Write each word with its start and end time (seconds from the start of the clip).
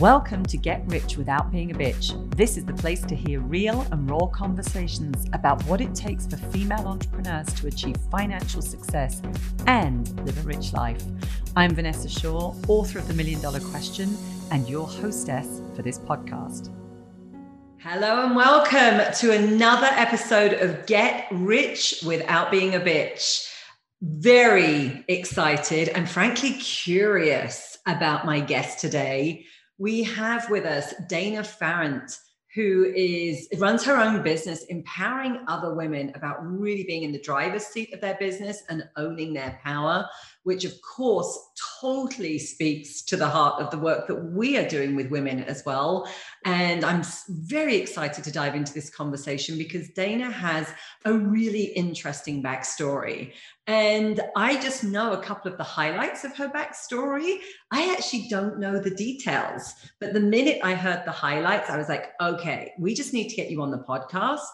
Welcome 0.00 0.46
to 0.46 0.56
Get 0.56 0.84
Rich 0.86 1.16
Without 1.16 1.50
Being 1.50 1.72
a 1.72 1.74
Bitch. 1.74 2.14
This 2.36 2.56
is 2.56 2.64
the 2.64 2.72
place 2.72 3.02
to 3.02 3.16
hear 3.16 3.40
real 3.40 3.84
and 3.90 4.08
raw 4.08 4.26
conversations 4.26 5.26
about 5.32 5.60
what 5.64 5.80
it 5.80 5.92
takes 5.92 6.24
for 6.24 6.36
female 6.36 6.86
entrepreneurs 6.86 7.52
to 7.54 7.66
achieve 7.66 7.96
financial 8.08 8.62
success 8.62 9.20
and 9.66 10.08
live 10.24 10.38
a 10.38 10.42
rich 10.42 10.72
life. 10.72 11.02
I'm 11.56 11.74
Vanessa 11.74 12.08
Shaw, 12.08 12.54
author 12.68 13.00
of 13.00 13.08
The 13.08 13.14
Million 13.14 13.40
Dollar 13.40 13.58
Question, 13.58 14.16
and 14.52 14.68
your 14.68 14.86
hostess 14.86 15.62
for 15.74 15.82
this 15.82 15.98
podcast. 15.98 16.72
Hello 17.78 18.24
and 18.24 18.36
welcome 18.36 19.12
to 19.14 19.32
another 19.32 19.88
episode 19.90 20.52
of 20.52 20.86
Get 20.86 21.26
Rich 21.32 22.04
Without 22.06 22.52
Being 22.52 22.76
a 22.76 22.80
Bitch. 22.80 23.52
Very 24.00 25.04
excited 25.08 25.88
and 25.88 26.08
frankly 26.08 26.52
curious 26.52 27.78
about 27.84 28.24
my 28.24 28.38
guest 28.38 28.78
today 28.78 29.44
we 29.78 30.02
have 30.02 30.50
with 30.50 30.64
us 30.64 30.92
Dana 31.08 31.42
Farrant, 31.42 32.18
who 32.54 32.92
is 32.96 33.48
runs 33.58 33.84
her 33.84 33.96
own 33.96 34.22
business, 34.22 34.64
empowering 34.64 35.44
other 35.46 35.74
women 35.74 36.12
about 36.14 36.38
really 36.40 36.84
being 36.84 37.04
in 37.04 37.12
the 37.12 37.20
driver's 37.20 37.66
seat 37.66 37.94
of 37.94 38.00
their 38.00 38.16
business 38.16 38.62
and 38.68 38.84
owning 38.96 39.32
their 39.32 39.58
power 39.62 40.08
which 40.48 40.64
of 40.64 40.72
course 40.80 41.38
totally 41.78 42.38
speaks 42.38 43.02
to 43.02 43.18
the 43.18 43.28
heart 43.28 43.60
of 43.60 43.70
the 43.70 43.76
work 43.76 44.06
that 44.06 44.32
we 44.32 44.56
are 44.56 44.66
doing 44.66 44.96
with 44.96 45.10
women 45.10 45.44
as 45.44 45.62
well. 45.66 46.08
And 46.46 46.86
I'm 46.86 47.02
very 47.28 47.76
excited 47.76 48.24
to 48.24 48.32
dive 48.32 48.54
into 48.54 48.72
this 48.72 48.88
conversation 48.88 49.58
because 49.58 49.90
Dana 49.90 50.30
has 50.30 50.72
a 51.04 51.12
really 51.12 51.64
interesting 51.64 52.42
backstory. 52.42 53.34
And 53.66 54.22
I 54.36 54.58
just 54.58 54.84
know 54.84 55.12
a 55.12 55.22
couple 55.22 55.52
of 55.52 55.58
the 55.58 55.64
highlights 55.64 56.24
of 56.24 56.34
her 56.38 56.48
backstory. 56.48 57.40
I 57.70 57.92
actually 57.92 58.28
don't 58.30 58.58
know 58.58 58.78
the 58.78 58.94
details. 58.94 59.74
But 60.00 60.14
the 60.14 60.20
minute 60.20 60.60
I 60.64 60.74
heard 60.74 61.02
the 61.04 61.12
highlights, 61.12 61.68
I 61.68 61.76
was 61.76 61.90
like, 61.90 62.12
okay, 62.22 62.72
we 62.78 62.94
just 62.94 63.12
need 63.12 63.28
to 63.28 63.36
get 63.36 63.50
you 63.50 63.60
on 63.60 63.70
the 63.70 63.84
podcast 63.86 64.48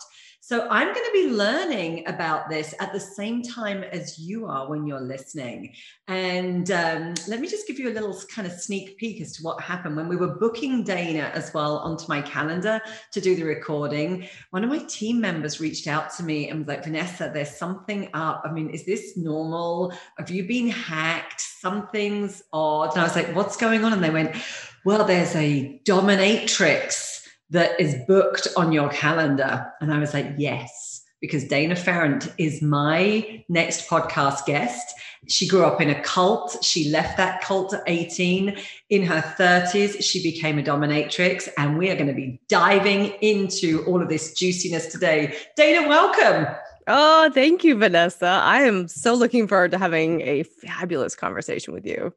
so 0.46 0.68
I'm 0.68 0.92
going 0.92 1.06
to 1.06 1.10
be 1.14 1.30
learning 1.30 2.06
about 2.06 2.50
this 2.50 2.74
at 2.78 2.92
the 2.92 3.00
same 3.00 3.42
time 3.42 3.82
as 3.82 4.18
you 4.18 4.44
are 4.44 4.68
when 4.68 4.86
you're 4.86 5.00
listening. 5.00 5.72
And 6.06 6.70
um, 6.70 7.14
let 7.26 7.40
me 7.40 7.48
just 7.48 7.66
give 7.66 7.78
you 7.78 7.88
a 7.88 7.94
little 7.94 8.14
kind 8.30 8.46
of 8.46 8.52
sneak 8.52 8.98
peek 8.98 9.22
as 9.22 9.32
to 9.36 9.42
what 9.42 9.58
happened 9.62 9.96
when 9.96 10.06
we 10.06 10.16
were 10.16 10.36
booking 10.36 10.84
Dana 10.84 11.30
as 11.32 11.54
well 11.54 11.78
onto 11.78 12.04
my 12.08 12.20
calendar 12.20 12.78
to 13.12 13.20
do 13.22 13.34
the 13.34 13.44
recording. 13.44 14.28
One 14.50 14.62
of 14.62 14.68
my 14.68 14.80
team 14.80 15.18
members 15.18 15.62
reached 15.62 15.86
out 15.86 16.14
to 16.16 16.22
me 16.22 16.50
and 16.50 16.58
was 16.58 16.68
like, 16.68 16.84
Vanessa, 16.84 17.30
there's 17.32 17.56
something 17.56 18.10
up. 18.12 18.42
I 18.44 18.52
mean, 18.52 18.68
is 18.68 18.84
this 18.84 19.16
normal? 19.16 19.94
Have 20.18 20.28
you 20.28 20.46
been 20.46 20.68
hacked? 20.68 21.40
Something's 21.40 22.42
odd. 22.52 22.90
And 22.90 23.00
I 23.00 23.04
was 23.04 23.16
like, 23.16 23.34
what's 23.34 23.56
going 23.56 23.82
on? 23.82 23.94
And 23.94 24.04
they 24.04 24.10
went, 24.10 24.36
well, 24.84 25.06
there's 25.06 25.34
a 25.36 25.80
dominatrix 25.86 27.13
that 27.50 27.78
is 27.80 27.96
booked 28.06 28.48
on 28.56 28.72
your 28.72 28.88
calendar? 28.88 29.66
And 29.80 29.92
I 29.92 29.98
was 29.98 30.14
like, 30.14 30.34
yes, 30.36 31.02
because 31.20 31.44
Dana 31.44 31.74
Farrant 31.74 32.32
is 32.38 32.62
my 32.62 33.44
next 33.48 33.88
podcast 33.88 34.46
guest. 34.46 34.94
She 35.28 35.48
grew 35.48 35.64
up 35.64 35.80
in 35.80 35.88
a 35.88 36.00
cult. 36.02 36.62
She 36.62 36.90
left 36.90 37.16
that 37.16 37.40
cult 37.40 37.72
at 37.72 37.82
18. 37.86 38.56
In 38.90 39.02
her 39.04 39.20
30s, 39.38 40.02
she 40.02 40.22
became 40.22 40.58
a 40.58 40.62
dominatrix. 40.62 41.48
And 41.56 41.78
we 41.78 41.90
are 41.90 41.94
going 41.94 42.08
to 42.08 42.14
be 42.14 42.40
diving 42.48 43.06
into 43.22 43.84
all 43.86 44.02
of 44.02 44.08
this 44.08 44.34
juiciness 44.34 44.88
today. 44.88 45.34
Dana, 45.56 45.88
welcome. 45.88 46.54
Oh, 46.86 47.30
thank 47.32 47.64
you, 47.64 47.78
Vanessa. 47.78 48.26
I 48.26 48.62
am 48.62 48.88
so 48.88 49.14
looking 49.14 49.48
forward 49.48 49.70
to 49.70 49.78
having 49.78 50.20
a 50.20 50.42
fabulous 50.42 51.16
conversation 51.16 51.72
with 51.72 51.86
you. 51.86 52.12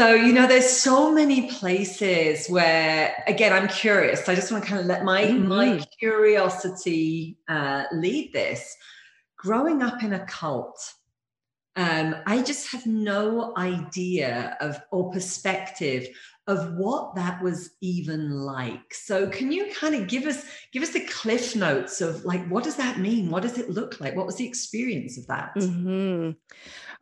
So, 0.00 0.14
you 0.14 0.32
know, 0.32 0.46
there's 0.46 0.70
so 0.70 1.12
many 1.12 1.50
places 1.50 2.48
where, 2.48 3.22
again, 3.26 3.52
I'm 3.52 3.68
curious. 3.68 4.26
I 4.30 4.34
just 4.34 4.50
want 4.50 4.64
to 4.64 4.70
kind 4.70 4.80
of 4.80 4.86
let 4.86 5.04
my, 5.04 5.24
mm-hmm. 5.24 5.46
my 5.46 5.84
curiosity 5.98 7.36
uh, 7.50 7.84
lead 7.92 8.32
this. 8.32 8.78
Growing 9.36 9.82
up 9.82 10.02
in 10.02 10.14
a 10.14 10.24
cult, 10.24 10.94
um, 11.76 12.16
I 12.24 12.40
just 12.40 12.72
have 12.72 12.86
no 12.86 13.52
idea 13.58 14.56
of 14.62 14.80
or 14.90 15.10
perspective 15.10 16.08
of 16.46 16.74
what 16.76 17.14
that 17.14 17.42
was 17.42 17.72
even 17.82 18.30
like. 18.30 18.94
So 18.94 19.28
can 19.28 19.52
you 19.52 19.70
kind 19.72 19.94
of 19.94 20.08
give 20.08 20.24
us 20.24 20.44
give 20.72 20.82
us 20.82 20.90
the 20.90 21.06
cliff 21.06 21.54
notes 21.54 22.00
of 22.00 22.24
like 22.24 22.48
what 22.48 22.64
does 22.64 22.76
that 22.76 22.98
mean? 22.98 23.30
What 23.30 23.42
does 23.42 23.58
it 23.58 23.68
look 23.68 24.00
like? 24.00 24.16
What 24.16 24.26
was 24.26 24.36
the 24.36 24.48
experience 24.48 25.18
of 25.18 25.26
that? 25.26 25.54
Mm-hmm. 25.56 26.30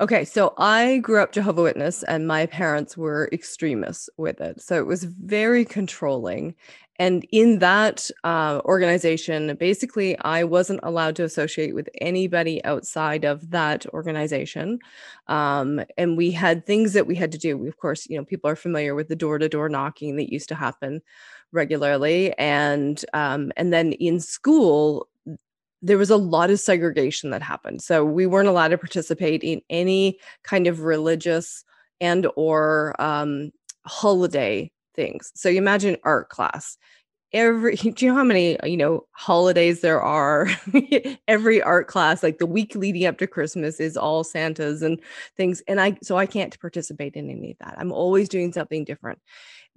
Okay, 0.01 0.25
so 0.25 0.55
I 0.59 0.99
grew 0.99 1.21
up 1.21 1.33
Jehovah 1.33 1.63
Witness, 1.63 2.05
and 2.05 2.29
my 2.29 2.47
parents 2.47 2.97
were 2.97 3.29
extremists 3.33 4.09
with 4.17 4.41
it. 4.41 4.61
So 4.61 4.77
it 4.77 4.87
was 4.87 5.03
very 5.03 5.65
controlling. 5.65 6.55
And 7.01 7.27
in 7.33 7.59
that 7.59 8.09
uh, 8.23 8.61
organization, 8.65 9.57
basically, 9.57 10.17
I 10.21 10.45
wasn't 10.45 10.81
allowed 10.85 11.17
to 11.17 11.25
associate 11.25 11.75
with 11.75 11.89
anybody 12.01 12.65
outside 12.65 13.25
of 13.25 13.51
that 13.51 13.87
organization. 13.89 14.79
Um, 15.27 15.81
and 15.97 16.17
we 16.17 16.31
had 16.31 16.65
things 16.65 16.93
that 16.93 17.09
we 17.09 17.17
had 17.17 17.33
to 17.33 17.39
do. 17.39 17.59
We, 17.59 17.67
of 17.67 17.77
course, 17.79 18.09
you 18.09 18.17
know, 18.17 18.25
people 18.25 18.49
are 18.49 18.57
familiar 18.57 18.95
with 18.95 19.09
the 19.09 19.17
door-to-door 19.17 19.69
knocking 19.69 20.15
that 20.17 20.33
used 20.33 20.49
to 20.51 20.55
happen 20.55 21.03
regularly, 21.51 22.37
and 22.39 23.05
um, 23.15 23.53
and 23.57 23.73
then 23.73 23.93
in 23.95 24.21
school, 24.21 25.09
there 25.83 25.99
was 25.99 26.11
a 26.11 26.16
lot 26.16 26.50
of 26.50 26.61
segregation 26.61 27.31
that 27.31 27.43
happened. 27.43 27.83
So 27.83 28.05
we 28.05 28.27
weren't 28.27 28.49
allowed 28.49 28.69
to 28.69 28.78
participate 28.78 29.43
in 29.43 29.61
any 29.71 30.19
kind 30.43 30.66
of 30.66 30.81
religious 30.81 31.65
and 32.00 32.27
or 32.37 33.00
um, 33.00 33.50
holiday 33.87 34.71
things. 34.94 35.33
So 35.34 35.49
you 35.49 35.59
imagine 35.59 35.97
art 36.03 36.28
class. 36.28 36.77
Every 37.33 37.77
do 37.77 38.06
you 38.06 38.11
know 38.11 38.17
how 38.17 38.25
many 38.25 38.59
you 38.65 38.77
know 38.77 39.06
holidays 39.12 39.81
there 39.81 40.00
are? 40.00 40.49
Every 41.28 41.62
art 41.62 41.87
class 41.87 42.22
like 42.22 42.38
the 42.38 42.47
week 42.47 42.75
leading 42.75 43.05
up 43.05 43.19
to 43.19 43.27
christmas 43.27 43.81
is 43.81 43.99
all 43.99 44.25
santas 44.25 44.81
and 44.81 44.99
things 45.37 45.62
and 45.69 45.78
i 45.78 45.94
so 46.03 46.17
i 46.17 46.25
can't 46.25 46.59
participate 46.59 47.17
in 47.17 47.28
any 47.28 47.50
of 47.50 47.59
that. 47.59 47.75
I'm 47.78 47.93
always 47.93 48.31
doing 48.31 48.50
something 48.53 48.84
different 48.84 49.19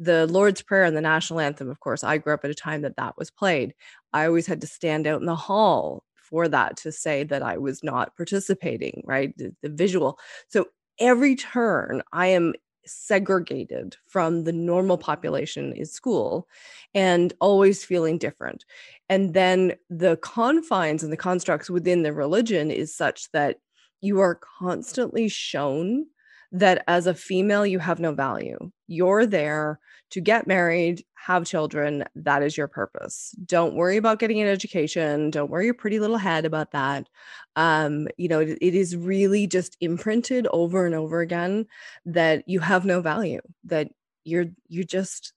the 0.02 0.26
lord's 0.28 0.62
prayer 0.62 0.84
and 0.84 0.98
the 0.98 1.02
national 1.02 1.40
anthem 1.40 1.70
of 1.70 1.80
course 1.80 2.04
i 2.04 2.18
grew 2.18 2.34
up 2.34 2.44
at 2.44 2.50
a 2.50 2.56
time 2.56 2.82
that 2.82 2.98
that 2.98 3.18
was 3.18 3.30
played. 3.30 3.74
I 4.14 4.26
always 4.26 4.48
had 4.48 4.62
to 4.62 4.68
stand 4.68 5.08
out 5.08 5.22
in 5.22 5.28
the 5.28 5.36
hall 5.36 6.04
for 6.16 6.48
that 6.48 6.78
to 6.78 6.92
say 6.92 7.24
that 7.26 7.44
i 7.44 7.58
was 7.58 7.84
not 7.84 8.16
participating 8.18 9.04
right? 9.06 9.38
The, 9.38 9.56
the 9.62 9.70
visual. 9.70 10.18
So 10.48 10.68
every 11.00 11.36
turn 11.36 12.02
i 12.12 12.28
am 12.28 12.54
segregated 12.86 13.96
from 14.08 14.44
the 14.44 14.52
normal 14.52 14.98
population 14.98 15.74
in 15.74 15.86
school 15.86 16.48
and 16.94 17.34
always 17.40 17.86
feeling 17.86 18.18
different. 18.18 18.66
And 19.10 19.34
then 19.34 19.74
the 19.90 20.18
confines 20.18 21.04
and 21.04 21.12
the 21.12 21.18
constructs 21.18 21.70
within 21.70 22.04
the 22.04 22.14
religion 22.14 22.72
is 22.72 22.96
such 22.96 23.32
that 23.32 23.58
you 24.02 24.20
are 24.20 24.40
constantly 24.60 25.30
shown 25.30 26.08
that 26.52 26.84
as 26.88 27.08
a 27.08 27.14
female, 27.14 27.66
you 27.66 27.80
have 27.80 28.00
no 28.00 28.14
value. 28.14 28.72
You're 28.88 29.26
there 29.26 29.80
to 30.12 30.22
get 30.22 30.48
married, 30.48 31.04
have 31.16 31.46
children. 31.46 32.04
That 32.16 32.44
is 32.44 32.58
your 32.58 32.68
purpose. 32.68 33.34
Don't 33.46 33.76
worry 33.76 33.98
about 33.98 34.20
getting 34.20 34.42
an 34.42 34.48
education. 34.48 35.30
Don't 35.32 35.50
worry 35.50 35.66
your 35.66 35.74
pretty 35.74 36.00
little 36.00 36.18
head 36.18 36.46
about 36.46 36.72
that. 36.72 37.08
Um, 37.56 38.08
you 38.18 38.28
know, 38.28 38.40
it, 38.40 38.58
it 38.62 38.76
is 38.76 38.96
really 38.96 39.48
just 39.48 39.78
imprinted 39.80 40.48
over 40.52 40.86
and 40.86 40.96
over 40.96 41.22
again 41.22 41.68
that 42.06 42.48
you 42.48 42.60
have 42.60 42.86
no 42.86 43.02
value, 43.02 43.42
that 43.66 43.92
you're 44.24 44.48
you're 44.68 44.84
just 44.84 45.34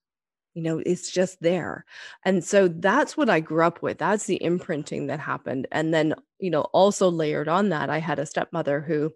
you 0.54 0.62
know 0.62 0.80
it's 0.84 1.10
just 1.10 1.40
there 1.40 1.84
and 2.24 2.44
so 2.44 2.68
that's 2.68 3.16
what 3.16 3.28
i 3.28 3.40
grew 3.40 3.64
up 3.64 3.82
with 3.82 3.98
that's 3.98 4.26
the 4.26 4.42
imprinting 4.42 5.06
that 5.06 5.18
happened 5.18 5.66
and 5.72 5.92
then 5.92 6.14
you 6.38 6.50
know 6.50 6.62
also 6.72 7.10
layered 7.10 7.48
on 7.48 7.70
that 7.70 7.90
i 7.90 7.98
had 7.98 8.18
a 8.18 8.26
stepmother 8.26 8.80
who 8.80 9.12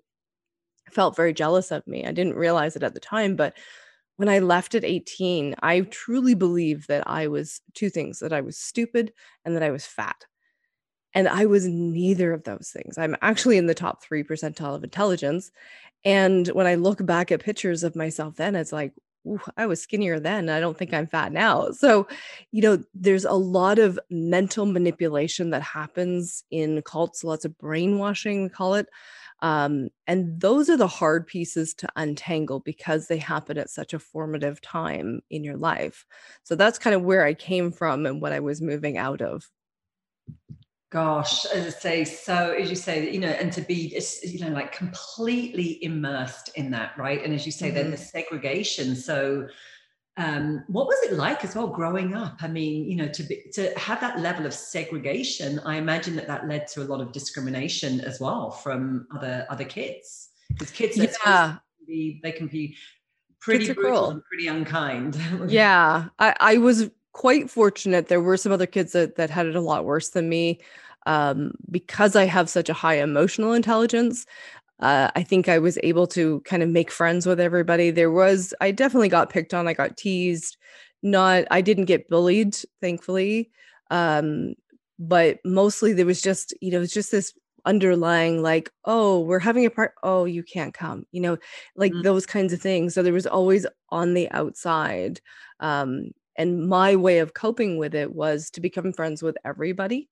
felt 0.92 1.16
very 1.16 1.32
jealous 1.32 1.70
of 1.70 1.86
me. 1.86 2.04
I 2.06 2.12
didn't 2.12 2.34
realize 2.34 2.76
it 2.76 2.82
at 2.82 2.94
the 2.94 3.00
time, 3.00 3.36
but 3.36 3.56
when 4.16 4.28
I 4.28 4.40
left 4.40 4.74
at 4.74 4.84
18, 4.84 5.54
I 5.62 5.80
truly 5.82 6.34
believe 6.34 6.86
that 6.88 7.08
I 7.08 7.28
was 7.28 7.60
two 7.74 7.88
things 7.88 8.18
that 8.18 8.32
I 8.32 8.40
was 8.40 8.58
stupid 8.58 9.12
and 9.44 9.54
that 9.54 9.62
I 9.62 9.70
was 9.70 9.86
fat. 9.86 10.24
And 11.14 11.28
I 11.28 11.46
was 11.46 11.66
neither 11.66 12.32
of 12.32 12.42
those 12.42 12.70
things. 12.72 12.98
I'm 12.98 13.16
actually 13.22 13.58
in 13.58 13.66
the 13.66 13.74
top 13.74 14.02
three 14.02 14.24
percentile 14.24 14.74
of 14.74 14.84
intelligence. 14.84 15.50
And 16.04 16.48
when 16.48 16.66
I 16.66 16.74
look 16.74 17.04
back 17.06 17.30
at 17.32 17.42
pictures 17.42 17.82
of 17.82 17.96
myself 17.96 18.36
then, 18.36 18.56
it's 18.56 18.72
like, 18.72 18.92
Ooh, 19.26 19.40
I 19.56 19.66
was 19.66 19.82
skinnier 19.82 20.18
then. 20.18 20.48
I 20.48 20.60
don't 20.60 20.76
think 20.76 20.94
I'm 20.94 21.06
fat 21.06 21.32
now. 21.32 21.70
So, 21.70 22.08
you 22.50 22.62
know, 22.62 22.82
there's 22.94 23.24
a 23.24 23.32
lot 23.32 23.78
of 23.78 23.98
mental 24.10 24.64
manipulation 24.64 25.50
that 25.50 25.62
happens 25.62 26.44
in 26.50 26.82
cults, 26.82 27.24
lots 27.24 27.44
of 27.44 27.58
brainwashing, 27.58 28.44
we 28.44 28.48
call 28.48 28.74
it. 28.74 28.86
Um, 29.40 29.88
and 30.06 30.40
those 30.40 30.68
are 30.68 30.76
the 30.76 30.88
hard 30.88 31.26
pieces 31.26 31.74
to 31.74 31.88
untangle 31.96 32.60
because 32.60 33.06
they 33.06 33.18
happen 33.18 33.58
at 33.58 33.70
such 33.70 33.94
a 33.94 33.98
formative 33.98 34.60
time 34.60 35.20
in 35.30 35.44
your 35.44 35.56
life. 35.56 36.04
So 36.42 36.54
that's 36.56 36.78
kind 36.78 36.96
of 36.96 37.02
where 37.02 37.24
I 37.24 37.34
came 37.34 37.70
from 37.70 38.06
and 38.06 38.20
what 38.20 38.32
I 38.32 38.40
was 38.40 38.60
moving 38.60 38.98
out 38.98 39.22
of. 39.22 39.48
Gosh, 40.90 41.44
as 41.44 41.66
I 41.66 41.78
say, 41.78 42.04
so 42.04 42.52
as 42.52 42.70
you 42.70 42.76
say, 42.76 43.10
you 43.12 43.20
know, 43.20 43.28
and 43.28 43.52
to 43.52 43.60
be, 43.60 43.94
you 44.22 44.40
know, 44.40 44.48
like 44.48 44.72
completely 44.72 45.82
immersed 45.84 46.50
in 46.54 46.70
that, 46.70 46.96
right? 46.96 47.22
And 47.22 47.34
as 47.34 47.44
you 47.44 47.52
say, 47.52 47.66
mm-hmm. 47.66 47.76
then 47.76 47.90
the 47.90 47.98
segregation. 47.98 48.96
So, 48.96 49.48
um, 50.18 50.64
what 50.66 50.88
was 50.88 50.98
it 51.04 51.12
like 51.12 51.44
as 51.44 51.54
well 51.54 51.68
growing 51.68 52.12
up? 52.12 52.38
I 52.40 52.48
mean, 52.48 52.90
you 52.90 52.96
know, 52.96 53.06
to 53.06 53.22
be, 53.22 53.44
to 53.52 53.72
have 53.78 54.00
that 54.00 54.18
level 54.18 54.46
of 54.46 54.52
segregation, 54.52 55.60
I 55.60 55.76
imagine 55.76 56.16
that 56.16 56.26
that 56.26 56.48
led 56.48 56.66
to 56.68 56.82
a 56.82 56.86
lot 56.86 57.00
of 57.00 57.12
discrimination 57.12 58.00
as 58.00 58.20
well 58.20 58.50
from 58.50 59.06
other 59.14 59.46
other 59.48 59.64
kids. 59.64 60.30
Because 60.48 60.70
kids, 60.72 60.98
yeah. 60.98 61.56
Be, 61.86 62.20
they 62.22 62.32
can 62.32 62.48
be 62.48 62.76
pretty 63.40 63.72
brutal 63.72 64.10
and 64.10 64.24
pretty 64.24 64.48
unkind. 64.48 65.16
yeah, 65.48 66.08
I, 66.18 66.34
I 66.40 66.56
was 66.58 66.90
quite 67.12 67.48
fortunate. 67.48 68.08
There 68.08 68.20
were 68.20 68.36
some 68.36 68.52
other 68.52 68.66
kids 68.66 68.92
that, 68.92 69.16
that 69.16 69.30
had 69.30 69.46
it 69.46 69.54
a 69.54 69.60
lot 69.60 69.84
worse 69.84 70.08
than 70.10 70.28
me. 70.28 70.58
Um, 71.06 71.52
because 71.70 72.16
I 72.16 72.26
have 72.26 72.50
such 72.50 72.68
a 72.68 72.74
high 72.74 72.96
emotional 72.96 73.54
intelligence, 73.54 74.26
uh, 74.80 75.10
I 75.14 75.22
think 75.22 75.48
I 75.48 75.58
was 75.58 75.78
able 75.82 76.06
to 76.08 76.40
kind 76.40 76.62
of 76.62 76.68
make 76.68 76.90
friends 76.90 77.26
with 77.26 77.40
everybody. 77.40 77.90
There 77.90 78.10
was, 78.10 78.54
I 78.60 78.70
definitely 78.70 79.08
got 79.08 79.30
picked 79.30 79.54
on. 79.54 79.66
I 79.66 79.72
got 79.74 79.96
teased. 79.96 80.56
Not, 81.02 81.44
I 81.50 81.60
didn't 81.60 81.86
get 81.86 82.08
bullied, 82.08 82.56
thankfully. 82.80 83.50
Um, 83.90 84.54
but 84.98 85.38
mostly 85.44 85.92
there 85.92 86.06
was 86.06 86.22
just, 86.22 86.54
you 86.60 86.70
know, 86.70 86.82
it's 86.82 86.94
just 86.94 87.12
this 87.12 87.32
underlying 87.64 88.40
like 88.40 88.70
oh 88.84 89.20
we're 89.20 89.40
having 89.40 89.66
a 89.66 89.70
part 89.70 89.92
oh 90.02 90.24
you 90.24 90.42
can't 90.42 90.72
come 90.72 91.04
you 91.10 91.20
know 91.20 91.36
like 91.76 91.92
mm-hmm. 91.92 92.02
those 92.02 92.24
kinds 92.24 92.52
of 92.52 92.62
things 92.62 92.94
so 92.94 93.02
there 93.02 93.12
was 93.12 93.26
always 93.26 93.66
on 93.90 94.14
the 94.14 94.30
outside 94.30 95.20
um 95.60 96.10
and 96.36 96.68
my 96.68 96.94
way 96.96 97.18
of 97.18 97.34
coping 97.34 97.76
with 97.76 97.94
it 97.94 98.14
was 98.14 98.48
to 98.48 98.60
become 98.60 98.92
friends 98.92 99.22
with 99.22 99.36
everybody 99.44 100.08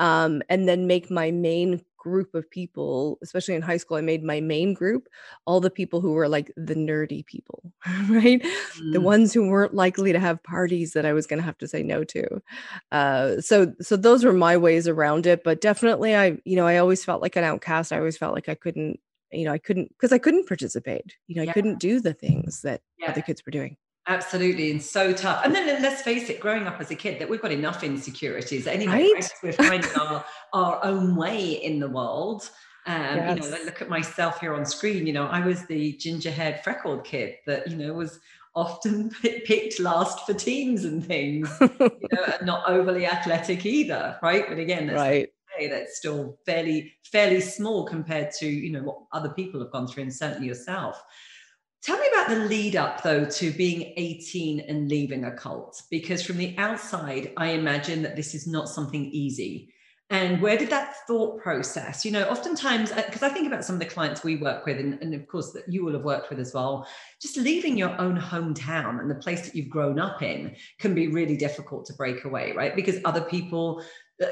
um, 0.00 0.42
and 0.48 0.66
then 0.66 0.86
make 0.86 1.10
my 1.10 1.30
main 1.30 1.84
group 2.00 2.34
of 2.34 2.50
people, 2.50 3.18
especially 3.22 3.54
in 3.54 3.62
high 3.62 3.76
school, 3.76 3.98
I 3.98 4.00
made 4.00 4.24
my 4.24 4.40
main 4.40 4.74
group 4.74 5.08
all 5.46 5.60
the 5.60 5.70
people 5.70 6.00
who 6.00 6.12
were 6.12 6.28
like 6.28 6.50
the 6.56 6.74
nerdy 6.74 7.24
people, 7.24 7.72
right? 8.08 8.42
Mm. 8.42 8.92
The 8.92 9.00
ones 9.00 9.32
who 9.32 9.48
weren't 9.48 9.74
likely 9.74 10.12
to 10.12 10.18
have 10.18 10.42
parties 10.42 10.94
that 10.94 11.06
I 11.06 11.12
was 11.12 11.26
going 11.26 11.38
to 11.38 11.44
have 11.44 11.58
to 11.58 11.68
say 11.68 11.84
no 11.84 12.02
to. 12.04 12.42
Uh, 12.90 13.40
so, 13.40 13.72
so 13.80 13.96
those 13.96 14.24
were 14.24 14.32
my 14.32 14.56
ways 14.56 14.88
around 14.88 15.26
it. 15.26 15.44
But 15.44 15.60
definitely, 15.60 16.16
I, 16.16 16.38
you 16.44 16.56
know, 16.56 16.66
I 16.66 16.78
always 16.78 17.04
felt 17.04 17.22
like 17.22 17.36
an 17.36 17.44
outcast. 17.44 17.92
I 17.92 17.98
always 17.98 18.18
felt 18.18 18.34
like 18.34 18.48
I 18.48 18.54
couldn't, 18.54 18.98
you 19.30 19.44
know, 19.44 19.52
I 19.52 19.58
couldn't 19.58 19.90
because 19.90 20.12
I 20.12 20.18
couldn't 20.18 20.48
participate. 20.48 21.16
You 21.28 21.36
know, 21.36 21.48
I 21.48 21.52
couldn't 21.52 21.78
do 21.78 22.00
the 22.00 22.14
things 22.14 22.62
that 22.62 22.80
yeah. 22.98 23.10
other 23.10 23.22
kids 23.22 23.44
were 23.46 23.52
doing. 23.52 23.76
Absolutely, 24.06 24.70
and 24.70 24.82
so 24.82 25.12
tough. 25.12 25.44
And 25.44 25.54
then 25.54 25.82
let's 25.82 26.02
face 26.02 26.30
it, 26.30 26.40
growing 26.40 26.66
up 26.66 26.80
as 26.80 26.90
a 26.90 26.94
kid, 26.94 27.20
that 27.20 27.28
we've 27.28 27.40
got 27.40 27.52
enough 27.52 27.84
insecurities 27.84 28.66
anyway. 28.66 29.08
Right? 29.14 29.32
We're 29.42 29.52
finding 29.52 29.90
our, 30.00 30.24
our 30.52 30.84
own 30.84 31.16
way 31.16 31.62
in 31.62 31.78
the 31.78 31.88
world. 31.88 32.50
Um, 32.86 32.96
yes. 32.96 33.44
You 33.44 33.50
know, 33.50 33.56
look 33.64 33.82
at 33.82 33.88
myself 33.88 34.40
here 34.40 34.54
on 34.54 34.64
screen. 34.64 35.06
You 35.06 35.12
know, 35.12 35.26
I 35.26 35.44
was 35.44 35.66
the 35.66 35.92
ginger-haired, 35.92 36.60
freckled 36.64 37.04
kid 37.04 37.36
that 37.46 37.70
you 37.70 37.76
know 37.76 37.92
was 37.92 38.20
often 38.54 39.10
picked 39.22 39.78
last 39.78 40.26
for 40.26 40.34
teams 40.34 40.84
and 40.84 41.04
things. 41.04 41.48
you 41.60 41.68
know, 42.12 42.24
and 42.38 42.46
not 42.46 42.68
overly 42.68 43.06
athletic 43.06 43.66
either, 43.66 44.18
right? 44.22 44.46
But 44.48 44.58
again, 44.58 44.86
that's 44.86 44.98
right. 44.98 45.28
That's 45.68 45.98
still 45.98 46.38
fairly 46.46 46.94
fairly 47.04 47.40
small 47.40 47.84
compared 47.84 48.30
to 48.38 48.46
you 48.46 48.72
know 48.72 48.82
what 48.82 48.98
other 49.12 49.28
people 49.28 49.60
have 49.60 49.70
gone 49.70 49.86
through, 49.86 50.04
and 50.04 50.14
certainly 50.14 50.48
yourself. 50.48 51.02
Tell 51.82 51.98
me 51.98 52.06
about 52.12 52.28
the 52.28 52.44
lead 52.44 52.76
up, 52.76 53.02
though, 53.02 53.24
to 53.24 53.50
being 53.52 53.94
18 53.96 54.60
and 54.60 54.88
leaving 54.88 55.24
a 55.24 55.32
cult, 55.32 55.82
because 55.90 56.22
from 56.22 56.36
the 56.36 56.54
outside, 56.58 57.32
I 57.38 57.48
imagine 57.52 58.02
that 58.02 58.16
this 58.16 58.34
is 58.34 58.46
not 58.46 58.68
something 58.68 59.06
easy. 59.06 59.72
And 60.10 60.42
where 60.42 60.58
did 60.58 60.70
that 60.70 61.06
thought 61.06 61.40
process, 61.40 62.04
you 62.04 62.10
know, 62.10 62.24
oftentimes, 62.24 62.90
because 62.90 63.22
uh, 63.22 63.26
I 63.26 63.28
think 63.28 63.46
about 63.46 63.64
some 63.64 63.76
of 63.76 63.78
the 63.78 63.86
clients 63.86 64.24
we 64.24 64.36
work 64.36 64.66
with, 64.66 64.78
and, 64.78 65.00
and 65.00 65.14
of 65.14 65.26
course 65.28 65.52
that 65.52 65.68
you 65.68 65.84
will 65.84 65.92
have 65.92 66.02
worked 66.02 66.30
with 66.30 66.40
as 66.40 66.52
well, 66.52 66.86
just 67.22 67.36
leaving 67.36 67.78
your 67.78 67.98
own 68.00 68.18
hometown 68.18 69.00
and 69.00 69.08
the 69.08 69.14
place 69.14 69.42
that 69.42 69.54
you've 69.54 69.70
grown 69.70 70.00
up 70.00 70.20
in 70.20 70.56
can 70.80 70.94
be 70.94 71.06
really 71.06 71.36
difficult 71.36 71.86
to 71.86 71.94
break 71.94 72.24
away, 72.24 72.52
right? 72.52 72.74
Because 72.74 72.98
other 73.04 73.20
people 73.22 73.84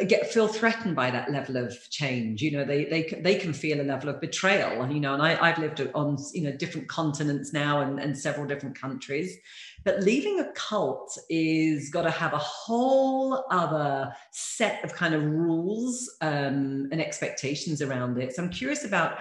get 0.06 0.31
feel 0.31 0.49
threatened 0.49 0.94
by 0.94 1.11
that 1.11 1.31
level 1.31 1.56
of 1.56 1.75
change 1.90 2.43
you 2.43 2.50
know 2.50 2.64
they 2.64 2.85
they 2.85 3.02
they 3.23 3.35
can 3.37 3.52
feel 3.52 3.81
a 3.81 3.82
level 3.82 4.11
of 4.11 4.20
betrayal 4.20 4.87
you 4.90 5.00
know 5.00 5.14
and 5.14 5.23
I, 5.23 5.38
i've 5.40 5.58
lived 5.58 5.81
on 5.94 6.19
you 6.35 6.43
know 6.43 6.52
different 6.52 6.88
continents 6.88 7.52
now 7.52 7.81
and, 7.81 7.99
and 7.99 8.17
several 8.17 8.46
different 8.46 8.79
countries 8.79 9.38
but 9.85 10.00
leaving 10.00 10.40
a 10.40 10.52
cult 10.52 11.17
is 11.31 11.88
got 11.88 12.02
to 12.02 12.11
have 12.11 12.35
a 12.35 12.38
whole 12.38 13.44
other 13.50 14.12
set 14.31 14.85
of 14.85 14.93
kind 14.93 15.14
of 15.14 15.25
rules 15.25 16.17
um, 16.20 16.88
and 16.93 17.00
expectations 17.00 17.81
around 17.81 18.19
it 18.19 18.34
so 18.34 18.43
i'm 18.43 18.50
curious 18.50 18.84
about 18.84 19.19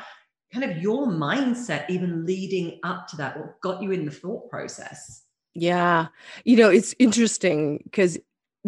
kind 0.53 0.69
of 0.69 0.77
your 0.77 1.07
mindset 1.07 1.89
even 1.89 2.25
leading 2.25 2.79
up 2.83 3.07
to 3.07 3.15
that 3.15 3.37
what 3.39 3.59
got 3.61 3.81
you 3.81 3.91
in 3.91 4.03
the 4.03 4.11
thought 4.11 4.49
process 4.49 5.23
yeah. 5.59 6.09
You 6.45 6.55
know, 6.55 6.69
it's 6.69 6.93
interesting 6.99 7.81
because 7.83 8.19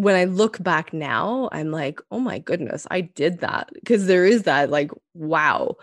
when 0.03 0.15
I 0.15 0.25
look 0.25 0.61
back 0.63 0.93
now, 0.93 1.49
I'm 1.51 1.71
like, 1.71 1.99
oh 2.11 2.19
my 2.19 2.39
goodness, 2.39 2.87
I 2.91 3.01
did 3.01 3.39
that. 3.39 3.69
Because 3.73 4.07
there 4.07 4.25
is 4.25 4.43
that, 4.43 4.69
like, 4.69 4.91
wow. 5.13 5.75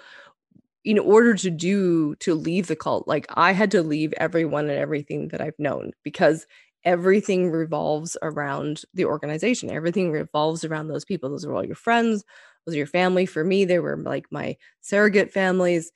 In 0.84 0.98
order 1.00 1.34
to 1.34 1.50
do, 1.50 2.14
to 2.16 2.34
leave 2.34 2.68
the 2.68 2.76
cult, 2.76 3.08
like, 3.08 3.26
I 3.30 3.52
had 3.52 3.72
to 3.72 3.82
leave 3.82 4.12
everyone 4.18 4.70
and 4.70 4.78
everything 4.78 5.28
that 5.28 5.40
I've 5.40 5.58
known 5.58 5.90
because 6.04 6.46
everything 6.84 7.50
revolves 7.50 8.16
around 8.22 8.82
the 8.94 9.04
organization. 9.04 9.70
Everything 9.70 10.12
revolves 10.12 10.64
around 10.64 10.86
those 10.86 11.04
people. 11.04 11.28
Those 11.30 11.44
are 11.44 11.52
all 11.54 11.64
your 11.66 11.74
friends, 11.74 12.24
those 12.64 12.76
are 12.76 12.78
your 12.78 12.86
family. 12.86 13.26
For 13.26 13.42
me, 13.42 13.64
they 13.64 13.80
were 13.80 13.96
like 13.96 14.26
my 14.30 14.56
surrogate 14.80 15.32
families. 15.32 15.90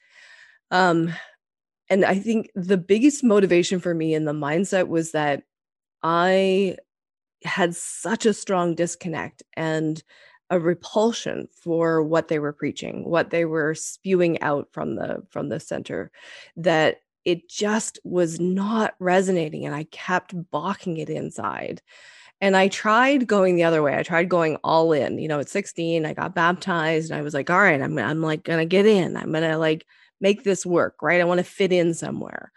Um, 0.70 1.12
and 1.88 2.04
I 2.04 2.18
think 2.18 2.50
the 2.54 2.76
biggest 2.76 3.24
motivation 3.24 3.80
for 3.80 3.94
me 3.94 4.14
in 4.14 4.24
the 4.24 4.32
mindset 4.32 4.88
was 4.88 5.12
that 5.12 5.42
I 6.02 6.76
had 7.44 7.74
such 7.74 8.26
a 8.26 8.34
strong 8.34 8.74
disconnect 8.74 9.42
and 9.54 10.02
a 10.50 10.58
repulsion 10.58 11.48
for 11.62 12.02
what 12.02 12.28
they 12.28 12.38
were 12.38 12.52
preaching 12.52 13.08
what 13.08 13.30
they 13.30 13.44
were 13.44 13.74
spewing 13.74 14.40
out 14.42 14.68
from 14.72 14.96
the 14.96 15.22
from 15.30 15.48
the 15.48 15.60
center 15.60 16.10
that 16.56 17.00
it 17.24 17.48
just 17.48 17.98
was 18.04 18.40
not 18.40 18.94
resonating 18.98 19.64
and 19.64 19.74
i 19.74 19.84
kept 19.84 20.34
balking 20.50 20.96
it 20.96 21.10
inside. 21.10 21.82
And 22.42 22.56
i 22.56 22.68
tried 22.68 23.26
going 23.26 23.56
the 23.56 23.64
other 23.64 23.82
way 23.82 23.96
i 23.96 24.02
tried 24.02 24.28
going 24.28 24.56
all 24.64 24.92
in 24.92 25.18
you 25.18 25.28
know 25.28 25.40
at 25.40 25.48
16 25.48 26.06
i 26.06 26.14
got 26.14 26.34
baptized 26.34 27.10
and 27.10 27.18
i 27.18 27.22
was 27.22 27.34
like 27.34 27.50
all 27.50 27.58
right 27.58 27.80
i'm, 27.80 27.98
I'm 27.98 28.22
like 28.22 28.44
gonna 28.44 28.64
get 28.64 28.86
in 28.86 29.16
i'm 29.16 29.32
gonna 29.32 29.58
like 29.58 29.86
make 30.20 30.42
this 30.42 30.66
work 30.66 30.96
right? 31.02 31.20
I 31.20 31.24
want 31.24 31.38
to 31.38 31.44
fit 31.44 31.72
in 31.72 31.94
somewhere. 31.94 32.52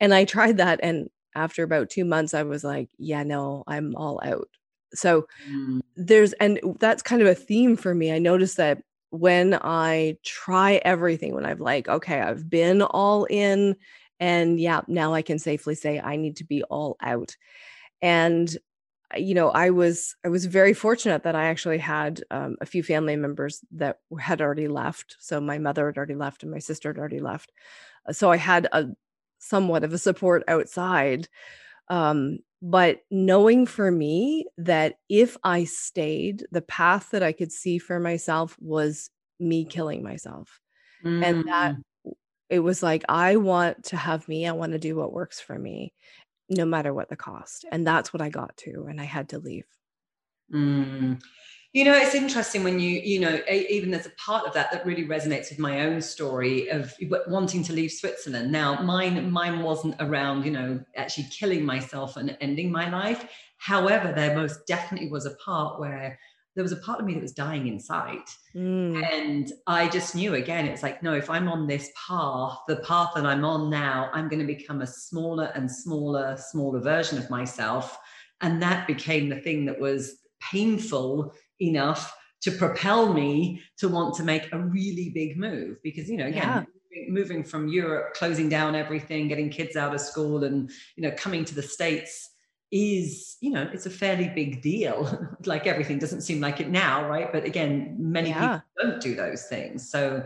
And 0.00 0.14
i 0.14 0.24
tried 0.24 0.58
that 0.58 0.80
and 0.82 1.08
after 1.34 1.62
about 1.62 1.90
two 1.90 2.04
months, 2.04 2.34
I 2.34 2.42
was 2.42 2.64
like, 2.64 2.88
yeah, 2.98 3.22
no, 3.22 3.64
I'm 3.66 3.94
all 3.96 4.20
out. 4.24 4.48
So 4.94 5.26
mm. 5.48 5.80
there's, 5.96 6.32
and 6.34 6.60
that's 6.80 7.02
kind 7.02 7.20
of 7.22 7.28
a 7.28 7.34
theme 7.34 7.76
for 7.76 7.94
me. 7.94 8.12
I 8.12 8.18
noticed 8.18 8.56
that 8.56 8.82
when 9.10 9.58
I 9.62 10.16
try 10.24 10.80
everything, 10.84 11.34
when 11.34 11.46
I've 11.46 11.60
like, 11.60 11.88
okay, 11.88 12.20
I've 12.20 12.48
been 12.48 12.82
all 12.82 13.24
in, 13.24 13.76
and 14.20 14.60
yeah, 14.60 14.80
now 14.88 15.14
I 15.14 15.22
can 15.22 15.38
safely 15.38 15.74
say 15.74 16.00
I 16.00 16.16
need 16.16 16.36
to 16.36 16.44
be 16.44 16.62
all 16.64 16.96
out. 17.00 17.36
And 18.02 18.54
you 19.16 19.34
know, 19.34 19.48
I 19.50 19.70
was 19.70 20.14
I 20.24 20.28
was 20.28 20.44
very 20.44 20.74
fortunate 20.74 21.22
that 21.22 21.34
I 21.34 21.46
actually 21.46 21.78
had 21.78 22.22
um, 22.30 22.56
a 22.60 22.66
few 22.66 22.82
family 22.82 23.16
members 23.16 23.64
that 23.72 24.00
had 24.20 24.42
already 24.42 24.68
left. 24.68 25.16
So 25.18 25.40
my 25.40 25.58
mother 25.58 25.86
had 25.86 25.96
already 25.96 26.14
left, 26.14 26.42
and 26.42 26.52
my 26.52 26.58
sister 26.58 26.90
had 26.90 26.98
already 26.98 27.20
left. 27.20 27.52
So 28.10 28.30
I 28.30 28.36
had 28.36 28.68
a 28.72 28.88
somewhat 29.38 29.84
of 29.84 29.92
a 29.92 29.98
support 29.98 30.42
outside. 30.48 31.28
Um, 31.88 32.38
but 32.60 33.02
knowing 33.10 33.66
for 33.66 33.90
me 33.90 34.46
that 34.58 34.96
if 35.08 35.36
I 35.44 35.64
stayed, 35.64 36.46
the 36.50 36.62
path 36.62 37.10
that 37.10 37.22
I 37.22 37.32
could 37.32 37.52
see 37.52 37.78
for 37.78 38.00
myself 38.00 38.56
was 38.60 39.10
me 39.38 39.64
killing 39.64 40.02
myself. 40.02 40.60
Mm. 41.04 41.24
And 41.24 41.48
that 41.48 41.76
mm. 41.76 42.12
it 42.50 42.60
was 42.60 42.82
like, 42.82 43.04
I 43.08 43.36
want 43.36 43.84
to 43.84 43.96
have 43.96 44.26
me, 44.28 44.46
I 44.46 44.52
want 44.52 44.72
to 44.72 44.78
do 44.78 44.96
what 44.96 45.12
works 45.12 45.40
for 45.40 45.56
me, 45.56 45.94
no 46.48 46.64
matter 46.64 46.92
what 46.92 47.08
the 47.08 47.16
cost. 47.16 47.64
And 47.70 47.86
that's 47.86 48.12
what 48.12 48.22
I 48.22 48.28
got 48.28 48.56
to. 48.58 48.86
And 48.88 49.00
I 49.00 49.04
had 49.04 49.28
to 49.30 49.38
leave. 49.38 49.66
Mm. 50.52 51.20
You 51.74 51.84
know, 51.84 51.94
it's 51.94 52.14
interesting 52.14 52.64
when 52.64 52.80
you, 52.80 53.00
you 53.00 53.20
know, 53.20 53.40
even 53.50 53.90
there's 53.90 54.06
a 54.06 54.12
part 54.12 54.46
of 54.46 54.54
that 54.54 54.72
that 54.72 54.86
really 54.86 55.06
resonates 55.06 55.50
with 55.50 55.58
my 55.58 55.82
own 55.82 56.00
story 56.00 56.68
of 56.68 56.94
wanting 57.26 57.62
to 57.64 57.74
leave 57.74 57.92
Switzerland. 57.92 58.50
Now, 58.50 58.80
mine, 58.80 59.30
mine 59.30 59.62
wasn't 59.62 59.96
around, 60.00 60.44
you 60.44 60.50
know, 60.50 60.80
actually 60.96 61.28
killing 61.30 61.64
myself 61.64 62.16
and 62.16 62.36
ending 62.40 62.72
my 62.72 62.88
life. 62.88 63.28
However, 63.58 64.12
there 64.12 64.34
most 64.34 64.66
definitely 64.66 65.10
was 65.10 65.26
a 65.26 65.34
part 65.44 65.78
where 65.78 66.18
there 66.54 66.64
was 66.64 66.72
a 66.72 66.76
part 66.76 66.98
of 66.98 67.06
me 67.06 67.14
that 67.14 67.22
was 67.22 67.32
dying 67.32 67.68
inside. 67.68 68.24
Mm. 68.56 69.04
And 69.12 69.52
I 69.66 69.88
just 69.88 70.16
knew 70.16 70.34
again, 70.34 70.66
it's 70.66 70.82
like, 70.82 71.02
no, 71.02 71.14
if 71.14 71.28
I'm 71.28 71.48
on 71.48 71.66
this 71.66 71.90
path, 72.08 72.58
the 72.66 72.76
path 72.76 73.10
that 73.14 73.26
I'm 73.26 73.44
on 73.44 73.68
now, 73.68 74.10
I'm 74.12 74.28
going 74.28 74.44
to 74.44 74.46
become 74.46 74.80
a 74.80 74.86
smaller 74.86 75.52
and 75.54 75.70
smaller, 75.70 76.36
smaller 76.36 76.80
version 76.80 77.18
of 77.18 77.30
myself. 77.30 77.98
And 78.40 78.60
that 78.62 78.86
became 78.86 79.28
the 79.28 79.40
thing 79.40 79.66
that 79.66 79.78
was 79.78 80.18
painful 80.40 81.32
enough 81.60 82.14
to 82.40 82.50
propel 82.52 83.12
me 83.12 83.62
to 83.78 83.88
want 83.88 84.14
to 84.14 84.22
make 84.22 84.52
a 84.52 84.58
really 84.58 85.10
big 85.10 85.36
move 85.36 85.78
because 85.82 86.08
you 86.08 86.16
know 86.16 86.26
again 86.26 86.66
yeah. 86.92 87.02
moving 87.08 87.42
from 87.42 87.68
Europe, 87.68 88.14
closing 88.14 88.48
down 88.48 88.74
everything, 88.74 89.28
getting 89.28 89.50
kids 89.50 89.76
out 89.76 89.94
of 89.94 90.00
school, 90.00 90.44
and 90.44 90.70
you 90.96 91.02
know, 91.02 91.14
coming 91.16 91.44
to 91.44 91.54
the 91.54 91.62
states 91.62 92.30
is 92.70 93.36
you 93.40 93.50
know 93.50 93.68
it's 93.72 93.86
a 93.86 93.90
fairly 93.90 94.28
big 94.28 94.62
deal. 94.62 95.26
Like 95.46 95.66
everything 95.66 95.98
doesn't 95.98 96.22
seem 96.22 96.40
like 96.40 96.60
it 96.60 96.68
now 96.68 97.08
right? 97.08 97.32
But 97.32 97.44
again 97.44 97.96
many 97.98 98.30
yeah. 98.30 98.58
people 98.58 98.90
don't 98.90 99.00
do 99.00 99.14
those 99.14 99.44
things. 99.44 99.90
So 99.90 100.24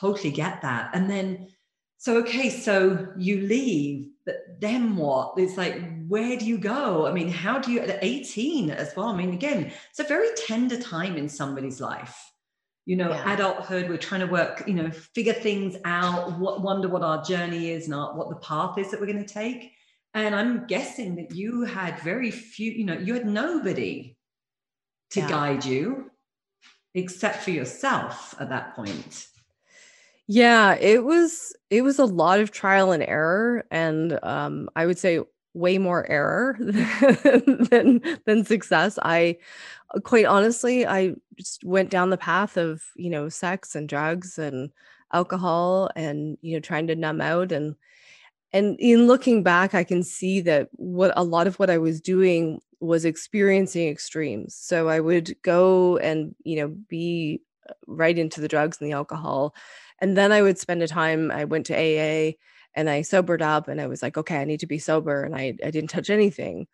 totally 0.00 0.30
get 0.30 0.62
that. 0.62 0.90
And 0.94 1.10
then 1.10 1.48
so 1.98 2.18
okay 2.18 2.50
so 2.50 3.08
you 3.16 3.40
leave 3.40 4.10
but 4.26 4.60
then 4.60 4.96
what? 4.96 5.34
It's 5.36 5.56
like 5.56 5.80
where 6.08 6.36
do 6.36 6.44
you 6.44 6.58
go? 6.58 7.06
I 7.06 7.12
mean 7.12 7.28
how 7.28 7.58
do 7.58 7.72
you 7.72 7.80
at 7.80 7.98
18 8.02 8.70
as 8.70 8.94
well 8.96 9.08
i 9.08 9.16
mean 9.16 9.32
again 9.32 9.72
it's 9.90 10.00
a 10.00 10.04
very 10.04 10.28
tender 10.46 10.80
time 10.80 11.16
in 11.16 11.28
somebody's 11.28 11.80
life. 11.80 12.16
You 12.84 12.96
know 12.96 13.10
yeah. 13.10 13.32
adulthood 13.32 13.88
we're 13.88 13.98
trying 13.98 14.20
to 14.20 14.26
work 14.26 14.62
you 14.66 14.74
know 14.74 14.90
figure 14.90 15.32
things 15.32 15.76
out 15.84 16.38
what 16.38 16.62
wonder 16.62 16.88
what 16.88 17.02
our 17.02 17.22
journey 17.24 17.70
is 17.70 17.88
not 17.88 18.16
what 18.16 18.28
the 18.28 18.36
path 18.36 18.78
is 18.78 18.90
that 18.90 19.00
we're 19.00 19.06
going 19.12 19.24
to 19.24 19.34
take. 19.34 19.72
And 20.14 20.34
i'm 20.34 20.66
guessing 20.66 21.16
that 21.16 21.34
you 21.34 21.62
had 21.64 21.98
very 22.00 22.30
few 22.30 22.70
you 22.70 22.84
know 22.84 22.94
you 22.94 23.14
had 23.14 23.26
nobody 23.26 24.16
to 25.10 25.20
yeah. 25.20 25.28
guide 25.28 25.64
you 25.64 26.10
except 26.94 27.42
for 27.42 27.50
yourself 27.50 28.34
at 28.40 28.48
that 28.48 28.74
point. 28.74 29.26
Yeah 30.28 30.74
it 30.74 31.04
was 31.04 31.54
it 31.70 31.82
was 31.82 31.98
a 31.98 32.04
lot 32.04 32.40
of 32.40 32.50
trial 32.50 32.92
and 32.92 33.02
error. 33.02 33.64
And 33.70 34.18
um 34.22 34.68
i 34.76 34.86
would 34.86 34.98
say 34.98 35.20
way 35.56 35.78
more 35.78 36.08
error 36.10 36.56
than 36.60 38.00
than 38.26 38.44
success. 38.44 38.98
I 39.02 39.38
quite 40.04 40.26
honestly 40.26 40.86
i 40.86 41.14
just 41.38 41.64
went 41.64 41.90
down 41.90 42.10
the 42.10 42.16
path 42.16 42.56
of 42.56 42.82
you 42.96 43.08
know 43.10 43.28
sex 43.28 43.74
and 43.74 43.88
drugs 43.88 44.38
and 44.38 44.70
alcohol 45.12 45.90
and 45.96 46.36
you 46.42 46.54
know 46.54 46.60
trying 46.60 46.86
to 46.88 46.96
numb 46.96 47.20
out. 47.20 47.52
And 47.52 47.74
and 48.52 48.76
in 48.80 49.06
looking 49.06 49.42
back 49.42 49.74
i 49.74 49.84
can 49.84 50.02
see 50.02 50.40
that 50.42 50.68
what 50.72 51.12
a 51.16 51.24
lot 51.24 51.46
of 51.46 51.58
what 51.58 51.70
i 51.70 51.78
was 51.78 52.00
doing 52.00 52.60
was 52.80 53.04
experiencing 53.04 53.88
extremes. 53.88 54.54
So 54.54 54.88
i 54.88 55.00
would 55.00 55.34
go 55.42 55.96
and 55.98 56.34
you 56.44 56.56
know 56.56 56.68
be 56.88 57.42
uh, 57.68 57.74
right 57.86 58.18
into 58.18 58.40
the 58.40 58.48
drugs 58.48 58.78
and 58.80 58.88
the 58.88 58.94
alcohol. 58.94 59.54
And 60.00 60.16
then 60.16 60.32
i 60.32 60.42
would 60.42 60.58
spend 60.58 60.82
a 60.82 60.88
time 60.88 61.30
i 61.30 61.44
went 61.44 61.66
to 61.66 61.74
aa 61.74 62.32
and 62.76 62.88
i 62.88 63.02
sobered 63.02 63.42
up 63.42 63.66
and 63.66 63.80
i 63.80 63.86
was 63.86 64.02
like 64.02 64.16
okay 64.16 64.36
i 64.36 64.44
need 64.44 64.60
to 64.60 64.66
be 64.66 64.78
sober 64.78 65.24
and 65.24 65.34
i, 65.34 65.54
I 65.64 65.70
didn't 65.70 65.90
touch 65.90 66.10
anything. 66.10 66.66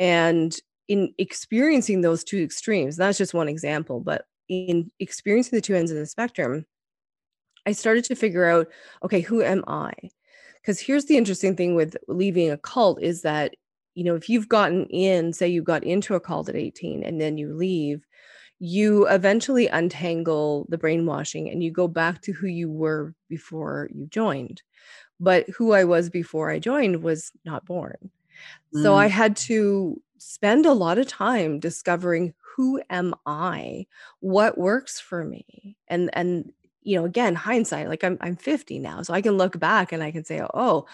And 0.00 0.54
in 0.88 1.14
experiencing 1.16 2.00
those 2.00 2.24
two 2.24 2.42
extremes 2.42 2.96
that's 2.96 3.16
just 3.16 3.32
one 3.32 3.48
example 3.48 4.00
but 4.00 4.26
in 4.48 4.90
experiencing 5.00 5.56
the 5.56 5.62
two 5.62 5.74
ends 5.74 5.90
of 5.90 5.96
the 5.96 6.04
spectrum 6.04 6.66
i 7.64 7.72
started 7.72 8.04
to 8.04 8.14
figure 8.14 8.44
out 8.44 8.68
okay 9.02 9.20
who 9.20 9.42
am 9.42 9.64
i? 9.66 9.92
Because 10.60 10.80
here's 10.80 11.06
the 11.06 11.16
interesting 11.16 11.56
thing 11.56 11.74
with 11.74 11.96
leaving 12.08 12.50
a 12.50 12.58
cult 12.58 13.00
is 13.00 13.22
that 13.22 13.54
you 13.94 14.04
know 14.04 14.14
if 14.14 14.28
you've 14.28 14.48
gotten 14.48 14.86
in 14.86 15.32
say 15.32 15.48
you 15.48 15.62
got 15.62 15.84
into 15.84 16.14
a 16.14 16.20
cult 16.20 16.48
at 16.48 16.56
18 16.56 17.02
and 17.04 17.20
then 17.20 17.38
you 17.38 17.54
leave 17.54 18.04
you 18.60 19.06
eventually 19.08 19.66
untangle 19.68 20.66
the 20.68 20.78
brainwashing 20.78 21.50
and 21.50 21.62
you 21.62 21.70
go 21.70 21.88
back 21.88 22.22
to 22.22 22.32
who 22.32 22.46
you 22.46 22.70
were 22.70 23.14
before 23.28 23.88
you 23.92 24.06
joined 24.06 24.62
but 25.20 25.48
who 25.50 25.72
i 25.72 25.84
was 25.84 26.10
before 26.10 26.50
i 26.50 26.58
joined 26.58 27.02
was 27.02 27.32
not 27.44 27.64
born 27.64 28.10
mm. 28.74 28.82
so 28.82 28.94
i 28.94 29.06
mm. 29.06 29.10
had 29.10 29.36
to 29.36 30.00
spend 30.18 30.66
a 30.66 30.72
lot 30.72 30.98
of 30.98 31.06
time 31.06 31.58
discovering 31.60 32.32
who 32.56 32.80
am 32.90 33.14
i 33.26 33.86
what 34.20 34.56
works 34.56 35.00
for 35.00 35.24
me 35.24 35.76
and 35.88 36.10
and 36.12 36.52
you 36.84 36.96
know, 36.96 37.06
again, 37.06 37.34
hindsight, 37.34 37.88
like 37.88 38.04
I'm 38.04 38.18
I'm 38.20 38.36
50 38.36 38.78
now, 38.78 39.02
so 39.02 39.14
I 39.14 39.22
can 39.22 39.36
look 39.38 39.58
back 39.58 39.90
and 39.90 40.02
I 40.02 40.10
can 40.12 40.24
say, 40.24 40.42
oh, 40.52 40.86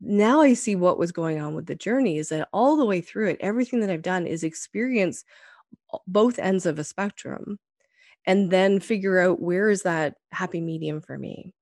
now 0.00 0.42
I 0.42 0.54
see 0.54 0.76
what 0.76 0.98
was 0.98 1.12
going 1.12 1.40
on 1.40 1.54
with 1.54 1.66
the 1.66 1.74
journey 1.74 2.18
is 2.18 2.28
that 2.28 2.48
all 2.52 2.76
the 2.76 2.84
way 2.84 3.00
through 3.00 3.30
it, 3.30 3.38
everything 3.40 3.80
that 3.80 3.90
I've 3.90 4.02
done 4.02 4.26
is 4.26 4.44
experience 4.44 5.24
both 6.06 6.38
ends 6.38 6.66
of 6.66 6.78
a 6.78 6.84
spectrum 6.84 7.58
and 8.26 8.50
then 8.50 8.80
figure 8.80 9.20
out 9.20 9.40
where 9.40 9.70
is 9.70 9.82
that 9.82 10.16
happy 10.32 10.60
medium 10.60 11.00
for 11.00 11.16
me 11.16 11.54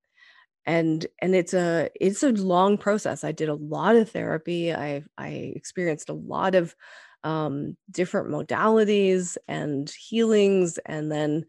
and 0.67 1.07
and 1.21 1.35
it's 1.35 1.55
a 1.55 1.91
it's 2.01 2.23
a 2.23 2.31
long 2.33 2.79
process 2.79 3.25
i 3.25 3.33
did 3.33 3.49
a 3.49 3.55
lot 3.55 3.97
of 3.97 4.11
therapy 4.11 4.73
i 4.73 5.03
i 5.19 5.29
experienced 5.29 6.09
a 6.09 6.15
lot 6.15 6.55
of 6.55 6.75
um, 7.23 7.75
different 7.91 8.29
modalities 8.29 9.39
and 9.49 9.89
healings 9.91 10.79
and 10.85 11.11
then 11.11 11.47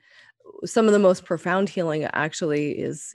some 0.63 0.87
of 0.87 0.93
the 0.93 0.99
most 0.99 1.25
profound 1.25 1.67
healing 1.69 2.05
actually 2.05 2.71
is 2.71 3.13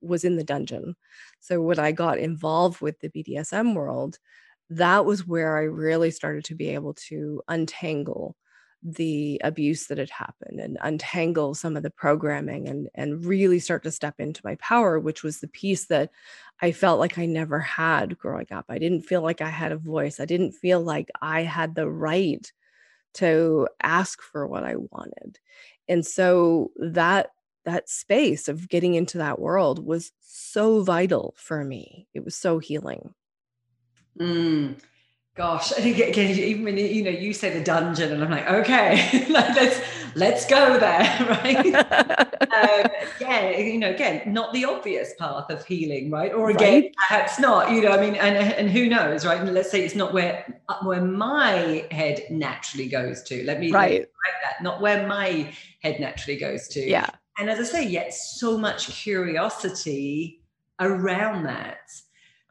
was 0.00 0.24
in 0.24 0.36
the 0.36 0.44
dungeon. 0.44 0.96
So 1.40 1.60
when 1.62 1.78
i 1.78 1.92
got 1.92 2.18
involved 2.18 2.80
with 2.80 2.98
the 3.00 3.10
bdsm 3.10 3.74
world 3.74 4.18
that 4.70 5.04
was 5.04 5.26
where 5.26 5.56
i 5.56 5.62
really 5.62 6.10
started 6.10 6.44
to 6.44 6.54
be 6.54 6.70
able 6.70 6.94
to 6.94 7.42
untangle 7.48 8.36
the 8.82 9.40
abuse 9.44 9.86
that 9.86 9.98
had 9.98 10.10
happened 10.10 10.58
and 10.58 10.78
untangle 10.80 11.54
some 11.54 11.76
of 11.76 11.82
the 11.82 11.90
programming 11.90 12.66
and 12.66 12.88
and 12.94 13.24
really 13.24 13.58
start 13.58 13.82
to 13.82 13.90
step 13.90 14.14
into 14.18 14.40
my 14.42 14.54
power 14.56 14.98
which 14.98 15.22
was 15.22 15.40
the 15.40 15.48
piece 15.48 15.86
that 15.86 16.10
i 16.62 16.72
felt 16.72 16.98
like 16.98 17.18
i 17.18 17.26
never 17.26 17.60
had 17.60 18.18
growing 18.18 18.46
up. 18.50 18.64
I 18.68 18.78
didn't 18.78 19.02
feel 19.02 19.20
like 19.22 19.40
i 19.42 19.50
had 19.50 19.72
a 19.72 19.76
voice. 19.76 20.18
I 20.18 20.24
didn't 20.24 20.52
feel 20.52 20.80
like 20.80 21.10
i 21.20 21.42
had 21.42 21.74
the 21.74 21.90
right 21.90 22.50
to 23.14 23.68
ask 23.82 24.22
for 24.22 24.46
what 24.46 24.64
i 24.64 24.76
wanted. 24.76 25.38
And 25.88 26.06
so 26.06 26.70
that 26.76 27.32
that 27.64 27.90
space 27.90 28.48
of 28.48 28.68
getting 28.68 28.94
into 28.94 29.18
that 29.18 29.38
world 29.38 29.84
was 29.84 30.12
so 30.20 30.82
vital 30.82 31.34
for 31.36 31.62
me. 31.64 32.08
It 32.14 32.24
was 32.24 32.34
so 32.34 32.58
healing. 32.58 33.14
Mm. 34.18 34.76
Gosh 35.36 35.72
i 35.72 35.76
think 35.76 35.98
again 35.98 36.36
even 36.36 36.64
when 36.64 36.76
you 36.76 37.02
know 37.02 37.10
you 37.10 37.32
say 37.32 37.50
the 37.50 37.64
dungeon 37.64 38.12
and 38.12 38.22
i'm 38.22 38.30
like 38.30 38.48
okay 38.48 39.26
let's 39.30 39.80
let's 40.16 40.46
go 40.46 40.78
there 40.78 41.00
right 41.28 41.74
um, 41.74 42.90
yeah 43.20 43.50
you 43.56 43.78
know 43.78 43.90
again 43.90 44.20
not 44.32 44.52
the 44.52 44.64
obvious 44.64 45.14
path 45.18 45.48
of 45.50 45.64
healing 45.64 46.10
right 46.10 46.32
or 46.32 46.50
again 46.50 46.82
right. 46.82 46.94
perhaps 47.08 47.38
not 47.38 47.70
you 47.70 47.80
know 47.80 47.90
i 47.90 48.00
mean 48.00 48.16
and 48.16 48.36
and 48.36 48.70
who 48.70 48.88
knows 48.88 49.24
right 49.24 49.40
and 49.40 49.54
let's 49.54 49.70
say 49.70 49.84
it's 49.84 49.94
not 49.94 50.12
where 50.12 50.60
where 50.82 51.02
my 51.02 51.86
head 51.90 52.22
naturally 52.30 52.88
goes 52.88 53.22
to 53.22 53.44
let 53.44 53.60
me 53.60 53.70
right 53.70 54.06
that 54.42 54.62
not 54.62 54.80
where 54.80 55.06
my 55.06 55.52
head 55.82 56.00
naturally 56.00 56.38
goes 56.38 56.68
to. 56.68 56.80
Yeah. 56.80 57.08
And 57.38 57.48
as 57.48 57.58
I 57.58 57.64
say, 57.64 57.86
yet 57.86 58.12
so 58.12 58.58
much 58.58 58.88
curiosity 58.88 60.42
around 60.78 61.44
that. 61.44 61.78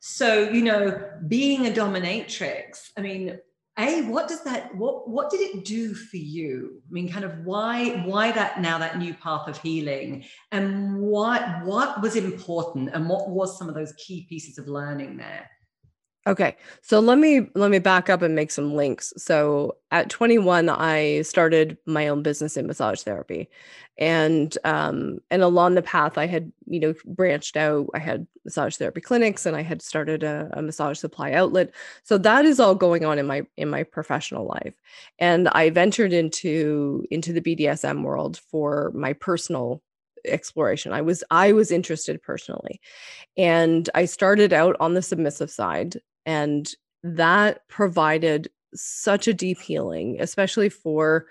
So, 0.02 0.50
you 0.50 0.62
know, 0.62 1.02
being 1.28 1.68
a 1.68 1.70
dominatrix, 1.70 2.92
I 2.98 3.02
mean, 3.02 3.40
a 3.80 4.02
what 4.04 4.28
does 4.28 4.44
that 4.44 4.76
what 4.76 5.10
what 5.10 5.30
did 5.30 5.40
it 5.40 5.64
do 5.64 5.94
for 5.94 6.18
you 6.18 6.82
i 6.90 6.92
mean 6.92 7.10
kind 7.10 7.24
of 7.24 7.46
why 7.46 8.04
why 8.06 8.32
that 8.32 8.60
now 8.60 8.78
that 8.78 8.98
new 8.98 9.14
path 9.14 9.48
of 9.48 9.58
healing 9.60 10.24
and 10.52 11.00
what 11.00 11.42
what 11.64 12.02
was 12.02 12.16
important 12.16 12.90
and 12.94 13.08
what 13.08 13.30
was 13.30 13.58
some 13.58 13.70
of 13.70 13.76
those 13.76 13.94
key 13.94 14.26
pieces 14.28 14.58
of 14.58 14.68
learning 14.68 15.18
there 15.18 15.50
Okay. 16.28 16.58
So 16.84 17.00
let 17.00 17.18
me 17.18 17.50
let 17.56 17.72
me 17.72 17.80
back 17.80 18.10
up 18.10 18.22
and 18.22 18.36
make 18.36 18.52
some 18.52 18.76
links. 18.76 19.14
So 19.18 19.78
at 19.90 20.10
21 20.10 20.70
I 20.70 21.22
started 21.22 21.78
my 21.88 22.08
own 22.08 22.22
business 22.22 22.58
in 22.58 22.68
massage 22.68 23.02
therapy. 23.02 23.50
And 24.00 24.58
um 24.64 25.20
and 25.30 25.44
along 25.44 25.76
the 25.76 25.82
path 25.82 26.18
I 26.18 26.26
had, 26.26 26.52
you 26.66 26.80
know, 26.80 26.94
branched 27.06 27.58
out. 27.58 27.88
I 27.94 28.00
had 28.00 28.26
massage 28.46 28.78
therapy 28.78 29.02
clinics 29.02 29.46
and 29.46 29.56
I 29.56 29.62
had 29.62 29.82
started 29.82 30.24
a, 30.24 30.50
a 30.54 30.62
massage 30.62 30.98
supply 30.98 31.34
outlet. 31.34 31.72
So 32.04 32.18
that 32.18 32.46
is 32.46 32.60
all 32.60 32.76
going 32.76 33.06
on 33.06 33.20
in 33.20 33.28
my 33.28 33.44
in 33.58 33.70
my 33.70 33.84
professional 33.84 34.46
life. 34.46 34.74
And 35.20 35.48
I 35.50 35.70
ventured 35.70 36.14
into 36.14 37.06
into 37.12 37.34
the 37.34 37.42
BDSM 37.42 38.04
world 38.04 38.40
for 38.50 38.92
my 38.96 39.14
personal 39.14 39.84
exploration 40.26 40.92
i 40.92 41.02
was 41.02 41.24
i 41.32 41.52
was 41.52 41.72
interested 41.72 42.22
personally 42.22 42.80
and 43.38 43.90
i 43.96 44.06
started 44.06 44.54
out 44.54 44.76
on 44.80 44.94
the 44.94 45.02
submissive 45.02 45.50
side 45.50 45.98
and 46.26 46.76
that 47.04 47.68
provided 47.68 48.50
such 48.74 49.28
a 49.28 49.34
deep 49.34 49.60
healing 49.60 50.18
especially 50.20 50.70
for 50.70 51.26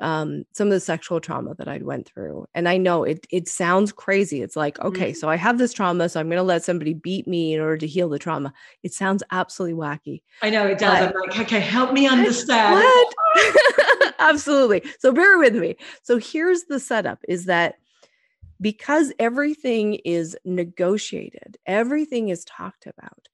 um, 0.00 0.44
some 0.52 0.68
of 0.68 0.72
the 0.72 0.80
sexual 0.80 1.20
trauma 1.20 1.54
that 1.56 1.68
I'd 1.68 1.82
went 1.82 2.08
through. 2.08 2.46
And 2.54 2.68
I 2.68 2.76
know 2.76 3.04
it 3.04 3.26
it 3.30 3.48
sounds 3.48 3.92
crazy. 3.92 4.42
It's 4.42 4.56
like, 4.56 4.78
okay, 4.80 5.10
mm-hmm. 5.10 5.18
so 5.18 5.28
I 5.28 5.36
have 5.36 5.58
this 5.58 5.72
trauma, 5.72 6.08
so 6.08 6.20
I'm 6.20 6.28
gonna 6.28 6.42
let 6.42 6.64
somebody 6.64 6.94
beat 6.94 7.26
me 7.26 7.54
in 7.54 7.60
order 7.60 7.78
to 7.78 7.86
heal 7.86 8.08
the 8.08 8.18
trauma. 8.18 8.52
It 8.82 8.92
sounds 8.92 9.22
absolutely 9.30 9.78
wacky. 9.78 10.22
I 10.42 10.50
know 10.50 10.66
it 10.66 10.78
does. 10.78 11.06
But, 11.06 11.16
I'm 11.16 11.28
like, 11.28 11.40
okay, 11.40 11.60
help 11.60 11.92
me 11.92 12.06
understand. 12.06 12.74
What? 12.74 13.14
Absolutely. 14.18 14.82
So 14.98 15.12
bear 15.12 15.38
with 15.38 15.56
me. 15.56 15.76
So 16.02 16.18
here's 16.18 16.64
the 16.64 16.78
setup 16.78 17.18
is 17.28 17.46
that 17.46 17.74
because 18.60 19.12
everything 19.18 19.94
is 20.04 20.36
negotiated, 20.44 21.56
everything 21.66 22.28
is 22.28 22.44
talked 22.44 22.86
about 22.86 23.28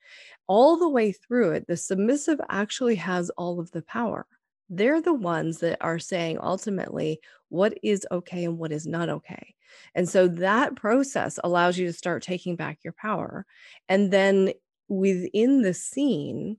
all 0.48 0.78
the 0.78 0.88
way 0.88 1.12
through 1.12 1.52
it, 1.52 1.66
the 1.66 1.76
submissive 1.76 2.40
actually 2.48 2.96
has 2.96 3.30
all 3.30 3.60
of 3.60 3.70
the 3.70 3.82
power. 3.82 4.26
They're 4.68 5.00
the 5.00 5.14
ones 5.14 5.58
that 5.58 5.78
are 5.80 5.98
saying 5.98 6.38
ultimately 6.42 7.20
what 7.48 7.78
is 7.82 8.06
okay 8.10 8.44
and 8.44 8.58
what 8.58 8.72
is 8.72 8.86
not 8.86 9.08
okay. 9.08 9.54
And 9.94 10.08
so 10.08 10.28
that 10.28 10.76
process 10.76 11.38
allows 11.42 11.78
you 11.78 11.86
to 11.86 11.92
start 11.92 12.22
taking 12.22 12.56
back 12.56 12.78
your 12.82 12.94
power. 12.94 13.46
And 13.88 14.10
then 14.10 14.52
within 14.88 15.62
the 15.62 15.74
scene, 15.74 16.58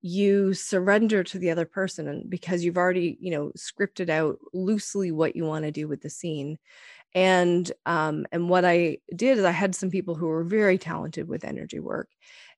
you 0.00 0.54
surrender 0.54 1.24
to 1.24 1.38
the 1.38 1.50
other 1.50 1.64
person 1.64 2.06
and 2.06 2.30
because 2.30 2.64
you've 2.64 2.76
already 2.76 3.18
you 3.20 3.32
know 3.32 3.50
scripted 3.58 4.08
out 4.08 4.38
loosely 4.54 5.10
what 5.10 5.34
you 5.34 5.44
want 5.44 5.64
to 5.64 5.72
do 5.72 5.88
with 5.88 6.00
the 6.02 6.10
scene 6.10 6.56
and 7.14 7.72
um 7.86 8.24
and 8.30 8.48
what 8.48 8.64
i 8.64 8.96
did 9.16 9.38
is 9.38 9.44
i 9.44 9.50
had 9.50 9.74
some 9.74 9.90
people 9.90 10.14
who 10.14 10.26
were 10.26 10.44
very 10.44 10.78
talented 10.78 11.28
with 11.28 11.44
energy 11.44 11.80
work 11.80 12.08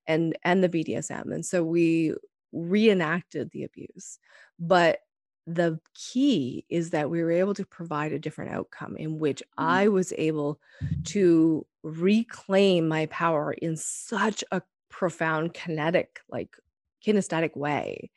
and 0.06 0.37
and 0.44 0.62
the 0.62 0.68
bdsm 0.68 1.32
and 1.32 1.47
so 1.47 1.64
we 1.64 2.14
reenacted 2.52 3.50
the 3.50 3.64
abuse. 3.64 4.19
But 4.59 5.00
the 5.47 5.80
key 5.95 6.64
is 6.69 6.90
that 6.90 7.11
we 7.11 7.23
were 7.23 7.30
able 7.30 7.54
to 7.54 7.64
provide 7.64 8.12
a 8.12 8.19
different 8.19 8.52
outcome 8.52 8.97
in 8.97 9.19
which 9.19 9.40
mm-hmm. 9.40 9.71
I 9.71 9.88
was 9.88 10.12
able 10.16 10.61
to 11.07 11.66
reclaim 11.83 12.88
my 12.88 13.07
power 13.07 13.52
in 13.52 13.76
such 13.76 14.45
a 14.52 14.62
profound 14.88 15.54
kinetic 15.54 16.21
like 16.30 16.57
kinesthetic 17.04 17.57
way 17.57 18.11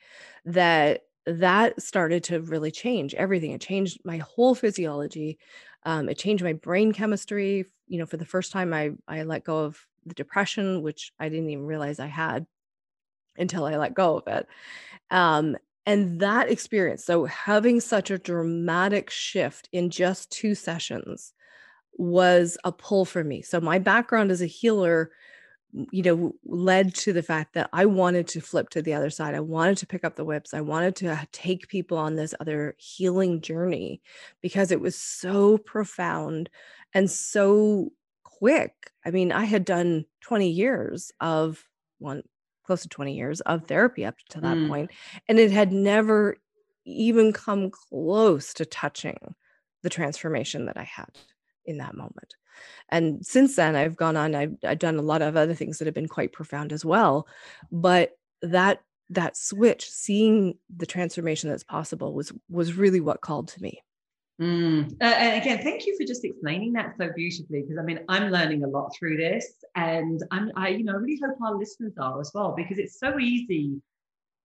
that 0.45 1.03
that 1.25 1.81
started 1.81 2.23
to 2.25 2.41
really 2.41 2.71
change 2.71 3.13
everything. 3.13 3.51
It 3.51 3.61
changed 3.61 3.99
my 4.03 4.17
whole 4.17 4.55
physiology. 4.55 5.37
Um, 5.83 6.09
it 6.09 6.17
changed 6.17 6.43
my 6.43 6.53
brain 6.53 6.91
chemistry. 6.91 7.65
You 7.87 7.99
know 7.99 8.05
for 8.05 8.17
the 8.17 8.25
first 8.25 8.51
time 8.51 8.73
i 8.73 8.91
i 9.07 9.23
let 9.23 9.43
go 9.43 9.59
of 9.59 9.85
the 10.05 10.15
depression 10.15 10.81
which 10.81 11.13
i 11.19 11.29
didn't 11.29 11.49
even 11.49 11.65
realize 11.65 11.99
i 11.99 12.07
had 12.07 12.45
until 13.37 13.65
i 13.65 13.75
let 13.75 13.93
go 13.93 14.17
of 14.17 14.27
it. 14.27 14.47
Um, 15.11 15.57
and 15.85 16.19
that 16.21 16.49
experience 16.49 17.03
so 17.03 17.25
having 17.25 17.79
such 17.79 18.09
a 18.09 18.17
dramatic 18.17 19.09
shift 19.09 19.69
in 19.71 19.89
just 19.89 20.31
two 20.31 20.55
sessions 20.55 21.33
was 21.97 22.57
a 22.63 22.71
pull 22.71 23.05
for 23.05 23.23
me. 23.23 23.41
So 23.41 23.61
my 23.61 23.79
background 23.79 24.31
as 24.31 24.41
a 24.41 24.47
healer 24.47 25.11
you 25.91 26.03
know 26.03 26.35
led 26.45 26.93
to 26.93 27.11
the 27.11 27.23
fact 27.23 27.55
that 27.55 27.67
i 27.73 27.83
wanted 27.83 28.27
to 28.27 28.39
flip 28.39 28.69
to 28.69 28.81
the 28.81 28.93
other 28.93 29.09
side. 29.09 29.33
I 29.33 29.39
wanted 29.39 29.77
to 29.77 29.87
pick 29.87 30.03
up 30.03 30.15
the 30.15 30.25
whips. 30.25 30.53
I 30.53 30.61
wanted 30.61 30.95
to 30.97 31.27
take 31.31 31.67
people 31.67 31.97
on 31.97 32.15
this 32.15 32.35
other 32.39 32.75
healing 32.77 33.41
journey 33.41 34.01
because 34.41 34.71
it 34.71 34.81
was 34.81 34.95
so 34.95 35.57
profound 35.57 36.49
and 36.93 37.09
so 37.09 37.91
quick. 38.23 38.91
I 39.05 39.11
mean 39.11 39.31
i 39.31 39.45
had 39.45 39.65
done 39.65 40.05
20 40.21 40.49
years 40.49 41.11
of 41.19 41.63
one 41.99 42.23
close 42.63 42.81
to 42.83 42.89
20 42.89 43.15
years 43.15 43.41
of 43.41 43.67
therapy 43.67 44.05
up 44.05 44.15
to 44.29 44.41
that 44.41 44.57
mm. 44.57 44.67
point, 44.67 44.91
and 45.27 45.39
it 45.39 45.51
had 45.51 45.71
never 45.71 46.37
even 46.85 47.33
come 47.33 47.69
close 47.69 48.53
to 48.53 48.65
touching 48.65 49.35
the 49.83 49.89
transformation 49.89 50.65
that 50.65 50.77
i 50.77 50.83
had 50.83 51.09
in 51.65 51.77
that 51.77 51.95
moment 51.95 52.35
and 52.89 53.25
since 53.25 53.55
then 53.55 53.75
i've 53.75 53.95
gone 53.95 54.17
on 54.17 54.35
I've, 54.35 54.55
I've 54.63 54.79
done 54.79 54.97
a 54.97 55.01
lot 55.01 55.21
of 55.21 55.35
other 55.35 55.53
things 55.53 55.79
that 55.79 55.85
have 55.85 55.93
been 55.93 56.07
quite 56.07 56.33
profound 56.33 56.73
as 56.73 56.83
well 56.83 57.27
but 57.71 58.17
that 58.41 58.81
that 59.09 59.37
switch 59.37 59.89
seeing 59.89 60.57
the 60.75 60.85
transformation 60.85 61.49
that's 61.49 61.63
possible 61.63 62.13
was 62.13 62.31
was 62.49 62.73
really 62.73 62.99
what 62.99 63.21
called 63.21 63.47
to 63.49 63.61
me 63.61 63.81
Mm. 64.41 64.91
Uh, 64.93 65.05
and 65.05 65.41
again, 65.41 65.63
thank 65.63 65.85
you 65.85 65.95
for 65.97 66.05
just 66.05 66.25
explaining 66.25 66.73
that 66.73 66.95
so 66.97 67.09
beautifully. 67.15 67.61
Because 67.61 67.77
I 67.77 67.83
mean, 67.83 67.99
I'm 68.09 68.31
learning 68.31 68.63
a 68.63 68.67
lot 68.67 68.93
through 68.97 69.17
this, 69.17 69.63
and 69.75 70.21
I'm, 70.31 70.51
I, 70.55 70.69
you 70.69 70.83
know, 70.83 70.93
really 70.93 71.19
hope 71.23 71.37
our 71.41 71.55
listeners 71.55 71.93
are 71.99 72.19
as 72.19 72.31
well, 72.33 72.53
because 72.55 72.77
it's 72.79 72.99
so 72.99 73.19
easy. 73.19 73.79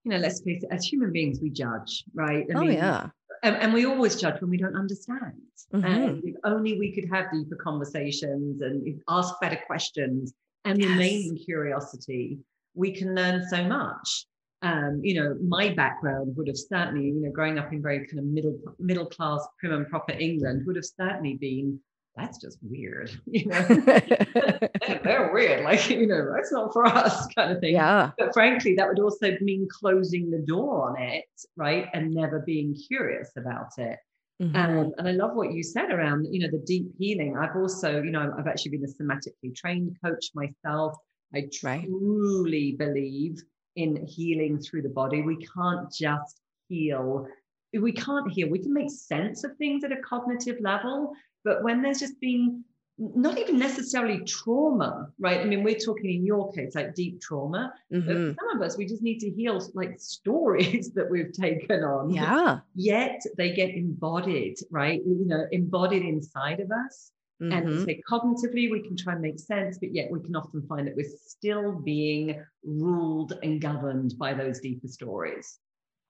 You 0.03 0.11
know, 0.11 0.17
let's 0.17 0.41
face 0.41 0.63
it, 0.63 0.69
as 0.71 0.85
human 0.85 1.11
beings, 1.11 1.39
we 1.41 1.49
judge, 1.49 2.05
right? 2.13 2.45
I 2.49 2.57
oh 2.57 2.61
mean, 2.61 2.73
yeah 2.73 3.09
and, 3.43 3.55
and, 3.55 3.73
we 3.73 3.85
always 3.85 4.15
judge 4.15 4.41
when 4.41 4.49
we 4.49 4.57
don't 4.57 4.75
understand. 4.75 5.33
Mm-hmm. 5.73 5.85
And 5.85 6.23
if 6.23 6.35
only 6.43 6.77
we 6.77 6.91
could 6.91 7.09
have 7.11 7.31
deeper 7.31 7.55
conversations 7.55 8.61
and 8.61 9.01
ask 9.07 9.33
better 9.39 9.59
questions 9.67 10.33
and 10.65 10.79
yes. 10.79 10.89
remain 10.89 11.29
in 11.29 11.37
curiosity, 11.37 12.39
we 12.73 12.91
can 12.91 13.15
learn 13.15 13.47
so 13.47 13.63
much. 13.63 14.25
Um, 14.61 14.99
you 15.01 15.21
know, 15.21 15.37
my 15.41 15.73
background 15.73 16.35
would 16.35 16.47
have 16.47 16.57
certainly, 16.57 17.07
you 17.07 17.21
know, 17.21 17.31
growing 17.31 17.57
up 17.57 17.71
in 17.71 17.81
very 17.81 18.05
kind 18.05 18.19
of 18.19 18.25
middle 18.25 18.59
middle 18.77 19.05
class, 19.05 19.47
prim 19.57 19.73
and 19.73 19.87
proper 19.87 20.11
England 20.11 20.65
would 20.65 20.75
have 20.75 20.85
certainly 20.85 21.35
been 21.35 21.79
that's 22.19 22.37
just 22.39 22.57
weird. 22.61 23.11
You 23.25 23.45
know, 23.45 23.61
they're 25.03 25.31
weird. 25.31 25.63
Like, 25.63 25.89
you 25.89 26.07
know, 26.07 26.33
that's 26.35 26.51
not 26.51 26.73
for 26.73 26.85
us 26.85 27.27
kind 27.35 27.51
of 27.51 27.59
thing. 27.59 27.73
Yeah. 27.73 28.11
But 28.17 28.33
frankly, 28.33 28.75
that 28.75 28.87
would 28.87 28.99
also 28.99 29.37
mean 29.39 29.67
closing 29.71 30.29
the 30.29 30.39
door 30.39 30.89
on 30.89 31.01
it, 31.01 31.25
right? 31.55 31.87
And 31.93 32.13
never 32.13 32.39
being 32.39 32.75
curious 32.87 33.31
about 33.37 33.69
it. 33.77 33.97
Mm-hmm. 34.41 34.55
Um, 34.55 34.93
and 34.97 35.07
I 35.07 35.11
love 35.11 35.35
what 35.35 35.53
you 35.53 35.63
said 35.63 35.91
around, 35.91 36.27
you 36.31 36.39
know, 36.39 36.49
the 36.51 36.63
deep 36.65 36.87
healing. 36.97 37.37
I've 37.37 37.55
also, 37.55 38.01
you 38.01 38.11
know, 38.11 38.33
I've 38.37 38.47
actually 38.47 38.71
been 38.71 38.85
a 38.85 39.03
somatically 39.03 39.55
trained 39.55 39.95
coach 40.03 40.31
myself. 40.33 40.95
I 41.33 41.47
truly 41.53 42.75
right. 42.75 42.77
believe 42.77 43.41
in 43.79 44.05
healing 44.05 44.59
through 44.59 44.81
the 44.81 44.89
body. 44.89 45.21
We 45.21 45.37
can't 45.55 45.91
just 45.91 46.41
heal. 46.67 47.27
We 47.73 47.91
can't 47.91 48.31
heal. 48.31 48.49
We 48.49 48.59
can 48.59 48.73
make 48.73 48.91
sense 48.91 49.43
of 49.43 49.55
things 49.57 49.83
at 49.83 49.91
a 49.91 49.97
cognitive 49.97 50.57
level, 50.59 51.13
but 51.43 51.63
when 51.63 51.81
there's 51.81 51.99
just 51.99 52.19
been 52.19 52.63
not 52.99 53.37
even 53.37 53.57
necessarily 53.57 54.19
trauma, 54.25 55.07
right? 55.19 55.39
I 55.39 55.45
mean, 55.45 55.63
we're 55.63 55.79
talking 55.79 56.13
in 56.13 56.25
your 56.25 56.51
case, 56.51 56.75
like 56.75 56.93
deep 56.95 57.21
trauma. 57.21 57.73
Mm-hmm. 57.93 58.33
some 58.37 58.57
of 58.57 58.61
us, 58.61 58.77
we 58.77 58.85
just 58.85 59.01
need 59.01 59.19
to 59.19 59.29
heal 59.29 59.65
like 59.73 59.97
stories 59.99 60.91
that 60.95 61.09
we've 61.09 61.31
taken 61.31 61.83
on. 61.83 62.09
Yeah. 62.09 62.59
Yet 62.75 63.21
they 63.37 63.53
get 63.53 63.69
embodied, 63.69 64.57
right? 64.69 65.01
You 65.05 65.25
know, 65.25 65.45
embodied 65.53 66.03
inside 66.03 66.59
of 66.59 66.71
us. 66.71 67.11
Mm-hmm. 67.41 67.51
And 67.51 67.85
say 67.85 68.01
cognitively, 68.09 68.69
we 68.69 68.81
can 68.81 68.97
try 68.97 69.13
and 69.13 69.21
make 69.21 69.39
sense, 69.39 69.77
but 69.77 69.93
yet 69.93 70.11
we 70.11 70.19
can 70.19 70.35
often 70.35 70.61
find 70.67 70.87
that 70.87 70.95
we're 70.95 71.09
still 71.25 71.71
being 71.71 72.43
ruled 72.63 73.33
and 73.43 73.61
governed 73.61 74.15
by 74.17 74.33
those 74.33 74.59
deeper 74.59 74.87
stories. 74.87 75.59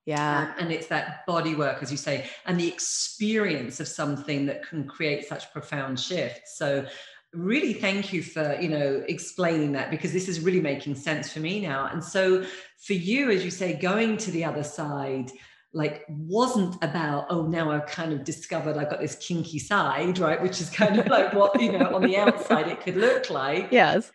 Yeah. 0.06 0.40
Um, 0.40 0.54
and 0.58 0.72
it's 0.72 0.88
that 0.88 1.24
body 1.26 1.54
work, 1.54 1.82
as 1.82 1.90
you 1.90 1.96
say, 1.96 2.28
and 2.46 2.58
the 2.58 2.66
experience 2.66 3.78
of 3.78 3.86
something 3.86 4.46
that 4.46 4.66
can 4.66 4.88
create 4.88 5.28
such 5.28 5.52
profound 5.52 6.00
shifts. 6.00 6.56
So 6.56 6.86
really 7.32 7.72
thank 7.72 8.12
you 8.12 8.22
for 8.22 8.58
you 8.60 8.68
know 8.68 9.04
explaining 9.06 9.70
that 9.72 9.88
because 9.90 10.12
this 10.12 10.28
is 10.28 10.40
really 10.40 10.60
making 10.60 10.96
sense 10.96 11.32
for 11.32 11.38
me 11.38 11.60
now 11.60 11.86
and 11.86 12.02
so 12.02 12.44
for 12.84 12.94
you 12.94 13.30
as 13.30 13.44
you 13.44 13.52
say 13.52 13.72
going 13.72 14.16
to 14.16 14.32
the 14.32 14.44
other 14.44 14.64
side 14.64 15.30
like 15.72 16.04
wasn't 16.08 16.74
about 16.82 17.26
oh 17.30 17.46
now 17.46 17.70
i've 17.70 17.86
kind 17.86 18.12
of 18.12 18.24
discovered 18.24 18.76
i've 18.76 18.90
got 18.90 19.00
this 19.00 19.14
kinky 19.16 19.58
side 19.58 20.18
right 20.18 20.42
which 20.42 20.60
is 20.60 20.68
kind 20.68 20.98
of 20.98 21.06
like 21.06 21.32
what 21.32 21.60
you 21.60 21.70
know 21.70 21.94
on 21.94 22.02
the 22.02 22.16
outside 22.16 22.66
it 22.66 22.80
could 22.80 22.96
look 22.96 23.30
like 23.30 23.68
yes 23.70 24.10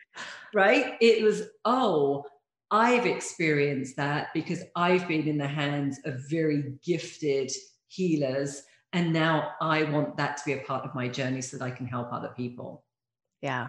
right 0.54 0.96
it 1.00 1.24
was 1.24 1.44
oh 1.64 2.26
I've 2.72 3.06
experienced 3.06 3.96
that 3.98 4.30
because 4.34 4.64
I've 4.76 5.08
been 5.08 5.28
in 5.28 5.38
the 5.38 5.48
hands 5.48 6.00
of 6.06 6.30
very 6.30 6.74
gifted 6.84 7.52
healers. 7.88 8.64
And 8.94 9.14
now 9.14 9.52
I 9.62 9.84
want 9.84 10.18
that 10.18 10.38
to 10.38 10.44
be 10.46 10.54
a 10.54 10.58
part 10.60 10.84
of 10.84 10.96
my 10.96 11.08
journey 11.08 11.42
so 11.42 11.58
that 11.58 11.64
I 11.64 11.72
can 11.72 11.86
help 11.86 12.12
other 12.12 12.34
people. 12.36 12.84
Yeah. 13.42 13.68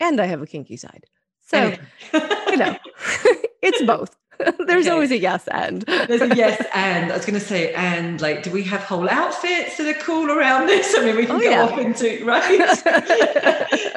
And 0.00 0.20
I 0.20 0.26
have 0.26 0.42
a 0.42 0.46
kinky 0.46 0.76
side. 0.76 1.06
So, 1.40 1.74
you 2.12 2.56
know, 2.56 2.76
it's 3.62 3.82
both. 3.82 4.16
There's 4.66 4.86
okay. 4.86 4.90
always 4.90 5.10
a 5.10 5.18
yes 5.18 5.48
and. 5.48 5.82
There's 5.82 6.22
a 6.22 6.34
yes 6.34 6.64
and. 6.74 7.12
I 7.12 7.16
was 7.16 7.26
going 7.26 7.38
to 7.38 7.44
say, 7.44 7.72
and 7.74 8.20
like, 8.20 8.42
do 8.42 8.50
we 8.50 8.62
have 8.64 8.82
whole 8.82 9.08
outfits 9.08 9.76
that 9.78 9.86
are 9.86 10.00
cool 10.00 10.30
around 10.30 10.66
this? 10.66 10.94
I 10.96 11.04
mean, 11.04 11.16
we 11.16 11.26
can 11.26 11.36
oh, 11.36 11.40
go 11.40 11.50
yeah. 11.50 11.62
off 11.62 11.78
into, 11.78 12.24
right? 12.24 12.60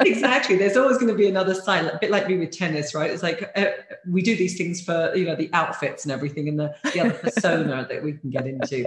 exactly. 0.00 0.56
There's 0.56 0.76
always 0.76 0.96
going 0.98 1.08
to 1.08 1.14
be 1.14 1.28
another 1.28 1.54
side, 1.54 1.84
a 1.84 1.98
bit 2.00 2.10
like 2.10 2.28
me 2.28 2.38
with 2.38 2.50
tennis, 2.50 2.94
right? 2.94 3.10
It's 3.10 3.22
like 3.22 3.50
uh, 3.56 3.66
we 4.08 4.22
do 4.22 4.36
these 4.36 4.56
things 4.56 4.80
for, 4.80 5.14
you 5.14 5.26
know, 5.26 5.36
the 5.36 5.50
outfits 5.52 6.04
and 6.04 6.12
everything 6.12 6.48
and 6.48 6.58
the, 6.58 6.74
the 6.92 7.00
other 7.00 7.14
persona 7.14 7.86
that 7.88 8.02
we 8.02 8.14
can 8.14 8.30
get 8.30 8.46
into. 8.46 8.84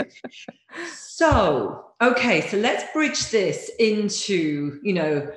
So, 0.95 1.85
okay, 2.01 2.41
so 2.49 2.57
let's 2.57 2.91
bridge 2.93 3.29
this 3.29 3.69
into, 3.77 4.79
you 4.81 4.93
know, 4.93 5.31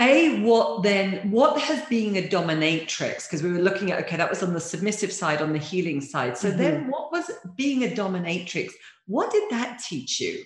a 0.00 0.40
what 0.42 0.82
then 0.82 1.30
what 1.30 1.58
has 1.60 1.84
being 1.86 2.18
a 2.18 2.22
dominatrix? 2.22 3.26
Because 3.26 3.42
we 3.42 3.50
were 3.50 3.58
looking 3.58 3.92
at 3.92 4.04
okay 4.04 4.16
that 4.16 4.28
was 4.28 4.42
on 4.42 4.52
the 4.52 4.60
submissive 4.60 5.12
side 5.12 5.40
on 5.40 5.52
the 5.52 5.58
healing 5.58 6.00
side. 6.00 6.36
So 6.36 6.48
mm-hmm. 6.48 6.58
then 6.58 6.90
what 6.90 7.12
was 7.12 7.30
being 7.56 7.84
a 7.84 7.88
dominatrix? 7.88 8.72
What 9.06 9.30
did 9.30 9.50
that 9.50 9.78
teach 9.78 10.20
you? 10.20 10.42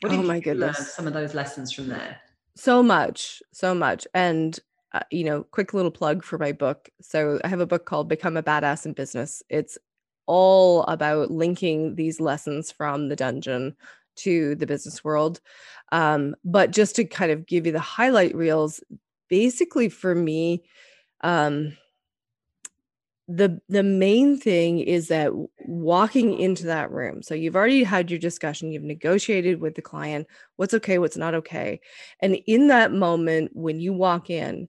What 0.00 0.10
did 0.10 0.20
oh 0.20 0.22
my 0.22 0.36
you 0.36 0.42
goodness. 0.42 0.78
learn 0.78 0.86
some 0.86 1.06
of 1.06 1.12
those 1.12 1.34
lessons 1.34 1.72
from 1.72 1.88
there? 1.88 2.18
So 2.56 2.82
much 2.82 3.42
so 3.52 3.74
much. 3.74 4.06
And 4.14 4.58
uh, 4.92 5.00
you 5.10 5.24
know 5.24 5.42
quick 5.44 5.74
little 5.74 5.90
plug 5.90 6.22
for 6.22 6.38
my 6.38 6.52
book. 6.52 6.88
So 7.00 7.40
i 7.44 7.48
have 7.48 7.60
a 7.60 7.66
book 7.66 7.86
called 7.86 8.08
become 8.08 8.36
a 8.36 8.42
badass 8.42 8.86
in 8.86 8.92
business. 8.92 9.42
It's 9.48 9.78
all 10.26 10.84
about 10.84 11.30
linking 11.30 11.96
these 11.96 12.20
lessons 12.20 12.70
from 12.70 13.08
the 13.08 13.16
dungeon 13.16 13.74
to 14.16 14.54
the 14.56 14.66
business 14.66 15.04
world. 15.04 15.40
Um, 15.90 16.34
but 16.44 16.70
just 16.70 16.96
to 16.96 17.04
kind 17.04 17.32
of 17.32 17.46
give 17.46 17.66
you 17.66 17.72
the 17.72 17.80
highlight 17.80 18.34
reels, 18.34 18.80
basically 19.28 19.88
for 19.88 20.14
me, 20.14 20.62
um, 21.22 21.76
the 23.28 23.60
the 23.68 23.82
main 23.82 24.36
thing 24.36 24.80
is 24.80 25.08
that 25.08 25.30
walking 25.60 26.38
into 26.38 26.64
that 26.64 26.90
room 26.90 27.22
so 27.22 27.34
you've 27.34 27.54
already 27.54 27.84
had 27.84 28.10
your 28.10 28.18
discussion 28.18 28.72
you've 28.72 28.82
negotiated 28.82 29.60
with 29.60 29.74
the 29.74 29.82
client 29.82 30.26
what's 30.56 30.74
okay 30.74 30.98
what's 30.98 31.16
not 31.16 31.34
okay 31.34 31.80
and 32.20 32.36
in 32.46 32.66
that 32.66 32.92
moment 32.92 33.50
when 33.54 33.78
you 33.78 33.92
walk 33.92 34.28
in 34.28 34.68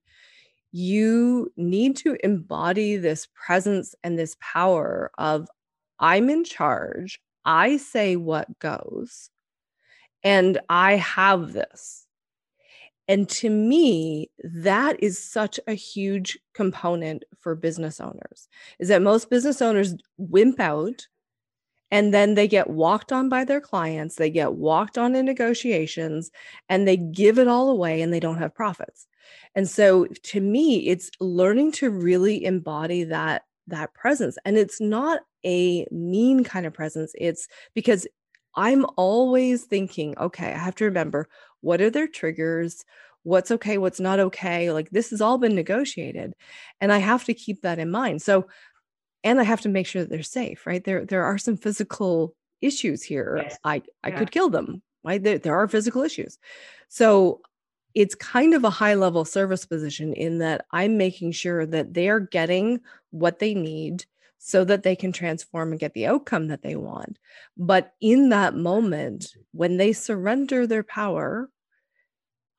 you 0.72 1.52
need 1.58 1.96
to 1.96 2.16
embody 2.24 2.96
this 2.96 3.28
presence 3.34 3.96
and 4.04 4.20
this 4.20 4.38
power 4.40 5.12
of 5.18 5.48
i'm 6.00 6.30
in 6.30 6.44
charge 6.44 7.20
i 7.46 7.76
say 7.76 8.16
what 8.16 8.48
goes 8.60 9.32
and 10.24 10.60
i 10.70 10.96
have 10.96 11.54
this 11.54 12.04
and 13.08 13.28
to 13.30 13.50
me, 13.50 14.30
that 14.44 15.02
is 15.04 15.20
such 15.20 15.60
a 15.68 15.74
huge 15.74 16.40
component 16.54 17.24
for 17.40 17.56
business 17.56 18.00
owners 18.00 18.48
is 18.80 18.88
that 18.88 19.02
most 19.02 19.30
business 19.30 19.62
owners 19.62 19.96
wimp 20.18 20.60
out 20.60 21.08
and 21.92 22.14
then 22.14 22.34
they 22.34 22.48
get 22.48 22.70
walked 22.70 23.12
on 23.12 23.30
by 23.30 23.44
their 23.44 23.62
clients, 23.62 24.16
they 24.16 24.30
get 24.30 24.54
walked 24.54 24.98
on 24.98 25.16
in 25.16 25.26
negotiations, 25.26 26.32
and 26.68 26.88
they 26.88 26.98
give 26.98 27.38
it 27.38 27.48
all 27.48 27.70
away 27.70 28.02
and 28.02 28.12
they 28.12 28.20
don't 28.20 28.40
have 28.40 28.56
profits. 28.56 29.06
And 29.54 29.70
so 29.70 30.06
to 30.06 30.42
me, 30.42 30.88
it's 30.88 31.12
learning 31.20 31.74
to 31.74 31.92
really 31.92 32.46
embody 32.46 33.04
that 33.04 33.44
that 33.68 33.94
presence. 33.94 34.38
And 34.44 34.58
it's 34.58 34.82
not 34.82 35.22
a 35.46 35.86
mean 35.92 36.44
kind 36.44 36.66
of 36.66 36.74
presence. 36.74 37.14
It's 37.18 37.48
because 37.74 38.08
I'm 38.56 38.86
always 38.96 39.64
thinking, 39.64 40.18
okay, 40.18 40.54
I 40.54 40.58
have 40.58 40.76
to 40.76 40.86
remember 40.86 41.28
what 41.62 41.82
are 41.82 41.90
their 41.90 42.08
triggers? 42.08 42.84
What's 43.24 43.52
okay? 43.52 43.78
What's 43.78 44.00
not 44.00 44.20
okay? 44.20 44.72
Like 44.72 44.90
this 44.90 45.12
has 45.12 45.22
all 45.22 45.38
been 45.38 45.56
negotiated. 45.56 46.34
And 46.82 46.92
I 46.92 46.98
have 46.98 47.24
to 47.26 47.34
keep 47.34 47.62
that 47.62 47.80
in 47.80 47.90
mind. 47.90 48.22
So, 48.22 48.48
and 49.24 49.40
I 49.40 49.44
have 49.44 49.62
to 49.62 49.70
make 49.70 49.88
sure 49.88 50.02
that 50.02 50.10
they're 50.10 50.24
safe, 50.24 50.68
right? 50.68 50.84
There, 50.84 51.06
there 51.06 51.24
are 51.24 51.38
some 51.38 51.56
physical 51.56 52.36
issues 52.62 53.02
here. 53.02 53.40
Yes. 53.42 53.58
I, 53.64 53.82
I 54.04 54.10
yeah. 54.10 54.20
could 54.20 54.32
kill 54.32 54.50
them, 54.50 54.82
right? 55.04 55.24
There, 55.24 55.38
there 55.38 55.56
are 55.56 55.68
physical 55.68 56.02
issues. 56.02 56.38
So 56.90 57.42
it's 57.94 58.16
kind 58.16 58.54
of 58.54 58.64
a 58.64 58.70
high 58.70 58.96
level 58.96 59.24
service 59.24 59.66
position 59.66 60.14
in 60.14 60.40
that 60.40 60.66
I'm 60.72 60.98
making 60.98 61.32
sure 61.32 61.66
that 61.66 61.94
they're 61.94 62.20
getting 62.20 62.82
what 63.12 63.40
they 63.40 63.54
need 63.54 64.06
so 64.46 64.66
that 64.66 64.84
they 64.84 64.94
can 64.94 65.14
transform 65.14 65.72
and 65.72 65.80
get 65.80 65.94
the 65.94 66.06
outcome 66.06 66.50
that 66.50 66.62
they 66.62 66.76
want. 66.76 67.18
But 67.56 67.94
in 68.02 68.28
that 68.30 68.54
moment, 68.54 69.28
when 69.54 69.78
they 69.78 69.94
surrender 69.94 70.68
their 70.68 70.84
power, 70.84 71.50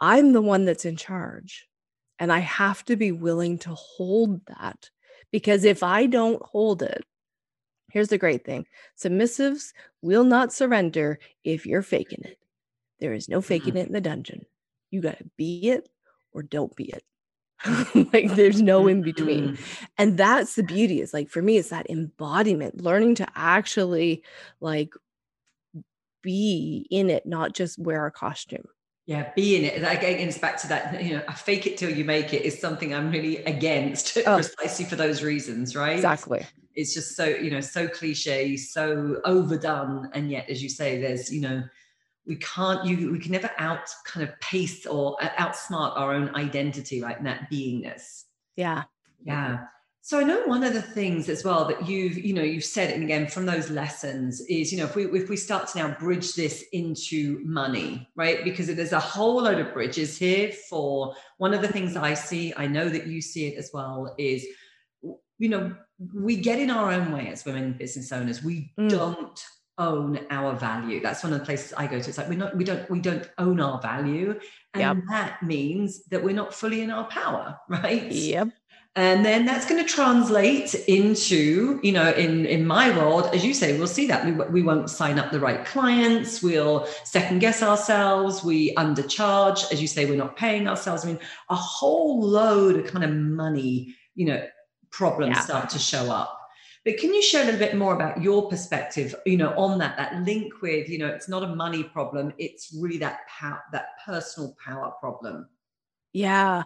I'm 0.00 0.32
the 0.32 0.40
one 0.40 0.64
that's 0.64 0.86
in 0.86 0.96
charge. 0.96 1.66
And 2.18 2.32
I 2.32 2.38
have 2.38 2.86
to 2.86 2.96
be 2.96 3.12
willing 3.12 3.58
to 3.58 3.74
hold 3.74 4.40
that 4.46 4.88
because 5.30 5.64
if 5.64 5.82
I 5.82 6.06
don't 6.06 6.40
hold 6.42 6.82
it, 6.82 7.04
here's 7.90 8.08
the 8.08 8.16
great 8.16 8.46
thing 8.46 8.64
submissives 8.98 9.74
will 10.00 10.24
not 10.24 10.54
surrender 10.54 11.18
if 11.44 11.66
you're 11.66 11.82
faking 11.82 12.24
it. 12.24 12.38
There 12.98 13.12
is 13.12 13.28
no 13.28 13.42
faking 13.42 13.74
mm-hmm. 13.74 13.76
it 13.76 13.86
in 13.88 13.92
the 13.92 14.00
dungeon. 14.00 14.46
You 14.90 15.02
got 15.02 15.18
to 15.18 15.30
be 15.36 15.68
it 15.68 15.86
or 16.32 16.42
don't 16.42 16.74
be 16.74 16.84
it. 16.84 17.04
like 18.12 18.34
there's 18.34 18.60
no 18.60 18.86
in 18.86 19.02
between. 19.02 19.50
Mm-hmm. 19.50 19.84
And 19.98 20.16
that's 20.18 20.54
the 20.54 20.62
beauty. 20.62 21.00
Is 21.00 21.14
like 21.14 21.28
for 21.28 21.42
me, 21.42 21.56
it's 21.56 21.70
that 21.70 21.88
embodiment, 21.90 22.82
learning 22.82 23.16
to 23.16 23.26
actually 23.34 24.22
like 24.60 24.94
be 26.22 26.86
in 26.90 27.10
it, 27.10 27.26
not 27.26 27.54
just 27.54 27.78
wear 27.78 28.06
a 28.06 28.10
costume. 28.10 28.64
Yeah, 29.06 29.30
be 29.36 29.56
in 29.56 29.64
it. 29.64 29.76
Again, 29.76 30.26
it's 30.26 30.38
back 30.38 30.56
to 30.62 30.68
that, 30.68 31.04
you 31.04 31.14
know, 31.14 31.22
I 31.28 31.34
fake 31.34 31.66
it 31.66 31.76
till 31.76 31.90
you 31.90 32.04
make 32.04 32.32
it 32.32 32.42
is 32.42 32.58
something 32.58 32.94
I'm 32.94 33.10
really 33.10 33.36
against 33.44 34.16
oh. 34.26 34.36
precisely 34.36 34.86
for 34.86 34.96
those 34.96 35.22
reasons, 35.22 35.76
right? 35.76 35.96
Exactly. 35.96 36.46
It's 36.74 36.94
just 36.94 37.14
so, 37.14 37.26
you 37.26 37.50
know, 37.50 37.60
so 37.60 37.86
cliche, 37.86 38.56
so 38.56 39.20
overdone. 39.26 40.08
And 40.14 40.30
yet, 40.30 40.48
as 40.48 40.62
you 40.62 40.70
say, 40.70 41.00
there's, 41.00 41.30
you 41.30 41.42
know, 41.42 41.62
we 42.26 42.36
can't, 42.36 42.84
you, 42.84 43.12
we 43.12 43.18
can 43.18 43.32
never 43.32 43.50
out 43.58 43.88
kind 44.06 44.26
of 44.26 44.38
pace 44.40 44.86
or 44.86 45.16
outsmart 45.18 45.96
our 45.96 46.14
own 46.14 46.34
identity, 46.34 47.02
right? 47.02 47.16
And 47.16 47.26
that 47.26 47.50
beingness. 47.50 48.24
Yeah. 48.56 48.84
Yeah. 49.24 49.64
So 50.00 50.20
I 50.20 50.22
know 50.22 50.42
one 50.44 50.62
of 50.62 50.74
the 50.74 50.82
things 50.82 51.30
as 51.30 51.44
well 51.44 51.64
that 51.64 51.88
you've, 51.88 52.18
you 52.18 52.34
know, 52.34 52.42
you've 52.42 52.62
said 52.62 52.92
and 52.92 53.02
again 53.02 53.26
from 53.26 53.46
those 53.46 53.70
lessons 53.70 54.42
is, 54.50 54.70
you 54.70 54.76
know, 54.76 54.84
if 54.84 54.94
we 54.94 55.06
if 55.18 55.30
we 55.30 55.36
start 55.36 55.66
to 55.68 55.78
now 55.78 55.96
bridge 55.98 56.34
this 56.34 56.62
into 56.72 57.40
money, 57.42 58.06
right? 58.14 58.44
Because 58.44 58.66
there's 58.66 58.92
a 58.92 59.00
whole 59.00 59.42
load 59.42 59.60
of 59.60 59.72
bridges 59.72 60.18
here 60.18 60.52
for 60.68 61.14
one 61.38 61.54
of 61.54 61.62
the 61.62 61.68
things 61.68 61.96
I 61.96 62.12
see, 62.12 62.52
I 62.54 62.66
know 62.66 62.90
that 62.90 63.06
you 63.06 63.22
see 63.22 63.46
it 63.46 63.56
as 63.56 63.70
well, 63.72 64.14
is 64.18 64.46
you 65.38 65.48
know, 65.48 65.74
we 66.14 66.36
get 66.36 66.58
in 66.58 66.70
our 66.70 66.92
own 66.92 67.10
way 67.10 67.28
as 67.28 67.46
women 67.46 67.72
business 67.72 68.12
owners. 68.12 68.42
We 68.42 68.72
mm. 68.78 68.90
don't 68.90 69.42
own 69.78 70.20
our 70.30 70.54
value. 70.54 71.00
That's 71.00 71.22
one 71.22 71.32
of 71.32 71.38
the 71.38 71.44
places 71.44 71.72
I 71.76 71.86
go 71.86 72.00
to. 72.00 72.08
It's 72.08 72.18
like 72.18 72.28
we're 72.28 72.38
not, 72.38 72.56
we 72.56 72.64
don't, 72.64 72.88
we 72.90 73.00
don't 73.00 73.28
own 73.38 73.60
our 73.60 73.80
value. 73.80 74.38
And 74.74 74.98
yep. 74.98 75.04
that 75.08 75.42
means 75.42 76.04
that 76.06 76.22
we're 76.22 76.34
not 76.34 76.54
fully 76.54 76.82
in 76.82 76.90
our 76.90 77.04
power, 77.04 77.58
right? 77.68 78.10
Yep 78.10 78.48
and 78.96 79.24
then 79.24 79.44
that's 79.44 79.66
going 79.66 79.84
to 79.84 79.88
translate 79.88 80.74
into 80.86 81.80
you 81.82 81.90
know 81.90 82.12
in 82.12 82.46
in 82.46 82.66
my 82.66 82.96
world 82.96 83.28
as 83.34 83.44
you 83.44 83.52
say 83.52 83.76
we'll 83.76 83.86
see 83.86 84.06
that 84.06 84.24
we, 84.24 84.32
we 84.32 84.62
won't 84.62 84.88
sign 84.88 85.18
up 85.18 85.32
the 85.32 85.40
right 85.40 85.64
clients 85.64 86.42
we'll 86.42 86.86
second 87.04 87.40
guess 87.40 87.62
ourselves 87.62 88.44
we 88.44 88.74
undercharge 88.76 89.70
as 89.72 89.80
you 89.82 89.88
say 89.88 90.06
we're 90.06 90.16
not 90.16 90.36
paying 90.36 90.68
ourselves 90.68 91.04
i 91.04 91.08
mean 91.08 91.18
a 91.50 91.54
whole 91.54 92.20
load 92.22 92.76
of 92.76 92.86
kind 92.86 93.04
of 93.04 93.10
money 93.10 93.94
you 94.14 94.26
know 94.26 94.44
problems 94.90 95.36
yeah. 95.36 95.42
start 95.42 95.68
to 95.68 95.78
show 95.78 96.10
up 96.10 96.40
but 96.84 96.98
can 96.98 97.14
you 97.14 97.22
share 97.22 97.42
a 97.42 97.44
little 97.46 97.60
bit 97.60 97.76
more 97.76 97.94
about 97.94 98.22
your 98.22 98.48
perspective 98.48 99.14
you 99.26 99.36
know 99.36 99.54
on 99.56 99.78
that 99.78 99.96
that 99.96 100.14
link 100.22 100.60
with 100.62 100.88
you 100.88 100.98
know 100.98 101.08
it's 101.08 101.28
not 101.28 101.42
a 101.42 101.54
money 101.54 101.82
problem 101.82 102.32
it's 102.38 102.76
really 102.78 102.98
that 102.98 103.20
power 103.28 103.62
that 103.72 103.88
personal 104.04 104.54
power 104.64 104.92
problem 105.00 105.48
yeah. 106.14 106.62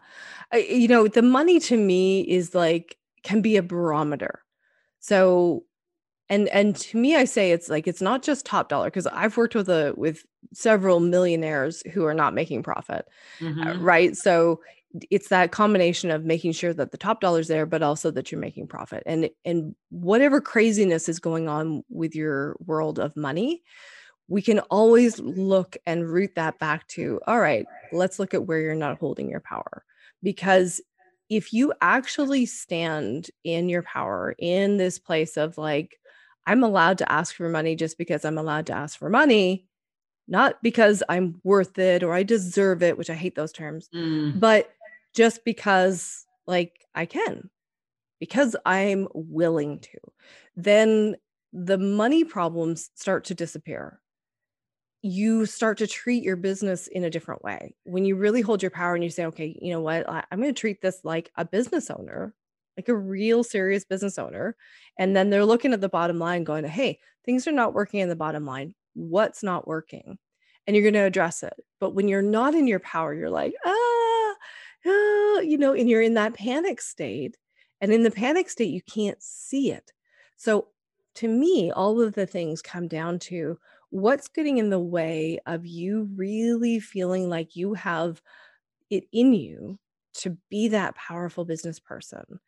I, 0.53 0.59
you 0.59 0.87
know, 0.87 1.09
the 1.09 1.23
money 1.23 1.59
to 1.61 1.77
me 1.77 2.21
is 2.21 2.55
like 2.55 2.97
can 3.25 3.41
be 3.41 3.57
a 3.57 3.63
barometer. 3.63 4.45
So 5.01 5.65
and 6.29 6.49
and 6.49 6.77
to 6.77 6.99
me 6.99 7.17
I 7.17 7.25
say 7.25 7.51
it's 7.51 7.71
like 7.71 7.89
it's 7.89 8.03
not 8.03 8.23
just 8.23 8.45
top 8.45 8.69
dollar 8.69 8.87
because 8.87 9.07
I've 9.07 9.37
worked 9.37 9.55
with 9.55 9.71
a 9.71 9.95
with 9.97 10.25
several 10.53 11.01
millionaires 11.01 11.83
who 11.93 12.05
are 12.05 12.15
not 12.15 12.35
making 12.35 12.63
profit. 12.63 13.09
Uh, 13.41 13.45
mm-hmm. 13.45 13.67
Uh, 13.67 13.75
right? 13.79 14.17
So 14.17 14.61
it's 15.11 15.29
that 15.29 15.53
combination 15.53 16.11
of 16.11 16.25
making 16.25 16.53
sure 16.53 16.73
that 16.73 16.93
the 16.93 16.99
top 16.99 17.21
dollar's 17.21 17.49
there 17.49 17.67
but 17.67 17.83
also 17.83 18.11
that 18.11 18.33
you're 18.33 18.41
making 18.41 18.67
profit. 18.67 19.03
And 19.07 19.31
and 19.45 19.75
whatever 19.91 20.41
craziness 20.41 21.09
is 21.09 21.19
going 21.19 21.49
on 21.49 21.85
with 21.91 22.15
your 22.15 22.57
world 22.65 22.99
of 22.99 23.17
money, 23.17 23.63
we 24.29 24.43
can 24.43 24.61
always 24.61 25.19
look 25.19 25.77
and 25.87 26.09
root 26.09 26.33
that 26.37 26.59
back 26.59 26.87
to 26.89 27.21
all 27.27 27.41
right, 27.41 27.67
let's 27.93 28.19
look 28.19 28.35
at 28.35 28.47
where 28.47 28.61
you're 28.61 28.75
not 28.75 28.99
holding 28.99 29.29
your 29.31 29.41
power. 29.41 29.85
Because 30.23 30.81
if 31.29 31.53
you 31.53 31.73
actually 31.81 32.47
stand 32.47 33.31
in 33.45 33.69
your 33.69 33.83
power 33.83 34.35
in 34.39 34.79
this 34.79 34.99
place 34.99 35.37
of 35.37 35.59
like, 35.59 35.99
I'm 36.47 36.63
allowed 36.65 36.99
to 36.99 37.13
ask 37.13 37.35
for 37.35 37.49
money 37.49 37.77
just 37.77 37.99
because 37.99 38.25
I'm 38.25 38.39
allowed 38.39 38.67
to 38.67 38.73
ask 38.73 38.99
for 38.99 39.11
money, 39.11 39.67
not 40.27 40.63
because 40.63 41.03
I'm 41.09 41.41
worth 41.45 41.79
it 41.79 42.03
or 42.03 42.15
I 42.15 42.23
deserve 42.23 42.83
it, 42.83 42.97
which 42.97 43.11
I 43.11 43.15
hate 43.15 43.35
those 43.35 43.53
terms, 43.53 43.91
mm. 43.95 44.39
but 44.41 44.71
just 45.19 45.45
because 45.45 46.25
like 46.47 46.87
I 46.95 47.05
can, 47.05 47.51
because 48.21 48.55
I'm 48.65 49.09
willing 49.13 49.81
to, 49.81 49.99
then 50.55 51.17
the 51.53 51.77
money 51.77 52.23
problems 52.23 52.91
start 52.95 53.25
to 53.25 53.35
disappear 53.35 54.01
you 55.03 55.47
start 55.47 55.79
to 55.79 55.87
treat 55.87 56.25
your 56.25 56.35
business 56.35 56.89
in 56.89 57.05
a 57.05 57.11
different 57.11 57.43
way. 57.45 57.73
When 57.85 58.05
you 58.05 58.17
really 58.17 58.41
hold 58.41 58.63
your 58.63 58.71
power 58.73 58.95
and 58.95 59.05
you 59.05 59.11
say, 59.11 59.27
okay, 59.27 59.57
you 59.61 59.73
know 59.73 59.81
what, 59.81 60.09
I, 60.09 60.25
am 60.33 60.41
going 60.41 60.53
to 60.53 60.61
treat 60.61 60.83
this 60.83 61.01
like 61.05 61.31
a 61.37 61.45
business 61.45 61.89
owner, 61.89 62.35
like 62.77 62.89
a 62.89 62.97
real 62.97 63.45
serious 63.45 63.85
business 63.85 64.19
owner. 64.19 64.57
And 64.99 65.15
then 65.15 65.31
they're 65.31 65.45
looking 65.45 65.73
at 65.73 65.81
the 65.81 65.89
bottom 65.89 66.19
line 66.19 66.43
going, 66.43 66.65
hey, 66.65 66.99
things 67.25 67.47
are 67.47 67.53
not 67.53 67.75
working 67.75 68.01
in 68.01 68.09
the 68.09 68.17
bottom 68.17 68.45
line. 68.45 68.75
What's 68.95 69.45
not 69.45 69.69
working? 69.69 70.19
And 70.67 70.75
you're 70.75 70.83
going 70.83 70.95
to 70.95 71.01
address 71.01 71.45
it. 71.45 71.55
But 71.79 71.95
when 71.95 72.09
you're 72.09 72.21
not 72.21 72.55
in 72.55 72.67
your 72.67 72.81
power, 72.81 73.15
you're 73.15 73.31
like, 73.31 73.55
ah, 73.65 73.98
ah, 74.89 75.41
you 75.41 75.59
know, 75.59 75.73
and 75.73 75.89
you're 75.89 76.03
in 76.03 76.15
that 76.15 76.35
panic 76.35 76.81
state. 76.81 77.37
And 77.81 77.93
in 77.93 78.03
the 78.03 78.11
panic 78.11 78.51
state, 78.51 78.71
you 78.71 78.83
can't 78.83 79.23
see 79.23 79.71
it. 79.71 79.93
So 80.37 80.69
to 81.17 81.29
me, 81.29 81.71
all 81.71 82.01
of 82.01 82.15
the 82.15 82.27
things 82.27 82.61
come 82.63 82.89
down 82.89 83.19
to 83.21 83.59
what's 83.91 84.29
getting 84.29 84.59
in 84.59 84.71
the 84.71 84.79
way 84.79 85.39
of 85.47 85.67
you 85.67 86.09
really 86.15 86.81
feeling 86.81 87.29
like 87.29 87.57
you 87.57 87.75
have 87.75 88.21
it 88.91 89.05
in 89.13 89.33
you 89.33 89.79
to 90.15 90.37
be 90.51 90.69
that 90.69 90.95
powerful 90.95 91.45
business 91.45 91.79
person 91.79 92.41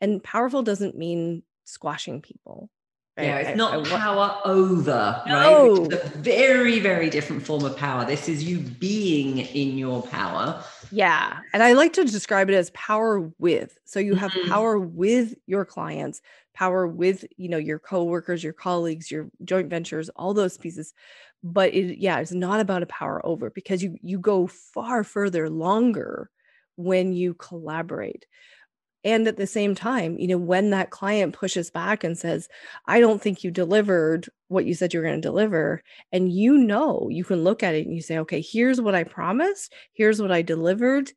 and 0.00 0.22
powerful 0.22 0.62
doesn't 0.62 0.96
mean 0.96 1.42
squashing 1.64 2.20
people 2.20 2.70
right? 3.16 3.26
yeah 3.26 3.36
it's 3.38 3.56
not 3.56 3.74
I, 3.74 3.80
I, 3.80 3.98
power 3.98 4.40
over 4.44 5.22
no. 5.26 5.76
right 5.84 5.92
a 5.92 6.08
very 6.18 6.80
very 6.80 7.10
different 7.10 7.44
form 7.44 7.64
of 7.64 7.76
power 7.76 8.04
this 8.04 8.28
is 8.28 8.42
you 8.42 8.58
being 8.58 9.38
in 9.38 9.78
your 9.78 10.02
power 10.02 10.64
Yeah. 10.90 11.40
And 11.52 11.62
I 11.62 11.74
like 11.74 11.92
to 11.94 12.04
describe 12.04 12.48
it 12.48 12.54
as 12.54 12.70
power 12.70 13.30
with. 13.38 13.76
So 13.84 14.00
you 14.00 14.14
have 14.14 14.32
Mhm. 14.32 14.48
power 14.48 14.78
with 14.78 15.34
your 15.46 15.64
clients, 15.66 16.22
power 16.54 16.86
with, 16.86 17.24
you 17.36 17.48
know, 17.48 17.58
your 17.58 17.78
coworkers, 17.78 18.42
your 18.42 18.54
colleagues, 18.54 19.10
your 19.10 19.28
joint 19.44 19.68
ventures, 19.68 20.08
all 20.10 20.32
those 20.32 20.56
pieces. 20.56 20.94
But 21.42 21.74
it 21.74 21.98
yeah, 21.98 22.18
it's 22.20 22.32
not 22.32 22.60
about 22.60 22.82
a 22.82 22.86
power 22.86 23.24
over 23.26 23.50
because 23.50 23.82
you 23.82 23.96
you 24.02 24.18
go 24.18 24.46
far 24.46 25.04
further 25.04 25.50
longer 25.50 26.30
when 26.76 27.12
you 27.12 27.34
collaborate. 27.34 28.26
And 29.08 29.26
at 29.26 29.38
the 29.38 29.46
same 29.46 29.74
time, 29.74 30.18
you 30.18 30.28
know, 30.28 30.36
when 30.36 30.68
that 30.68 30.90
client 30.90 31.32
pushes 31.32 31.70
back 31.70 32.04
and 32.04 32.18
says, 32.18 32.46
I 32.86 33.00
don't 33.00 33.22
think 33.22 33.42
you 33.42 33.50
delivered 33.50 34.28
what 34.48 34.66
you 34.66 34.74
said 34.74 34.92
you 34.92 35.00
were 35.00 35.06
going 35.06 35.16
to 35.16 35.26
deliver, 35.26 35.82
and 36.12 36.30
you 36.30 36.58
know, 36.58 37.08
you 37.10 37.24
can 37.24 37.42
look 37.42 37.62
at 37.62 37.74
it 37.74 37.86
and 37.86 37.96
you 37.96 38.02
say, 38.02 38.18
okay, 38.18 38.42
here's 38.42 38.82
what 38.82 38.94
I 38.94 39.04
promised, 39.04 39.72
here's 39.94 40.20
what 40.20 40.30
I 40.30 40.42
delivered. 40.42 41.10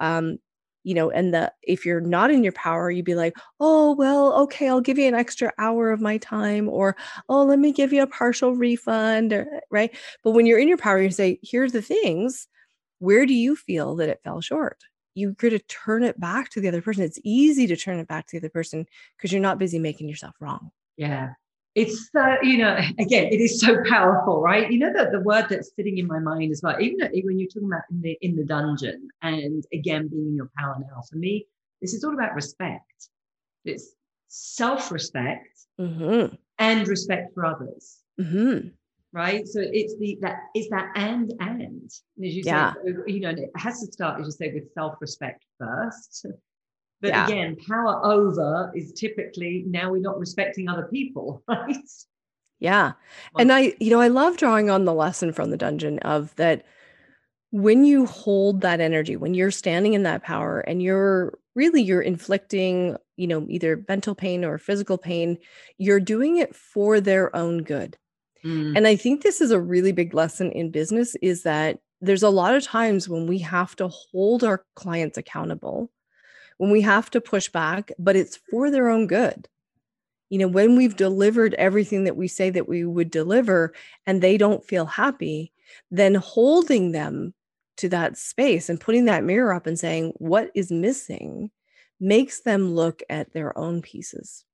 Um, 0.00 0.38
you 0.84 0.94
know, 0.94 1.10
and 1.10 1.34
the 1.34 1.52
if 1.62 1.84
you're 1.84 2.00
not 2.00 2.30
in 2.30 2.42
your 2.44 2.52
power, 2.54 2.90
you'd 2.90 3.04
be 3.04 3.14
like, 3.14 3.34
oh, 3.60 3.94
well, 3.94 4.32
okay, 4.44 4.66
I'll 4.70 4.80
give 4.80 4.96
you 4.96 5.06
an 5.06 5.14
extra 5.14 5.52
hour 5.58 5.90
of 5.90 6.00
my 6.00 6.16
time, 6.16 6.66
or 6.70 6.96
oh, 7.28 7.44
let 7.44 7.58
me 7.58 7.72
give 7.72 7.92
you 7.92 8.02
a 8.02 8.06
partial 8.06 8.54
refund, 8.56 9.34
or 9.34 9.46
right. 9.70 9.94
But 10.22 10.30
when 10.30 10.46
you're 10.46 10.58
in 10.58 10.68
your 10.68 10.78
power, 10.78 10.98
you 10.98 11.10
say, 11.10 11.38
here's 11.42 11.72
the 11.72 11.82
things. 11.82 12.48
Where 13.00 13.26
do 13.26 13.34
you 13.34 13.54
feel 13.54 13.96
that 13.96 14.08
it 14.08 14.20
fell 14.24 14.40
short? 14.40 14.78
You 15.14 15.34
could 15.34 15.50
to 15.50 15.58
turn 15.60 16.02
it 16.02 16.18
back 16.18 16.50
to 16.50 16.60
the 16.60 16.68
other 16.68 16.82
person. 16.82 17.04
It's 17.04 17.18
easy 17.24 17.66
to 17.66 17.76
turn 17.76 17.98
it 17.98 18.08
back 18.08 18.26
to 18.26 18.32
the 18.32 18.46
other 18.46 18.50
person 18.50 18.86
because 19.16 19.32
you're 19.32 19.40
not 19.40 19.58
busy 19.58 19.78
making 19.78 20.08
yourself 20.08 20.34
wrong. 20.40 20.70
Yeah. 20.96 21.30
It's 21.74 22.10
uh, 22.16 22.36
you 22.42 22.58
know, 22.58 22.76
again, 22.98 23.26
it 23.32 23.40
is 23.40 23.60
so 23.60 23.78
powerful, 23.88 24.40
right? 24.40 24.70
You 24.70 24.78
know 24.78 24.92
that 24.92 25.12
the 25.12 25.20
word 25.20 25.46
that's 25.48 25.70
sitting 25.74 25.98
in 25.98 26.06
my 26.06 26.18
mind 26.18 26.52
as 26.52 26.60
well, 26.62 26.80
even 26.80 27.10
when 27.24 27.38
you're 27.38 27.48
talking 27.48 27.68
about 27.68 27.82
in 27.90 28.00
the 28.00 28.18
in 28.20 28.36
the 28.36 28.44
dungeon 28.44 29.08
and 29.22 29.64
again 29.72 30.08
being 30.08 30.28
in 30.28 30.36
your 30.36 30.50
power 30.56 30.76
now, 30.78 31.02
for 31.10 31.16
me, 31.16 31.46
this 31.80 31.94
is 31.94 32.04
all 32.04 32.14
about 32.14 32.34
respect. 32.34 33.08
It's 33.64 33.94
self-respect 34.28 35.48
mm-hmm. 35.80 36.34
and 36.58 36.88
respect 36.88 37.34
for 37.34 37.44
others. 37.44 37.98
Mm-hmm 38.20 38.68
right? 39.14 39.46
So 39.46 39.60
it's 39.62 39.96
the 39.98 40.18
that 40.20 40.40
it's 40.54 40.68
that 40.70 40.90
and 40.96 41.32
and 41.40 41.84
as 41.86 42.34
you 42.34 42.42
yeah. 42.44 42.74
say, 42.74 42.94
you 43.06 43.20
know, 43.20 43.30
it 43.30 43.50
has 43.56 43.80
to 43.80 43.90
start, 43.90 44.20
as 44.20 44.26
you 44.26 44.32
say, 44.32 44.52
with 44.52 44.72
self-respect 44.74 45.44
first. 45.58 46.26
But 47.00 47.08
yeah. 47.08 47.26
again, 47.26 47.56
power 47.68 48.04
over 48.04 48.72
is 48.74 48.92
typically 48.92 49.64
now 49.66 49.90
we're 49.92 50.00
not 50.00 50.18
respecting 50.18 50.68
other 50.68 50.88
people, 50.90 51.42
right? 51.48 51.76
Yeah. 52.60 52.92
And 53.38 53.52
I, 53.52 53.74
you 53.78 53.90
know, 53.90 54.00
I 54.00 54.08
love 54.08 54.36
drawing 54.36 54.70
on 54.70 54.84
the 54.84 54.94
lesson 54.94 55.32
from 55.32 55.50
the 55.50 55.56
dungeon 55.56 55.98
of 56.00 56.34
that 56.36 56.64
when 57.50 57.84
you 57.84 58.06
hold 58.06 58.62
that 58.62 58.80
energy, 58.80 59.16
when 59.16 59.34
you're 59.34 59.50
standing 59.50 59.94
in 59.94 60.02
that 60.04 60.22
power 60.22 60.60
and 60.60 60.82
you're 60.82 61.38
really 61.54 61.82
you're 61.82 62.02
inflicting, 62.02 62.96
you 63.16 63.26
know, 63.26 63.46
either 63.48 63.84
mental 63.88 64.14
pain 64.14 64.44
or 64.44 64.58
physical 64.58 64.98
pain, 64.98 65.38
you're 65.78 66.00
doing 66.00 66.38
it 66.38 66.56
for 66.56 67.00
their 67.00 67.34
own 67.36 67.62
good. 67.62 67.96
Mm. 68.44 68.76
And 68.76 68.86
I 68.86 68.96
think 68.96 69.22
this 69.22 69.40
is 69.40 69.50
a 69.50 69.60
really 69.60 69.92
big 69.92 70.14
lesson 70.14 70.52
in 70.52 70.70
business 70.70 71.16
is 71.22 71.42
that 71.44 71.78
there's 72.00 72.22
a 72.22 72.30
lot 72.30 72.54
of 72.54 72.62
times 72.62 73.08
when 73.08 73.26
we 73.26 73.38
have 73.38 73.74
to 73.76 73.88
hold 73.88 74.44
our 74.44 74.64
clients 74.74 75.16
accountable, 75.16 75.90
when 76.58 76.70
we 76.70 76.82
have 76.82 77.10
to 77.10 77.20
push 77.20 77.48
back, 77.48 77.92
but 77.98 78.16
it's 78.16 78.38
for 78.50 78.70
their 78.70 78.88
own 78.88 79.06
good. 79.06 79.48
You 80.28 80.38
know, 80.38 80.48
when 80.48 80.76
we've 80.76 80.96
delivered 80.96 81.54
everything 81.54 82.04
that 82.04 82.16
we 82.16 82.28
say 82.28 82.50
that 82.50 82.68
we 82.68 82.84
would 82.84 83.10
deliver 83.10 83.72
and 84.06 84.20
they 84.20 84.36
don't 84.36 84.64
feel 84.64 84.86
happy, 84.86 85.52
then 85.90 86.14
holding 86.14 86.92
them 86.92 87.34
to 87.76 87.88
that 87.88 88.16
space 88.16 88.68
and 88.68 88.80
putting 88.80 89.06
that 89.06 89.24
mirror 89.24 89.52
up 89.52 89.66
and 89.66 89.78
saying, 89.78 90.12
what 90.16 90.50
is 90.54 90.70
missing 90.70 91.50
makes 92.00 92.40
them 92.40 92.74
look 92.74 93.02
at 93.08 93.32
their 93.32 93.56
own 93.58 93.82
pieces. 93.82 94.44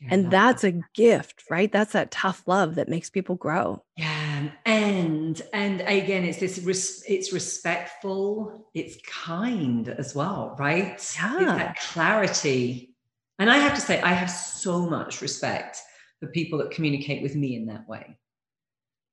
Yeah, 0.00 0.08
and 0.10 0.30
that's 0.30 0.62
a 0.62 0.72
gift, 0.94 1.44
right? 1.50 1.72
That's 1.72 1.92
that 1.92 2.10
tough 2.10 2.46
love 2.46 2.74
that 2.74 2.88
makes 2.88 3.08
people 3.08 3.34
grow. 3.34 3.82
Yeah, 3.96 4.50
and 4.66 5.40
and 5.52 5.80
again, 5.82 6.24
it's 6.24 6.38
this. 6.38 6.58
Res- 6.58 7.02
it's 7.08 7.32
respectful. 7.32 8.68
It's 8.74 8.98
kind 9.06 9.88
as 9.88 10.14
well, 10.14 10.54
right? 10.58 10.86
Yeah, 10.86 10.94
it's 10.98 11.18
that 11.18 11.78
clarity. 11.80 12.94
And 13.38 13.50
I 13.50 13.58
have 13.58 13.74
to 13.74 13.80
say, 13.80 14.00
I 14.00 14.12
have 14.12 14.30
so 14.30 14.88
much 14.88 15.20
respect 15.20 15.78
for 16.20 16.28
people 16.28 16.58
that 16.58 16.70
communicate 16.70 17.22
with 17.22 17.34
me 17.34 17.56
in 17.56 17.66
that 17.66 17.88
way, 17.88 18.18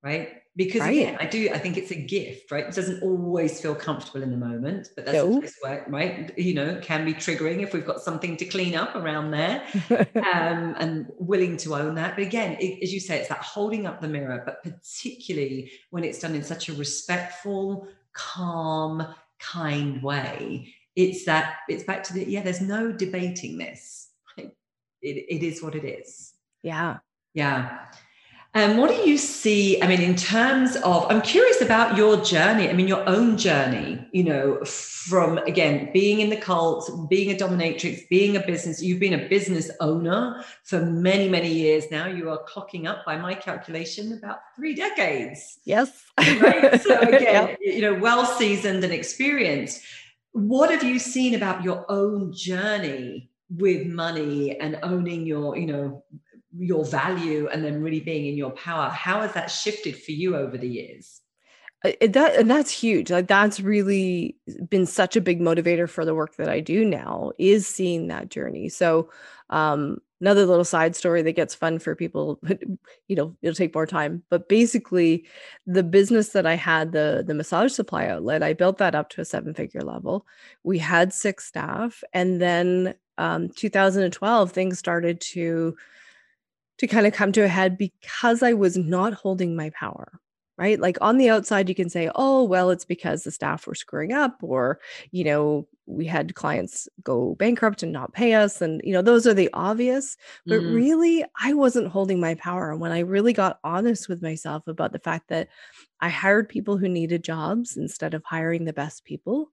right? 0.01 0.42
Because 0.55 0.81
right. 0.81 0.91
again, 0.91 1.17
I 1.19 1.25
do. 1.25 1.49
I 1.51 1.57
think 1.57 1.77
it's 1.77 1.89
a 1.89 1.95
gift, 1.95 2.51
right? 2.51 2.65
It 2.65 2.75
doesn't 2.75 3.01
always 3.01 3.59
feel 3.59 3.73
comfortable 3.73 4.21
in 4.21 4.29
the 4.29 4.37
moment, 4.37 4.89
but 4.95 5.05
that's 5.05 5.17
no. 5.17 5.41
where, 5.61 5.85
right? 5.87 6.31
You 6.37 6.53
know, 6.53 6.79
can 6.81 7.05
be 7.05 7.13
triggering 7.13 7.63
if 7.63 7.73
we've 7.73 7.85
got 7.85 8.01
something 8.01 8.37
to 8.37 8.45
clean 8.45 8.75
up 8.75 8.95
around 8.95 9.31
there, 9.31 9.63
um, 10.15 10.75
and 10.77 11.07
willing 11.17 11.57
to 11.57 11.75
own 11.75 11.95
that. 11.95 12.15
But 12.15 12.25
again, 12.25 12.57
it, 12.59 12.83
as 12.83 12.93
you 12.93 12.99
say, 12.99 13.19
it's 13.19 13.29
that 13.29 13.39
holding 13.39 13.87
up 13.87 13.99
the 13.99 14.07
mirror, 14.07 14.43
but 14.45 14.61
particularly 14.63 15.71
when 15.89 16.03
it's 16.03 16.19
done 16.19 16.35
in 16.35 16.43
such 16.43 16.69
a 16.69 16.73
respectful, 16.73 17.87
calm, 18.13 19.07
kind 19.39 20.03
way. 20.03 20.71
It's 20.95 21.25
that. 21.25 21.55
It's 21.67 21.83
back 21.83 22.03
to 22.03 22.13
the 22.13 22.29
yeah. 22.29 22.43
There's 22.43 22.61
no 22.61 22.91
debating 22.91 23.57
this. 23.57 24.09
It, 24.37 25.25
it 25.27 25.43
is 25.43 25.61
what 25.61 25.75
it 25.75 25.83
is. 25.83 26.33
Yeah. 26.61 26.99
Yeah. 27.33 27.79
And 28.55 28.73
um, 28.73 28.77
what 28.77 28.91
do 28.91 29.09
you 29.09 29.17
see? 29.17 29.81
I 29.81 29.87
mean, 29.87 30.01
in 30.01 30.15
terms 30.15 30.75
of, 30.83 31.07
I'm 31.09 31.23
curious 31.23 31.59
about 31.61 31.97
your 31.97 32.17
journey. 32.17 32.69
I 32.69 32.73
mean, 32.73 32.87
your 32.87 33.07
own 33.09 33.35
journey, 33.35 34.07
you 34.11 34.23
know, 34.23 34.63
from 34.63 35.39
again, 35.39 35.89
being 35.91 36.19
in 36.19 36.29
the 36.29 36.37
cult, 36.37 37.09
being 37.09 37.31
a 37.31 37.35
dominatrix, 37.35 38.07
being 38.09 38.37
a 38.37 38.45
business, 38.45 38.79
you've 38.79 38.99
been 38.99 39.15
a 39.15 39.27
business 39.27 39.71
owner 39.79 40.43
for 40.65 40.85
many, 40.85 41.27
many 41.27 41.51
years 41.51 41.85
now. 41.89 42.05
You 42.05 42.29
are 42.29 42.43
clocking 42.45 42.87
up, 42.87 43.03
by 43.07 43.17
my 43.17 43.33
calculation, 43.33 44.13
about 44.13 44.39
three 44.55 44.75
decades. 44.75 45.57
Yes. 45.65 46.03
Right. 46.19 46.79
So, 46.79 46.99
again, 47.01 47.57
you 47.59 47.81
know, 47.81 47.95
well 47.95 48.23
seasoned 48.23 48.83
and 48.83 48.93
experienced. 48.93 49.81
What 50.33 50.69
have 50.69 50.83
you 50.83 50.99
seen 50.99 51.33
about 51.33 51.63
your 51.63 51.85
own 51.89 52.33
journey 52.33 53.31
with 53.49 53.87
money 53.87 54.59
and 54.59 54.77
owning 54.83 55.25
your, 55.25 55.57
you 55.57 55.65
know, 55.65 56.03
your 56.57 56.85
value 56.85 57.47
and 57.51 57.63
then 57.63 57.81
really 57.81 57.99
being 57.99 58.27
in 58.27 58.35
your 58.35 58.51
power 58.51 58.89
how 58.89 59.21
has 59.21 59.33
that 59.33 59.49
shifted 59.49 59.97
for 59.97 60.11
you 60.11 60.35
over 60.35 60.57
the 60.57 60.67
years? 60.67 61.21
That 61.83 62.35
and 62.35 62.49
that's 62.49 62.71
huge. 62.71 63.11
Like 63.11 63.27
that's 63.27 63.59
really 63.59 64.37
been 64.69 64.85
such 64.85 65.17
a 65.17 65.21
big 65.21 65.41
motivator 65.41 65.89
for 65.89 66.05
the 66.05 66.15
work 66.15 66.37
that 66.37 66.47
i 66.47 66.61
do 66.61 66.85
now 66.85 67.33
is 67.37 67.67
seeing 67.67 68.07
that 68.07 68.29
journey. 68.29 68.69
So 68.69 69.09
um 69.49 69.97
another 70.21 70.45
little 70.45 70.63
side 70.63 70.95
story 70.95 71.21
that 71.21 71.33
gets 71.35 71.53
fun 71.53 71.79
for 71.79 71.93
people 71.95 72.39
you 73.09 73.15
know 73.17 73.35
it'll 73.41 73.55
take 73.55 73.75
more 73.75 73.85
time. 73.85 74.23
But 74.29 74.47
basically 74.47 75.25
the 75.67 75.83
business 75.83 76.29
that 76.29 76.45
i 76.45 76.55
had 76.55 76.93
the 76.93 77.23
the 77.27 77.33
massage 77.33 77.73
supply 77.73 78.07
outlet 78.07 78.43
i 78.43 78.53
built 78.53 78.77
that 78.77 78.95
up 78.95 79.09
to 79.09 79.21
a 79.21 79.25
seven 79.25 79.53
figure 79.53 79.81
level. 79.81 80.25
We 80.63 80.77
had 80.77 81.11
six 81.11 81.45
staff 81.45 82.01
and 82.13 82.39
then 82.41 82.95
um 83.17 83.49
2012 83.49 84.51
things 84.53 84.79
started 84.79 85.19
to 85.19 85.75
to 86.79 86.87
kind 86.87 87.07
of 87.07 87.13
come 87.13 87.31
to 87.33 87.41
a 87.41 87.47
head 87.47 87.77
because 87.77 88.43
I 88.43 88.53
was 88.53 88.77
not 88.77 89.13
holding 89.13 89.55
my 89.55 89.69
power. 89.71 90.19
Right. 90.55 90.79
Like 90.79 90.99
on 91.01 91.17
the 91.17 91.31
outside, 91.31 91.67
you 91.67 91.73
can 91.73 91.89
say, 91.89 92.11
oh, 92.13 92.43
well, 92.43 92.69
it's 92.69 92.85
because 92.85 93.23
the 93.23 93.31
staff 93.31 93.65
were 93.65 93.73
screwing 93.73 94.13
up, 94.13 94.37
or, 94.43 94.79
you 95.09 95.23
know, 95.23 95.67
we 95.87 96.05
had 96.05 96.35
clients 96.35 96.87
go 97.03 97.33
bankrupt 97.39 97.81
and 97.81 97.91
not 97.91 98.13
pay 98.13 98.35
us. 98.35 98.61
And, 98.61 98.79
you 98.83 98.93
know, 98.93 99.01
those 99.01 99.25
are 99.25 99.33
the 99.33 99.49
obvious. 99.53 100.15
But 100.45 100.61
mm-hmm. 100.61 100.75
really, 100.75 101.25
I 101.41 101.53
wasn't 101.53 101.87
holding 101.87 102.19
my 102.19 102.35
power. 102.35 102.71
And 102.71 102.79
when 102.79 102.91
I 102.91 102.99
really 102.99 103.33
got 103.33 103.59
honest 103.63 104.07
with 104.07 104.21
myself 104.21 104.67
about 104.67 104.91
the 104.91 104.99
fact 104.99 105.29
that 105.29 105.49
I 106.01 106.09
hired 106.09 106.47
people 106.49 106.77
who 106.77 106.87
needed 106.87 107.23
jobs 107.23 107.75
instead 107.75 108.13
of 108.13 108.23
hiring 108.23 108.65
the 108.65 108.73
best 108.73 109.05
people, 109.05 109.51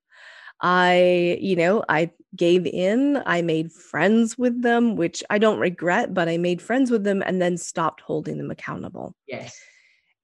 I, 0.60 1.38
you 1.40 1.56
know, 1.56 1.82
I 1.88 2.10
gave 2.36 2.66
in. 2.66 3.22
I 3.26 3.42
made 3.42 3.72
friends 3.72 4.38
with 4.38 4.62
them, 4.62 4.96
which 4.96 5.22
I 5.30 5.38
don't 5.38 5.58
regret, 5.58 6.14
but 6.14 6.28
I 6.28 6.36
made 6.36 6.62
friends 6.62 6.90
with 6.90 7.04
them 7.04 7.22
and 7.24 7.40
then 7.40 7.56
stopped 7.56 8.00
holding 8.00 8.38
them 8.38 8.50
accountable. 8.50 9.14
Yes. 9.26 9.58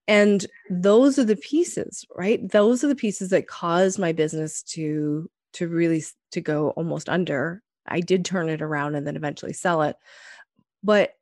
And 0.07 0.45
those 0.69 1.19
are 1.19 1.25
the 1.25 1.35
pieces, 1.35 2.05
right? 2.15 2.49
Those 2.49 2.83
are 2.83 2.87
the 2.87 2.95
pieces 2.95 3.29
that 3.31 3.47
caused 3.47 3.99
my 3.99 4.13
business 4.13 4.63
to 4.63 5.29
to 5.53 5.67
really 5.67 6.03
to 6.31 6.41
go 6.41 6.69
almost 6.71 7.09
under. 7.09 7.61
I 7.87 7.99
did 7.99 8.23
turn 8.23 8.49
it 8.49 8.61
around 8.61 8.95
and 8.95 9.05
then 9.05 9.15
eventually 9.15 9.53
sell 9.53 9.81
it. 9.81 9.95
But 10.83 11.13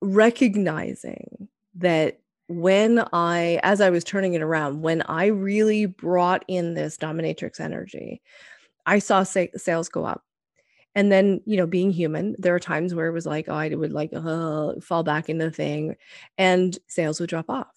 recognizing 0.00 1.48
that 1.76 2.20
when 2.50 3.04
I, 3.12 3.60
as 3.62 3.80
I 3.80 3.90
was 3.90 4.02
turning 4.02 4.34
it 4.34 4.42
around, 4.42 4.82
when 4.82 5.02
I 5.02 5.26
really 5.26 5.86
brought 5.86 6.44
in 6.48 6.74
this 6.74 6.96
dominatrix 6.96 7.60
energy, 7.60 8.20
I 8.86 8.98
saw 8.98 9.22
sa- 9.22 9.44
sales 9.56 9.88
go 9.88 10.04
up. 10.04 10.24
And 10.96 11.12
then, 11.12 11.40
you 11.46 11.56
know, 11.56 11.66
being 11.68 11.92
human, 11.92 12.34
there 12.38 12.52
are 12.52 12.58
times 12.58 12.92
where 12.92 13.06
it 13.06 13.12
was 13.12 13.24
like, 13.24 13.48
oh, 13.48 13.54
I 13.54 13.68
would 13.68 13.92
like 13.92 14.10
uh, 14.12 14.72
fall 14.80 15.04
back 15.04 15.28
into 15.28 15.44
the 15.44 15.52
thing 15.52 15.94
and 16.38 16.76
sales 16.88 17.20
would 17.20 17.30
drop 17.30 17.48
off. 17.48 17.70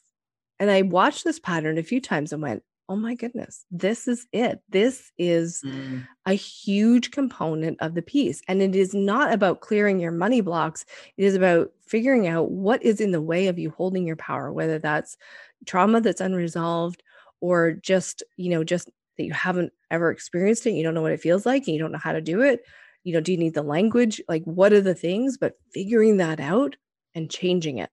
And 0.59 0.71
I 0.71 0.81
watched 0.81 1.23
this 1.23 1.39
pattern 1.39 1.77
a 1.77 1.83
few 1.83 2.01
times 2.01 2.33
and 2.33 2.41
went, 2.41 2.63
oh 2.89 2.95
my 2.95 3.15
goodness, 3.15 3.65
this 3.71 4.07
is 4.07 4.27
it. 4.33 4.61
This 4.69 5.11
is 5.17 5.61
mm. 5.65 6.05
a 6.25 6.33
huge 6.33 7.11
component 7.11 7.77
of 7.81 7.95
the 7.95 8.01
piece. 8.01 8.41
And 8.47 8.61
it 8.61 8.75
is 8.75 8.93
not 8.93 9.33
about 9.33 9.61
clearing 9.61 9.99
your 9.99 10.11
money 10.11 10.41
blocks, 10.41 10.85
it 11.17 11.23
is 11.23 11.35
about 11.35 11.71
figuring 11.85 12.27
out 12.27 12.51
what 12.51 12.83
is 12.83 12.99
in 12.99 13.11
the 13.11 13.21
way 13.21 13.47
of 13.47 13.57
you 13.57 13.69
holding 13.71 14.05
your 14.05 14.15
power, 14.15 14.51
whether 14.51 14.79
that's 14.79 15.17
trauma 15.65 16.01
that's 16.01 16.21
unresolved 16.21 17.03
or 17.39 17.71
just, 17.71 18.23
you 18.37 18.49
know, 18.49 18.63
just 18.63 18.89
that 19.17 19.23
you 19.25 19.33
haven't 19.33 19.71
ever 19.91 20.11
experienced 20.11 20.65
it, 20.65 20.71
you 20.71 20.83
don't 20.83 20.93
know 20.93 21.01
what 21.01 21.11
it 21.11 21.21
feels 21.21 21.45
like, 21.45 21.67
and 21.67 21.75
you 21.75 21.79
don't 21.79 21.91
know 21.91 21.97
how 21.97 22.13
to 22.13 22.21
do 22.21 22.41
it. 22.41 22.61
You 23.03 23.13
know, 23.13 23.21
do 23.21 23.31
you 23.31 23.37
need 23.37 23.53
the 23.53 23.61
language? 23.61 24.21
Like, 24.27 24.43
what 24.43 24.73
are 24.73 24.81
the 24.81 24.95
things? 24.95 25.37
But 25.37 25.57
figuring 25.73 26.17
that 26.17 26.39
out 26.39 26.75
and 27.13 27.29
changing 27.29 27.77
it. 27.77 27.89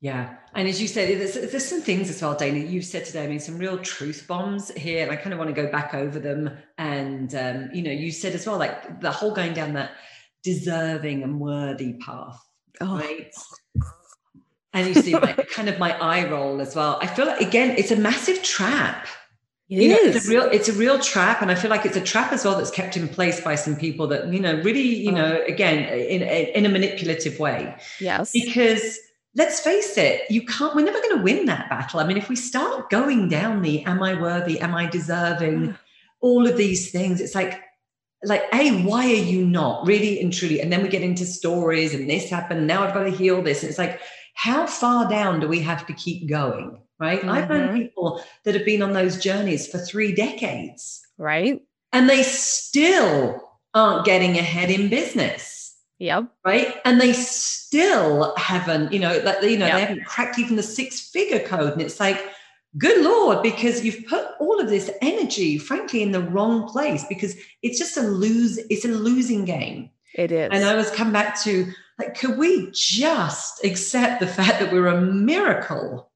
Yeah. 0.00 0.36
And 0.54 0.68
as 0.68 0.80
you 0.80 0.86
said, 0.86 1.08
there's, 1.18 1.34
there's 1.34 1.66
some 1.66 1.80
things 1.80 2.08
as 2.08 2.22
well, 2.22 2.36
Dana, 2.36 2.58
you've 2.58 2.84
said 2.84 3.04
today, 3.04 3.24
I 3.24 3.26
mean, 3.26 3.40
some 3.40 3.58
real 3.58 3.78
truth 3.78 4.26
bombs 4.28 4.70
here. 4.72 5.02
And 5.02 5.10
I 5.10 5.16
kind 5.16 5.32
of 5.32 5.38
want 5.38 5.54
to 5.54 5.60
go 5.60 5.70
back 5.70 5.92
over 5.92 6.18
them. 6.18 6.56
And, 6.78 7.34
um, 7.34 7.70
you 7.72 7.82
know, 7.82 7.90
you 7.90 8.12
said 8.12 8.34
as 8.34 8.46
well, 8.46 8.58
like 8.58 9.00
the 9.00 9.10
whole 9.10 9.32
going 9.32 9.54
down 9.54 9.72
that 9.74 9.92
deserving 10.44 11.22
and 11.24 11.40
worthy 11.40 11.94
path, 11.94 12.40
oh. 12.80 12.98
right? 12.98 13.34
And 14.72 14.86
you 14.86 15.02
see 15.02 15.12
my, 15.14 15.32
kind 15.52 15.68
of 15.68 15.78
my 15.80 15.98
eye 15.98 16.28
roll 16.30 16.60
as 16.60 16.76
well. 16.76 16.98
I 17.02 17.08
feel 17.08 17.26
like, 17.26 17.40
again, 17.40 17.74
it's 17.76 17.90
a 17.90 17.96
massive 17.96 18.42
trap. 18.42 19.06
It 19.68 19.82
you 19.82 19.88
know, 19.88 19.98
it's 20.00 20.26
a 20.26 20.30
real 20.30 20.44
it's 20.44 20.68
a 20.70 20.72
real 20.72 20.98
trap 20.98 21.42
and 21.42 21.50
i 21.50 21.54
feel 21.54 21.68
like 21.68 21.84
it's 21.84 21.94
a 21.94 22.00
trap 22.00 22.32
as 22.32 22.42
well 22.42 22.56
that's 22.56 22.70
kept 22.70 22.96
in 22.96 23.06
place 23.06 23.38
by 23.42 23.54
some 23.54 23.76
people 23.76 24.06
that 24.06 24.32
you 24.32 24.40
know 24.40 24.54
really 24.62 24.80
you 24.80 25.10
oh. 25.10 25.14
know 25.14 25.42
again 25.46 25.92
in, 25.92 26.22
in 26.22 26.64
a 26.64 26.70
manipulative 26.70 27.38
way 27.38 27.76
yes 28.00 28.32
because 28.32 28.98
let's 29.34 29.60
face 29.60 29.96
it, 29.96 30.22
you 30.30 30.44
can't, 30.44 30.74
we're 30.74 30.84
never 30.84 31.00
going 31.00 31.16
to 31.16 31.22
win 31.22 31.46
that 31.46 31.68
battle. 31.68 32.00
I 32.00 32.04
mean, 32.04 32.16
if 32.16 32.28
we 32.28 32.36
start 32.36 32.90
going 32.90 33.28
down 33.28 33.62
the 33.62 33.84
am 33.84 34.02
I 34.02 34.20
worthy, 34.20 34.58
am 34.60 34.74
I 34.74 34.86
deserving, 34.86 35.60
mm. 35.60 35.78
all 36.20 36.46
of 36.46 36.56
these 36.56 36.90
things, 36.90 37.20
it's 37.20 37.34
like, 37.34 37.62
like, 38.24 38.42
A, 38.52 38.82
why 38.82 39.04
are 39.04 39.14
you 39.14 39.46
not 39.46 39.86
really 39.86 40.20
and 40.20 40.32
truly? 40.32 40.60
And 40.60 40.72
then 40.72 40.82
we 40.82 40.88
get 40.88 41.02
into 41.02 41.24
stories 41.24 41.94
and 41.94 42.10
this 42.10 42.28
happened. 42.28 42.66
Now 42.66 42.82
I've 42.82 42.94
got 42.94 43.04
to 43.04 43.10
heal 43.10 43.42
this. 43.42 43.62
And 43.62 43.70
it's 43.70 43.78
like, 43.78 44.00
how 44.34 44.66
far 44.66 45.08
down 45.08 45.40
do 45.40 45.46
we 45.46 45.60
have 45.60 45.86
to 45.86 45.92
keep 45.92 46.28
going? 46.28 46.80
Right. 46.98 47.20
Mm-hmm. 47.20 47.30
I've 47.30 47.48
known 47.48 47.76
people 47.76 48.20
that 48.44 48.56
have 48.56 48.64
been 48.64 48.82
on 48.82 48.92
those 48.92 49.22
journeys 49.22 49.68
for 49.68 49.78
three 49.78 50.12
decades. 50.12 51.00
Right. 51.16 51.62
And 51.92 52.10
they 52.10 52.24
still 52.24 53.40
aren't 53.72 54.04
getting 54.04 54.36
ahead 54.36 54.70
in 54.70 54.88
business 54.88 55.57
Yep. 55.98 56.28
Right. 56.44 56.76
And 56.84 57.00
they 57.00 57.12
still 57.12 58.34
haven't, 58.36 58.92
you 58.92 59.00
know, 59.00 59.18
that 59.20 59.42
you 59.42 59.58
know, 59.58 59.66
yep. 59.66 59.74
they 59.74 59.80
haven't 59.80 60.04
cracked 60.04 60.38
even 60.38 60.56
the 60.56 60.62
six 60.62 61.10
figure 61.10 61.40
code. 61.40 61.72
And 61.72 61.82
it's 61.82 61.98
like, 61.98 62.24
good 62.76 63.02
Lord, 63.04 63.42
because 63.42 63.84
you've 63.84 64.06
put 64.06 64.26
all 64.40 64.60
of 64.60 64.68
this 64.68 64.90
energy, 65.00 65.58
frankly, 65.58 66.02
in 66.02 66.12
the 66.12 66.22
wrong 66.22 66.68
place 66.68 67.04
because 67.08 67.36
it's 67.62 67.78
just 67.78 67.96
a 67.96 68.02
lose, 68.02 68.58
it's 68.70 68.84
a 68.84 68.88
losing 68.88 69.44
game. 69.44 69.90
It 70.14 70.32
is. 70.32 70.50
And 70.52 70.64
I 70.64 70.74
was 70.74 70.90
come 70.90 71.12
back 71.12 71.40
to 71.42 71.66
like, 71.98 72.18
could 72.18 72.38
we 72.38 72.70
just 72.72 73.64
accept 73.64 74.20
the 74.20 74.26
fact 74.26 74.60
that 74.60 74.72
we're 74.72 74.86
a 74.86 75.00
miracle? 75.00 76.10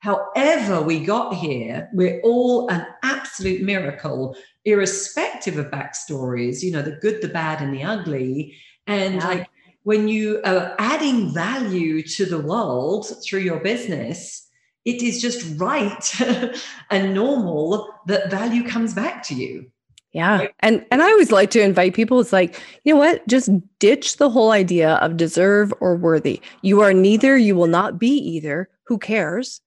However, 0.00 0.80
we 0.80 1.00
got 1.00 1.34
here, 1.34 1.88
we're 1.92 2.20
all 2.22 2.68
an 2.68 2.86
absolute 3.02 3.62
miracle, 3.62 4.36
irrespective 4.64 5.58
of 5.58 5.72
backstories, 5.72 6.62
you 6.62 6.70
know, 6.70 6.82
the 6.82 6.98
good, 7.02 7.20
the 7.20 7.28
bad, 7.28 7.60
and 7.60 7.74
the 7.74 7.82
ugly. 7.82 8.54
And 8.88 9.16
yeah. 9.16 9.26
like 9.26 9.50
when 9.84 10.08
you 10.08 10.40
are 10.44 10.74
adding 10.78 11.32
value 11.32 12.02
to 12.02 12.26
the 12.26 12.40
world 12.40 13.06
through 13.24 13.40
your 13.40 13.60
business, 13.60 14.48
it 14.84 15.02
is 15.02 15.22
just 15.22 15.58
right 15.58 16.12
and 16.90 17.14
normal 17.14 17.88
that 18.06 18.30
value 18.30 18.66
comes 18.66 18.94
back 18.94 19.22
to 19.24 19.34
you. 19.34 19.70
Yeah. 20.12 20.46
And 20.60 20.84
and 20.90 21.02
I 21.02 21.10
always 21.10 21.30
like 21.30 21.50
to 21.50 21.60
invite 21.60 21.94
people 21.94 22.18
it's 22.18 22.32
like, 22.32 22.60
you 22.84 22.94
know 22.94 22.98
what? 22.98 23.26
Just 23.28 23.50
ditch 23.78 24.16
the 24.16 24.30
whole 24.30 24.50
idea 24.50 24.94
of 24.94 25.18
deserve 25.18 25.72
or 25.80 25.96
worthy. 25.96 26.40
You 26.62 26.80
are 26.80 26.94
neither, 26.94 27.36
you 27.36 27.54
will 27.54 27.66
not 27.66 27.98
be 27.98 28.16
either. 28.16 28.70
Who 28.84 28.98
cares? 28.98 29.60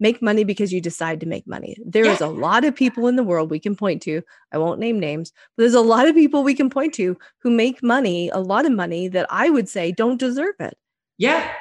Make 0.00 0.22
money 0.22 0.44
because 0.44 0.72
you 0.72 0.80
decide 0.80 1.20
to 1.20 1.26
make 1.26 1.46
money. 1.46 1.76
There 1.84 2.04
yeah. 2.04 2.12
is 2.12 2.20
a 2.20 2.28
lot 2.28 2.64
of 2.64 2.74
people 2.74 3.08
in 3.08 3.16
the 3.16 3.22
world 3.22 3.50
we 3.50 3.58
can 3.58 3.74
point 3.74 4.02
to. 4.02 4.22
I 4.52 4.58
won't 4.58 4.80
name 4.80 5.00
names, 5.00 5.32
but 5.56 5.62
there's 5.62 5.74
a 5.74 5.80
lot 5.80 6.08
of 6.08 6.14
people 6.14 6.42
we 6.42 6.54
can 6.54 6.70
point 6.70 6.94
to 6.94 7.16
who 7.38 7.50
make 7.50 7.82
money, 7.82 8.28
a 8.28 8.38
lot 8.38 8.66
of 8.66 8.72
money 8.72 9.08
that 9.08 9.26
I 9.30 9.50
would 9.50 9.68
say 9.68 9.92
don't 9.92 10.18
deserve 10.18 10.54
it. 10.60 10.76
Yeah. 11.16 11.52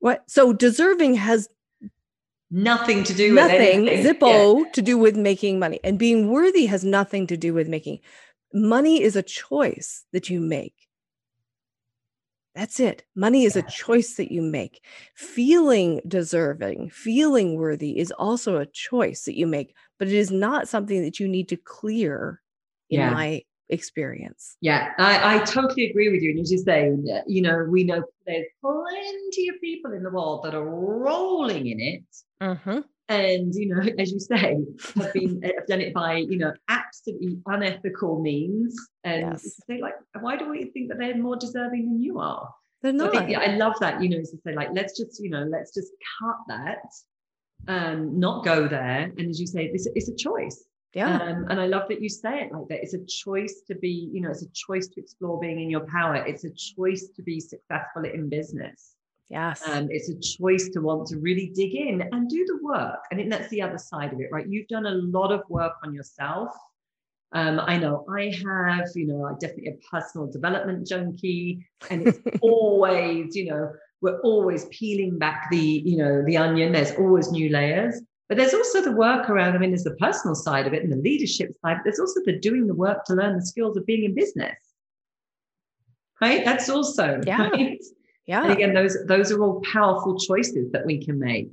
What? 0.00 0.24
So 0.28 0.52
deserving 0.52 1.14
has 1.14 1.48
nothing 2.50 3.04
to 3.04 3.14
do 3.14 3.34
nothing, 3.34 3.84
with 3.84 3.92
anything. 3.92 4.14
Zippo 4.14 4.64
yeah. 4.64 4.70
to 4.72 4.82
do 4.82 4.98
with 4.98 5.16
making 5.16 5.58
money. 5.58 5.80
And 5.82 5.98
being 5.98 6.30
worthy 6.30 6.66
has 6.66 6.84
nothing 6.84 7.26
to 7.28 7.36
do 7.36 7.54
with 7.54 7.68
making 7.68 8.00
money 8.52 9.02
is 9.02 9.16
a 9.16 9.22
choice 9.22 10.04
that 10.12 10.30
you 10.30 10.40
make. 10.40 10.87
That's 12.58 12.80
it. 12.80 13.04
Money 13.14 13.44
is 13.44 13.54
a 13.54 13.62
choice 13.62 14.14
that 14.14 14.32
you 14.32 14.42
make. 14.42 14.84
Feeling 15.14 16.00
deserving, 16.08 16.90
feeling 16.90 17.54
worthy 17.54 17.96
is 17.96 18.10
also 18.10 18.56
a 18.56 18.66
choice 18.66 19.26
that 19.26 19.38
you 19.38 19.46
make, 19.46 19.76
but 19.96 20.08
it 20.08 20.14
is 20.14 20.32
not 20.32 20.66
something 20.66 21.02
that 21.02 21.20
you 21.20 21.28
need 21.28 21.48
to 21.50 21.56
clear 21.56 22.42
in 22.90 22.98
yeah. 22.98 23.10
my 23.10 23.42
experience. 23.70 24.56
Yeah, 24.60 24.92
I, 24.98 25.36
I 25.36 25.38
totally 25.44 25.90
agree 25.90 26.10
with 26.10 26.22
you. 26.22 26.30
And 26.30 26.40
as 26.40 26.50
you 26.50 26.58
say, 26.58 26.92
you 27.26 27.42
know, 27.42 27.66
we 27.68 27.84
know 27.84 28.02
there's 28.26 28.46
plenty 28.60 29.48
of 29.48 29.60
people 29.60 29.92
in 29.92 30.02
the 30.02 30.10
world 30.10 30.44
that 30.44 30.54
are 30.54 30.64
rolling 30.64 31.66
in 31.66 31.80
it. 31.80 32.04
Mm-hmm. 32.42 32.78
And, 33.10 33.54
you 33.54 33.74
know, 33.74 33.80
as 33.98 34.12
you 34.12 34.20
say, 34.20 34.58
have 34.96 35.12
been 35.14 35.40
have 35.56 35.66
done 35.66 35.80
it 35.80 35.94
by, 35.94 36.16
you 36.16 36.38
know, 36.38 36.52
absolutely 36.68 37.38
unethical 37.46 38.20
means. 38.20 38.76
And 39.04 39.32
yes. 39.32 39.60
say, 39.68 39.80
like, 39.80 39.94
why 40.20 40.36
do 40.36 40.48
we 40.50 40.66
think 40.66 40.88
that 40.88 40.98
they're 40.98 41.16
more 41.16 41.36
deserving 41.36 41.86
than 41.86 42.02
you 42.02 42.18
are? 42.18 42.52
They're 42.82 42.92
not. 42.92 43.12
So 43.12 43.18
I, 43.18 43.20
think, 43.20 43.32
yeah, 43.32 43.40
I 43.40 43.56
love 43.56 43.74
that, 43.80 44.02
you 44.02 44.10
know, 44.10 44.18
is 44.18 44.30
to 44.30 44.38
say, 44.44 44.54
like, 44.54 44.68
let's 44.74 44.96
just, 44.96 45.22
you 45.22 45.30
know, 45.30 45.44
let's 45.50 45.72
just 45.72 45.90
cut 46.20 46.36
that 46.48 46.84
um, 47.66 48.18
not 48.18 48.44
go 48.44 48.68
there. 48.68 49.12
And 49.16 49.28
as 49.28 49.40
you 49.40 49.46
say, 49.46 49.70
it's, 49.72 49.88
it's 49.94 50.08
a 50.08 50.14
choice. 50.14 50.64
Yeah. 50.94 51.16
Um, 51.18 51.46
and 51.50 51.60
I 51.60 51.66
love 51.66 51.88
that 51.88 52.00
you 52.00 52.08
say 52.08 52.40
it 52.40 52.52
like 52.52 52.68
that. 52.68 52.82
It's 52.82 52.94
a 52.94 53.04
choice 53.04 53.62
to 53.66 53.74
be, 53.74 54.10
you 54.12 54.20
know, 54.20 54.30
it's 54.30 54.42
a 54.42 54.48
choice 54.52 54.88
to 54.88 55.00
explore 55.00 55.38
being 55.38 55.60
in 55.60 55.70
your 55.70 55.86
power. 55.86 56.16
It's 56.16 56.44
a 56.44 56.50
choice 56.50 57.08
to 57.14 57.22
be 57.22 57.40
successful 57.40 58.04
in 58.04 58.28
business. 58.28 58.94
Yes. 59.28 59.62
Um, 59.68 59.88
it's 59.90 60.08
a 60.08 60.18
choice 60.18 60.70
to 60.70 60.80
want 60.80 61.06
to 61.08 61.18
really 61.18 61.52
dig 61.54 61.74
in 61.74 62.00
and 62.00 62.28
do 62.30 62.44
the 62.46 62.58
work. 62.62 63.00
I 63.12 63.14
think 63.14 63.30
that's 63.30 63.48
the 63.48 63.60
other 63.60 63.76
side 63.76 64.12
of 64.12 64.20
it, 64.20 64.28
right? 64.32 64.48
You've 64.48 64.68
done 64.68 64.86
a 64.86 64.92
lot 64.94 65.30
of 65.30 65.42
work 65.50 65.74
on 65.84 65.92
yourself. 65.92 66.50
Um, 67.32 67.60
I 67.60 67.76
know 67.76 68.06
I 68.08 68.32
have, 68.42 68.88
you 68.94 69.06
know, 69.06 69.26
I 69.26 69.32
definitely 69.34 69.68
a 69.68 69.90
personal 69.90 70.28
development 70.28 70.86
junkie, 70.86 71.66
and 71.90 72.08
it's 72.08 72.18
always, 72.40 73.36
you 73.36 73.50
know, 73.50 73.70
we're 74.00 74.18
always 74.20 74.64
peeling 74.70 75.18
back 75.18 75.48
the, 75.50 75.58
you 75.58 75.98
know, 75.98 76.24
the 76.24 76.38
onion. 76.38 76.72
There's 76.72 76.92
always 76.92 77.30
new 77.30 77.50
layers. 77.50 78.00
But 78.28 78.36
there's 78.36 78.54
also 78.54 78.82
the 78.82 78.92
work 78.92 79.30
around, 79.30 79.54
I 79.54 79.58
mean, 79.58 79.70
there's 79.70 79.84
the 79.84 79.96
personal 79.96 80.34
side 80.34 80.66
of 80.66 80.74
it 80.74 80.82
and 80.82 80.92
the 80.92 80.96
leadership 80.96 81.50
side, 81.62 81.76
but 81.76 81.84
there's 81.84 81.98
also 81.98 82.20
the 82.24 82.38
doing 82.38 82.66
the 82.66 82.74
work 82.74 83.04
to 83.04 83.14
learn 83.14 83.36
the 83.36 83.46
skills 83.46 83.76
of 83.76 83.86
being 83.86 84.04
in 84.04 84.14
business. 84.14 84.56
Right? 86.20 86.44
That's 86.44 86.68
also 86.68 87.20
yeah. 87.26 87.48
right. 87.48 87.82
Yeah. 88.26 88.42
And 88.42 88.52
again, 88.52 88.74
those 88.74 88.94
those 89.06 89.32
are 89.32 89.42
all 89.42 89.62
powerful 89.72 90.18
choices 90.18 90.70
that 90.72 90.84
we 90.84 91.02
can 91.02 91.18
make. 91.18 91.48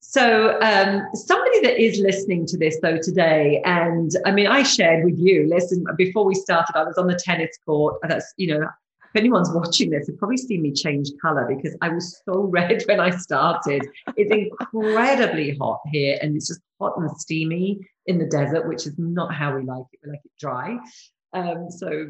So, 0.00 0.60
um, 0.60 1.02
somebody 1.14 1.60
that 1.60 1.80
is 1.80 1.98
listening 2.00 2.46
to 2.46 2.58
this 2.58 2.78
though 2.82 2.98
today, 2.98 3.62
and 3.64 4.10
I 4.26 4.32
mean, 4.32 4.48
I 4.48 4.64
shared 4.64 5.04
with 5.04 5.18
you. 5.18 5.48
Listen, 5.48 5.84
before 5.96 6.24
we 6.24 6.34
started, 6.34 6.76
I 6.76 6.82
was 6.82 6.98
on 6.98 7.06
the 7.06 7.14
tennis 7.14 7.56
court. 7.64 8.00
That's 8.02 8.34
you 8.36 8.48
know, 8.48 8.68
if 9.14 9.20
anyone's 9.20 9.50
watching 9.52 9.90
this, 9.90 10.08
they've 10.08 10.18
probably 10.18 10.36
seen 10.36 10.60
me 10.60 10.72
change 10.72 11.08
color 11.22 11.46
because 11.48 11.76
I 11.80 11.88
was 11.88 12.20
so 12.24 12.40
red 12.50 12.82
when 12.86 12.98
I 12.98 13.10
started. 13.10 13.86
It's 14.16 14.32
incredibly 14.32 15.56
hot 15.56 15.80
here, 15.92 16.18
and 16.20 16.36
it's 16.36 16.48
just 16.48 16.60
hot 16.80 16.94
and 16.96 17.08
steamy 17.18 17.78
in 18.06 18.18
the 18.18 18.26
desert, 18.26 18.66
which 18.66 18.86
is 18.86 18.94
not 18.98 19.32
how 19.32 19.54
we 19.54 19.62
like 19.62 19.84
it. 19.92 20.00
We 20.02 20.10
like 20.10 20.20
it 20.24 20.32
dry. 20.40 20.78
Um, 21.32 21.70
so 21.70 22.08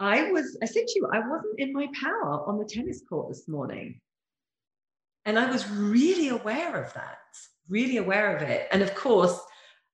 I 0.00 0.32
was, 0.32 0.58
I 0.60 0.66
said 0.66 0.86
to 0.88 0.92
you, 0.96 1.08
I 1.12 1.20
wasn't 1.20 1.58
in 1.58 1.72
my 1.72 1.86
power 2.00 2.48
on 2.48 2.58
the 2.58 2.64
tennis 2.64 3.00
court 3.08 3.28
this 3.28 3.46
morning. 3.46 4.00
And 5.24 5.38
I 5.38 5.50
was 5.50 5.70
really 5.70 6.30
aware 6.30 6.82
of 6.82 6.92
that, 6.94 7.18
really 7.68 7.98
aware 7.98 8.36
of 8.36 8.42
it. 8.42 8.66
And 8.72 8.82
of 8.82 8.94
course, 8.94 9.38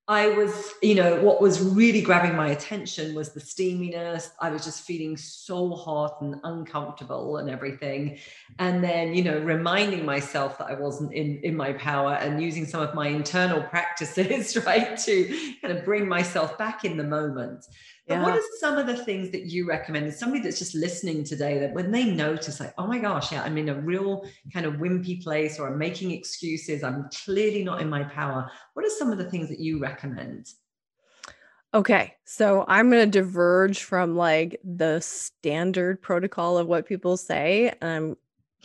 I 0.08 0.28
was, 0.28 0.72
you 0.82 0.94
know, 0.94 1.20
what 1.20 1.40
was 1.40 1.60
really 1.60 2.00
grabbing 2.00 2.36
my 2.36 2.50
attention 2.50 3.12
was 3.12 3.30
the 3.30 3.40
steaminess. 3.40 4.30
I 4.40 4.50
was 4.50 4.64
just 4.64 4.82
feeling 4.82 5.16
so 5.16 5.70
hot 5.70 6.20
and 6.20 6.36
uncomfortable 6.44 7.38
and 7.38 7.50
everything. 7.50 8.18
And 8.60 8.84
then, 8.84 9.14
you 9.14 9.24
know, 9.24 9.40
reminding 9.40 10.04
myself 10.04 10.58
that 10.58 10.68
I 10.68 10.74
wasn't 10.74 11.12
in, 11.12 11.40
in 11.42 11.56
my 11.56 11.72
power 11.72 12.14
and 12.14 12.40
using 12.40 12.66
some 12.66 12.82
of 12.82 12.94
my 12.94 13.08
internal 13.08 13.62
practices, 13.70 14.56
right, 14.66 14.96
to 14.96 15.56
kind 15.60 15.76
of 15.76 15.84
bring 15.84 16.06
myself 16.08 16.56
back 16.56 16.84
in 16.84 16.96
the 16.96 17.04
moment. 17.04 17.66
But 18.08 18.22
what 18.22 18.34
are 18.34 18.42
some 18.60 18.78
of 18.78 18.86
the 18.86 18.96
things 18.96 19.30
that 19.30 19.46
you 19.46 19.68
recommend? 19.68 20.12
Somebody 20.14 20.42
that's 20.42 20.60
just 20.60 20.76
listening 20.76 21.24
today 21.24 21.58
that 21.58 21.72
when 21.72 21.90
they 21.90 22.04
notice, 22.04 22.60
like, 22.60 22.72
oh 22.78 22.86
my 22.86 22.98
gosh, 22.98 23.32
yeah, 23.32 23.42
I'm 23.42 23.58
in 23.58 23.68
a 23.68 23.74
real 23.74 24.24
kind 24.52 24.64
of 24.64 24.74
wimpy 24.74 25.22
place 25.22 25.58
or 25.58 25.68
I'm 25.68 25.78
making 25.78 26.12
excuses, 26.12 26.84
I'm 26.84 27.08
clearly 27.24 27.64
not 27.64 27.82
in 27.82 27.88
my 27.88 28.04
power. 28.04 28.48
What 28.74 28.86
are 28.86 28.90
some 28.90 29.10
of 29.10 29.18
the 29.18 29.28
things 29.28 29.48
that 29.48 29.58
you 29.58 29.80
recommend? 29.80 30.46
Okay, 31.74 32.14
so 32.24 32.64
I'm 32.68 32.90
going 32.90 33.10
to 33.10 33.20
diverge 33.20 33.82
from 33.82 34.16
like 34.16 34.60
the 34.62 35.00
standard 35.00 36.00
protocol 36.00 36.58
of 36.58 36.68
what 36.68 36.86
people 36.86 37.16
say. 37.16 37.74
I'm 37.82 38.16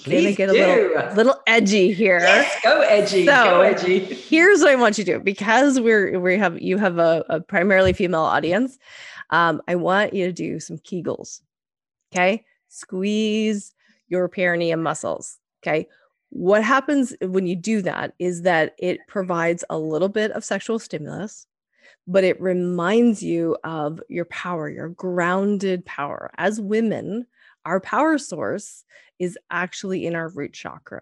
going 0.06 0.24
to 0.24 0.34
get 0.34 0.50
a 0.50 0.54
little, 0.54 1.16
little 1.16 1.42
edgy 1.48 1.94
here. 1.94 2.20
Yes, 2.20 2.60
go 2.64 2.82
edgy. 2.82 3.26
So 3.26 3.32
go 3.32 3.62
edgy. 3.62 4.00
here's 4.00 4.62
what 4.62 4.70
I 4.70 4.76
want 4.76 4.98
you 4.98 5.04
to 5.06 5.18
do 5.18 5.20
because 5.20 5.80
we're 5.80 6.20
we 6.20 6.38
have 6.38 6.62
you 6.62 6.78
have 6.78 6.98
a, 6.98 7.24
a 7.30 7.40
primarily 7.42 7.94
female 7.94 8.22
audience. 8.22 8.78
Um, 9.30 9.62
I 9.68 9.76
want 9.76 10.14
you 10.14 10.26
to 10.26 10.34
do 10.34 10.60
some 10.60 10.78
Kegels. 10.78 11.42
Okay, 12.14 12.44
squeeze 12.68 13.74
your 14.08 14.28
perineum 14.28 14.82
muscles. 14.82 15.38
Okay, 15.62 15.88
what 16.30 16.64
happens 16.64 17.14
when 17.22 17.46
you 17.46 17.56
do 17.56 17.82
that 17.82 18.14
is 18.20 18.42
that 18.44 18.76
it 18.80 19.00
provides 19.08 19.64
a 19.70 19.78
little 19.78 20.10
bit 20.10 20.32
of 20.32 20.44
sexual 20.44 20.80
stimulus 20.80 21.46
but 22.08 22.24
it 22.24 22.42
reminds 22.42 23.22
you 23.22 23.58
of 23.64 24.02
your 24.10 24.26
power, 24.26 24.70
your 24.70 24.90
grounded 24.90 25.86
power. 25.86 26.32
As 26.38 26.60
women, 26.60 27.26
our 27.66 27.80
power 27.80 28.18
source 28.18 28.84
is 29.20 29.38
actually 29.50 30.06
in 30.06 30.16
our 30.16 30.30
root 30.30 30.54
chakra, 30.54 31.02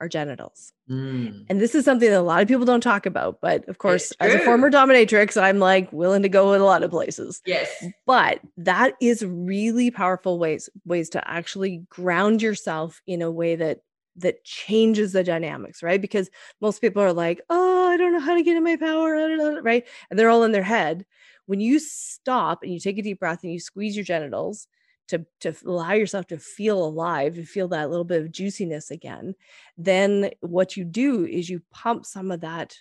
our 0.00 0.08
genitals. 0.08 0.72
Mm. 0.90 1.46
And 1.48 1.60
this 1.60 1.74
is 1.74 1.84
something 1.84 2.08
that 2.10 2.18
a 2.18 2.22
lot 2.22 2.42
of 2.42 2.48
people 2.48 2.64
don't 2.64 2.80
talk 2.80 3.06
about. 3.06 3.40
But 3.40 3.68
of 3.68 3.78
course, 3.78 4.12
as 4.20 4.34
a 4.34 4.38
former 4.40 4.70
dominatrix, 4.70 5.40
I'm 5.40 5.58
like 5.58 5.92
willing 5.92 6.22
to 6.22 6.28
go 6.28 6.52
in 6.54 6.60
a 6.60 6.64
lot 6.64 6.82
of 6.82 6.90
places. 6.90 7.42
Yes. 7.44 7.68
But 8.06 8.40
that 8.56 8.94
is 9.00 9.24
really 9.24 9.90
powerful 9.90 10.38
ways 10.38 10.68
ways 10.84 11.10
to 11.10 11.30
actually 11.30 11.84
ground 11.90 12.42
yourself 12.42 13.02
in 13.06 13.22
a 13.22 13.30
way 13.30 13.56
that 13.56 13.80
that 14.16 14.44
changes 14.44 15.12
the 15.12 15.22
dynamics, 15.22 15.82
right? 15.82 16.00
Because 16.00 16.30
most 16.60 16.80
people 16.80 17.02
are 17.02 17.12
like, 17.12 17.40
oh, 17.48 17.88
I 17.88 17.96
don't 17.96 18.12
know 18.12 18.20
how 18.20 18.34
to 18.34 18.42
get 18.42 18.56
in 18.56 18.64
my 18.64 18.76
power, 18.76 19.60
right? 19.62 19.86
And 20.10 20.18
they're 20.18 20.30
all 20.30 20.44
in 20.44 20.52
their 20.52 20.62
head. 20.62 21.06
When 21.46 21.60
you 21.60 21.78
stop 21.78 22.62
and 22.62 22.72
you 22.72 22.80
take 22.80 22.98
a 22.98 23.02
deep 23.02 23.20
breath 23.20 23.42
and 23.42 23.52
you 23.52 23.60
squeeze 23.60 23.96
your 23.96 24.04
genitals 24.04 24.66
to, 25.10 25.26
to 25.40 25.54
allow 25.66 25.92
yourself 25.92 26.26
to 26.28 26.38
feel 26.38 26.84
alive, 26.84 27.34
to 27.34 27.44
feel 27.44 27.68
that 27.68 27.90
little 27.90 28.04
bit 28.04 28.22
of 28.22 28.32
juiciness 28.32 28.90
again, 28.90 29.34
then 29.76 30.30
what 30.40 30.76
you 30.76 30.84
do 30.84 31.26
is 31.26 31.48
you 31.48 31.62
pump 31.70 32.06
some 32.06 32.30
of 32.30 32.40
that 32.40 32.76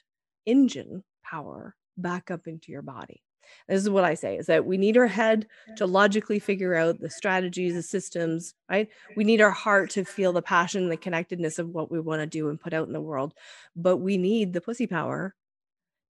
engine 0.46 1.04
power 1.24 1.76
back 1.98 2.32
up 2.32 2.48
into 2.48 2.72
your 2.72 2.82
body. 2.82 3.22
This 3.68 3.82
is 3.82 3.90
what 3.90 4.04
I 4.04 4.14
say 4.14 4.38
is 4.38 4.46
that 4.46 4.66
we 4.66 4.78
need 4.78 4.98
our 4.98 5.08
head 5.08 5.48
to 5.78 5.88
logically 5.88 6.40
figure 6.40 6.76
out 6.76 7.00
the 7.00 7.10
strategies, 7.10 7.74
the 7.74 7.82
systems, 7.82 8.54
right? 8.70 8.90
We 9.16 9.24
need 9.24 9.42
our 9.42 9.52
heart 9.52 9.90
to 9.92 10.06
feel 10.06 10.34
the 10.34 10.42
passion, 10.42 10.90
the 10.90 10.98
connectedness 10.98 11.58
of 11.58 11.70
what 11.70 11.92
we 11.92 12.00
want 12.00 12.22
to 12.22 12.28
do 12.28 12.50
and 12.50 12.60
put 12.60 12.74
out 12.74 12.88
in 12.88 12.94
the 12.94 13.02
world. 13.02 13.34
But 13.76 13.98
we 13.98 14.18
need 14.18 14.54
the 14.54 14.62
pussy 14.62 14.86
power 14.88 15.36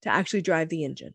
to 0.01 0.09
actually 0.09 0.41
drive 0.41 0.69
the 0.69 0.83
engine. 0.83 1.13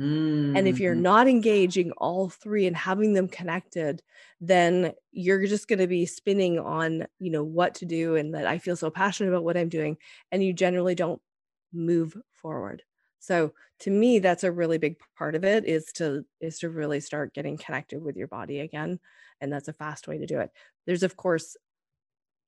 Mm-hmm. 0.00 0.56
And 0.56 0.66
if 0.66 0.80
you're 0.80 0.94
mm-hmm. 0.94 1.02
not 1.02 1.28
engaging 1.28 1.92
all 1.92 2.30
three 2.30 2.66
and 2.66 2.76
having 2.76 3.12
them 3.12 3.28
connected, 3.28 4.02
then 4.40 4.92
you're 5.12 5.46
just 5.46 5.68
going 5.68 5.78
to 5.78 5.86
be 5.86 6.06
spinning 6.06 6.58
on, 6.58 7.06
you 7.18 7.30
know, 7.30 7.44
what 7.44 7.74
to 7.76 7.84
do 7.84 8.16
and 8.16 8.34
that 8.34 8.46
I 8.46 8.58
feel 8.58 8.76
so 8.76 8.90
passionate 8.90 9.28
about 9.30 9.44
what 9.44 9.58
I'm 9.58 9.68
doing 9.68 9.98
and 10.32 10.42
you 10.42 10.54
generally 10.54 10.94
don't 10.94 11.20
move 11.72 12.16
forward. 12.30 12.82
So 13.18 13.52
to 13.80 13.90
me, 13.90 14.18
that's 14.18 14.44
a 14.44 14.52
really 14.52 14.78
big 14.78 14.96
part 15.18 15.34
of 15.34 15.44
it 15.44 15.66
is 15.66 15.92
to 15.94 16.24
is 16.40 16.58
to 16.60 16.70
really 16.70 17.00
start 17.00 17.34
getting 17.34 17.58
connected 17.58 18.02
with 18.02 18.16
your 18.16 18.28
body 18.28 18.60
again. 18.60 18.98
And 19.42 19.52
that's 19.52 19.68
a 19.68 19.74
fast 19.74 20.08
way 20.08 20.16
to 20.16 20.26
do 20.26 20.40
it. 20.40 20.50
There's 20.86 21.02
of 21.02 21.16
course 21.16 21.56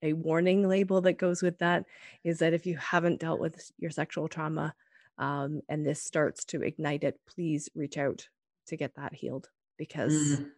a 0.03 0.15
warning 0.15 0.67
label 0.67 1.03
that 1.03 1.19
goes 1.19 1.43
with 1.43 1.59
that 1.59 1.85
is 2.25 2.39
that 2.39 2.55
if 2.55 2.67
you 2.67 2.77
haven't 2.79 3.21
dealt 3.21 3.41
with 3.41 3.71
your 3.79 3.91
sexual 3.91 4.29
trauma 4.29 4.75
um, 5.19 5.61
and 5.69 5.87
this 5.87 6.03
starts 6.03 6.45
to 6.47 6.63
ignite 6.63 7.05
it, 7.05 7.19
please 7.27 7.69
reach 7.75 7.99
out 7.99 8.29
to 8.69 8.77
get 8.77 8.95
that 8.97 9.15
healed 9.15 9.49
because 9.77 10.13
mm. 10.13 10.51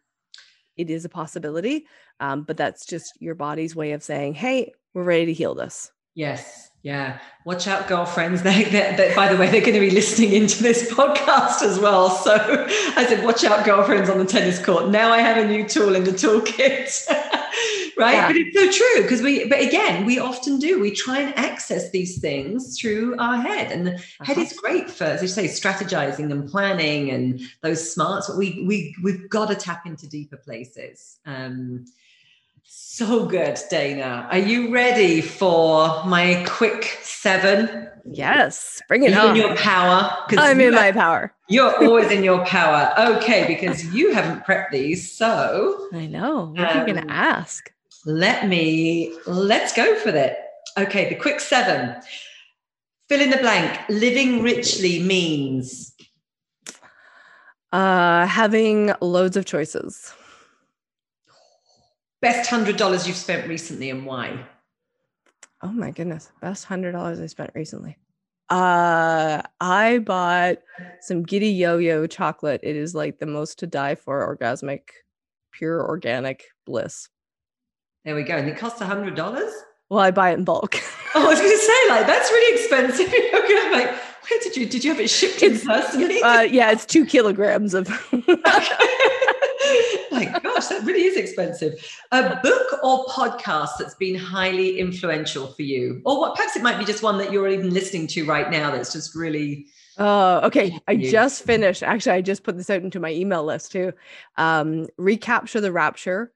it 0.76 0.90
is 0.90 1.04
a 1.04 1.08
possibility. 1.08 1.86
Um, 2.20 2.42
but 2.42 2.56
that's 2.56 2.86
just 2.86 3.12
your 3.20 3.34
body's 3.34 3.74
way 3.74 3.92
of 3.92 4.02
saying, 4.02 4.34
hey, 4.34 4.72
we're 4.92 5.04
ready 5.04 5.26
to 5.26 5.32
heal 5.32 5.54
this. 5.54 5.90
Yes. 6.14 6.70
Yeah. 6.82 7.18
Watch 7.44 7.66
out, 7.66 7.88
girlfriends. 7.88 8.42
They, 8.44 8.64
they, 8.64 8.94
they, 8.96 9.12
by 9.16 9.32
the 9.32 9.38
way, 9.38 9.50
they're 9.50 9.60
going 9.62 9.74
to 9.74 9.80
be 9.80 9.90
listening 9.90 10.32
into 10.32 10.62
this 10.62 10.92
podcast 10.94 11.62
as 11.62 11.78
well. 11.78 12.10
So 12.10 12.34
I 12.96 13.06
said, 13.08 13.24
watch 13.24 13.42
out, 13.42 13.64
girlfriends 13.64 14.08
on 14.08 14.18
the 14.18 14.24
tennis 14.24 14.64
court. 14.64 14.90
Now 14.90 15.10
I 15.10 15.18
have 15.18 15.38
a 15.38 15.48
new 15.48 15.66
tool 15.66 15.96
in 15.96 16.04
the 16.04 16.12
toolkit. 16.12 17.06
Right. 17.96 18.14
Yeah. 18.14 18.26
But 18.28 18.36
it's 18.36 18.56
so 18.56 18.70
true 18.70 19.02
because 19.02 19.22
we, 19.22 19.48
but 19.48 19.60
again, 19.60 20.04
we 20.04 20.18
often 20.18 20.58
do. 20.58 20.80
We 20.80 20.90
try 20.90 21.20
and 21.20 21.36
access 21.38 21.90
these 21.90 22.20
things 22.20 22.78
through 22.78 23.16
our 23.18 23.36
head. 23.36 23.72
And 23.72 23.86
the 23.86 23.94
uh-huh. 23.94 24.24
head 24.24 24.38
is 24.38 24.52
great 24.52 24.90
for, 24.90 25.04
as 25.04 25.22
you 25.22 25.28
say, 25.28 25.46
strategizing 25.46 26.30
and 26.30 26.48
planning 26.48 27.10
and 27.10 27.40
those 27.62 27.92
smarts. 27.92 28.28
But 28.28 28.36
we, 28.36 28.64
we, 28.66 28.96
we've 29.02 29.28
got 29.28 29.48
to 29.48 29.54
tap 29.54 29.86
into 29.86 30.08
deeper 30.08 30.36
places. 30.36 31.18
Um, 31.26 31.86
so 32.66 33.26
good, 33.26 33.58
Dana. 33.70 34.26
Are 34.30 34.38
you 34.38 34.72
ready 34.72 35.20
for 35.20 36.04
my 36.04 36.44
quick 36.46 36.84
seven? 37.02 37.88
Yes, 38.04 38.80
bring 38.88 39.04
it 39.04 39.16
on. 39.16 39.30
In 39.30 39.36
your 39.36 39.56
power. 39.56 40.10
I'm 40.30 40.60
in 40.60 40.74
my 40.74 40.92
power. 40.92 41.34
You're 41.48 41.76
always 41.84 42.10
in 42.10 42.22
your 42.22 42.44
power. 42.46 42.92
Okay, 43.16 43.46
because 43.46 43.84
you 43.94 44.12
haven't 44.12 44.44
prepped 44.44 44.70
these, 44.70 45.10
so 45.10 45.88
I 45.92 46.06
know. 46.06 46.52
What 46.56 46.60
um, 46.60 46.66
are 46.66 46.86
you 46.86 46.94
going 46.94 47.06
to 47.06 47.12
ask? 47.12 47.72
Let 48.04 48.48
me. 48.48 49.16
Let's 49.26 49.72
go 49.74 49.94
for 49.96 50.10
it. 50.10 50.38
Okay, 50.76 51.08
the 51.08 51.14
quick 51.14 51.40
seven. 51.40 52.00
Fill 53.08 53.20
in 53.20 53.30
the 53.30 53.38
blank. 53.38 53.80
Living 53.88 54.42
richly 54.42 55.02
means. 55.02 55.94
Uh, 57.72 58.26
having 58.26 58.92
loads 59.00 59.36
of 59.36 59.44
choices. 59.44 60.12
Best 62.20 62.48
hundred 62.48 62.76
dollars 62.76 63.06
you've 63.06 63.16
spent 63.16 63.48
recently 63.48 63.90
and 63.90 64.06
why? 64.06 64.46
Oh 65.62 65.72
my 65.72 65.90
goodness, 65.90 66.30
best 66.40 66.64
hundred 66.64 66.92
dollars 66.92 67.20
I 67.20 67.26
spent 67.26 67.50
recently. 67.54 67.98
Uh, 68.50 69.42
I 69.60 69.98
bought 69.98 70.58
some 71.00 71.22
Giddy 71.22 71.48
Yo-Yo 71.48 72.06
chocolate. 72.06 72.60
It 72.62 72.76
is 72.76 72.94
like 72.94 73.18
the 73.18 73.26
most 73.26 73.58
to 73.60 73.66
die 73.66 73.94
for 73.94 74.36
orgasmic, 74.36 74.82
pure 75.50 75.82
organic 75.82 76.44
bliss. 76.66 77.08
There 78.04 78.14
we 78.14 78.22
go. 78.22 78.36
And 78.36 78.48
it 78.48 78.58
costs 78.58 78.80
a 78.80 78.86
hundred 78.86 79.14
dollars. 79.14 79.52
Well, 79.88 80.00
I 80.00 80.10
buy 80.10 80.30
it 80.30 80.38
in 80.38 80.44
bulk. 80.44 80.76
oh, 81.14 81.24
I 81.24 81.28
was 81.28 81.38
going 81.38 81.50
to 81.50 81.58
say, 81.58 81.88
like, 81.90 82.06
that's 82.06 82.30
really 82.30 82.60
expensive. 82.60 83.06
okay, 83.08 83.58
I'm 83.66 83.72
like, 83.72 83.90
where 84.30 84.40
did 84.42 84.56
you 84.56 84.66
did 84.66 84.84
you 84.84 84.90
have 84.90 85.00
it 85.00 85.10
shipped 85.10 85.42
in 85.42 85.58
personally? 85.58 86.22
Uh, 86.22 86.40
yeah, 86.42 86.70
it's 86.70 86.86
two 86.86 87.04
kilograms 87.04 87.74
of. 87.74 87.88
my 90.10 90.26
gosh, 90.42 90.66
that 90.68 90.82
really 90.84 91.04
is 91.04 91.16
expensive. 91.16 91.74
A 92.12 92.40
book 92.42 92.78
or 92.82 93.04
podcast 93.06 93.70
that's 93.78 93.94
been 93.94 94.14
highly 94.14 94.78
influential 94.78 95.48
for 95.48 95.62
you, 95.62 96.00
or 96.04 96.20
what? 96.20 96.36
Perhaps 96.36 96.56
it 96.56 96.62
might 96.62 96.78
be 96.78 96.84
just 96.84 97.02
one 97.02 97.18
that 97.18 97.32
you're 97.32 97.48
even 97.48 97.72
listening 97.72 98.06
to 98.08 98.24
right 98.24 98.50
now. 98.50 98.70
That's 98.70 98.92
just 98.92 99.14
really. 99.14 99.66
Oh, 99.96 100.40
okay. 100.40 100.78
I 100.88 100.96
just 100.96 101.44
finished. 101.44 101.82
Actually, 101.82 102.16
I 102.16 102.20
just 102.20 102.42
put 102.42 102.56
this 102.56 102.68
out 102.68 102.82
into 102.82 102.98
my 102.98 103.12
email 103.12 103.44
list 103.44 103.72
too. 103.72 103.92
Um, 104.36 104.88
Recapture 104.96 105.60
the 105.60 105.70
Rapture. 105.70 106.32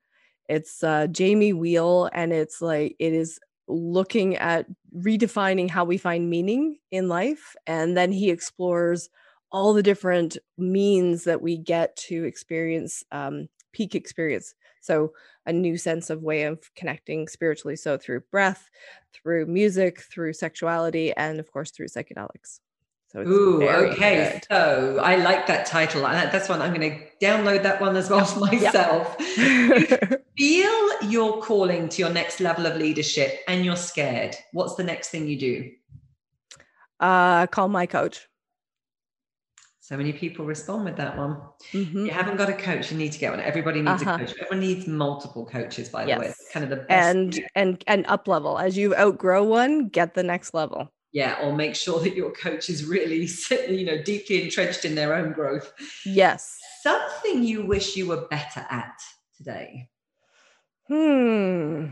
It's 0.49 0.83
uh, 0.83 1.07
Jamie 1.09 1.53
Wheal, 1.53 2.09
and 2.13 2.33
it's 2.33 2.63
like 2.63 2.97
it 2.99 3.13
is 3.13 3.39
looking 3.69 4.37
at 4.37 4.67
redefining 4.97 5.69
how 5.69 5.85
we 5.85 5.99
find 5.99 6.31
meaning 6.31 6.79
in 6.91 7.09
life, 7.09 7.55
and 7.67 7.97
then 7.97 8.13
he 8.13 8.31
explores 8.31 9.11
all 9.51 9.73
the 9.73 9.83
different 9.83 10.37
means 10.57 11.25
that 11.25 11.43
we 11.43 11.57
get 11.57 11.97
to 11.97 12.25
experience 12.25 13.05
um, 13.13 13.49
peak 13.73 13.95
experience. 13.95 14.55
So, 14.81 15.13
a 15.47 15.53
new 15.53 15.77
sense 15.77 16.11
of 16.11 16.23
way 16.23 16.45
of 16.45 16.63
connecting 16.75 17.29
spiritually. 17.29 17.77
So, 17.77 17.99
through 17.99 18.23
breath, 18.31 18.71
through 19.13 19.47
music, 19.47 20.01
through 20.03 20.33
sexuality, 20.35 21.13
and 21.17 21.41
of 21.41 21.51
course, 21.53 21.71
through 21.71 21.89
psychedelics. 21.89 22.61
So 23.09 23.21
Ooh, 23.21 23.63
okay. 23.63 24.33
Good. 24.33 24.45
So 24.51 25.01
I 25.03 25.17
like 25.17 25.47
that 25.47 25.65
title. 25.65 26.03
That's 26.03 26.49
one 26.49 26.61
I'm 26.61 26.75
going 26.75 26.91
to 26.91 27.27
download 27.27 27.63
that 27.63 27.81
one 27.81 27.97
as 27.97 28.11
well 28.11 28.25
for 28.27 28.41
myself. 28.41 29.17
feel 30.39 31.03
your 31.03 31.41
calling 31.43 31.89
to 31.89 32.03
your 32.03 32.11
next 32.11 32.39
level 32.41 32.67
of 32.67 32.77
leadership 32.77 33.41
and 33.49 33.65
you're 33.65 33.77
scared. 33.77 34.37
What's 34.53 34.75
the 34.75 34.85
next 34.85 35.09
thing 35.09 35.27
you 35.27 35.39
do? 35.39 35.71
Uh, 37.01 37.47
call 37.47 37.69
my 37.69 37.87
coach. 37.87 38.29
So 39.81 39.97
many 39.97 40.13
people 40.13 40.45
respond 40.45 40.85
with 40.85 40.97
that 40.97 41.17
one. 41.17 41.39
Mm-hmm. 41.73 42.05
You 42.05 42.11
haven't 42.11 42.37
got 42.37 42.51
a 42.51 42.53
coach, 42.53 42.93
you 42.93 42.99
need 42.99 43.13
to 43.13 43.19
get 43.19 43.31
one. 43.31 43.41
Everybody 43.41 43.81
needs 43.81 44.03
uh-huh. 44.03 44.17
a 44.17 44.19
coach. 44.19 44.35
Everyone 44.39 44.61
needs 44.61 44.87
multiple 44.87 45.47
coaches, 45.47 45.89
by 45.89 46.05
yes. 46.05 46.19
the 46.19 46.21
way. 46.21 46.27
It's 46.27 46.53
kind 46.53 46.63
of 46.63 46.69
the 46.69 46.85
best. 46.85 46.91
And 46.91 47.41
and 47.55 47.83
and 47.87 48.05
up 48.07 48.29
level. 48.29 48.59
As 48.59 48.77
you 48.77 48.95
outgrow 48.95 49.45
one, 49.45 49.89
get 49.89 50.13
the 50.13 50.23
next 50.23 50.53
level. 50.53 50.93
Yeah, 51.13 51.39
or 51.43 51.55
make 51.55 51.75
sure 51.75 52.01
that 52.01 52.15
your 52.15 52.33
coach 52.33 52.69
is 52.69 52.85
really, 52.85 53.29
you 53.69 53.87
know, 53.87 54.03
deeply 54.03 54.43
entrenched 54.45 54.85
in 54.85 54.95
their 54.95 55.15
own 55.15 55.33
growth. 55.33 55.73
Yes. 56.05 56.59
Something 56.83 57.45
you 57.45 57.65
wish 57.65 57.97
you 57.97 58.07
were 58.07 58.27
better 58.29 58.67
at 58.71 59.01
today. 59.37 59.89
Hmm. 60.87 61.87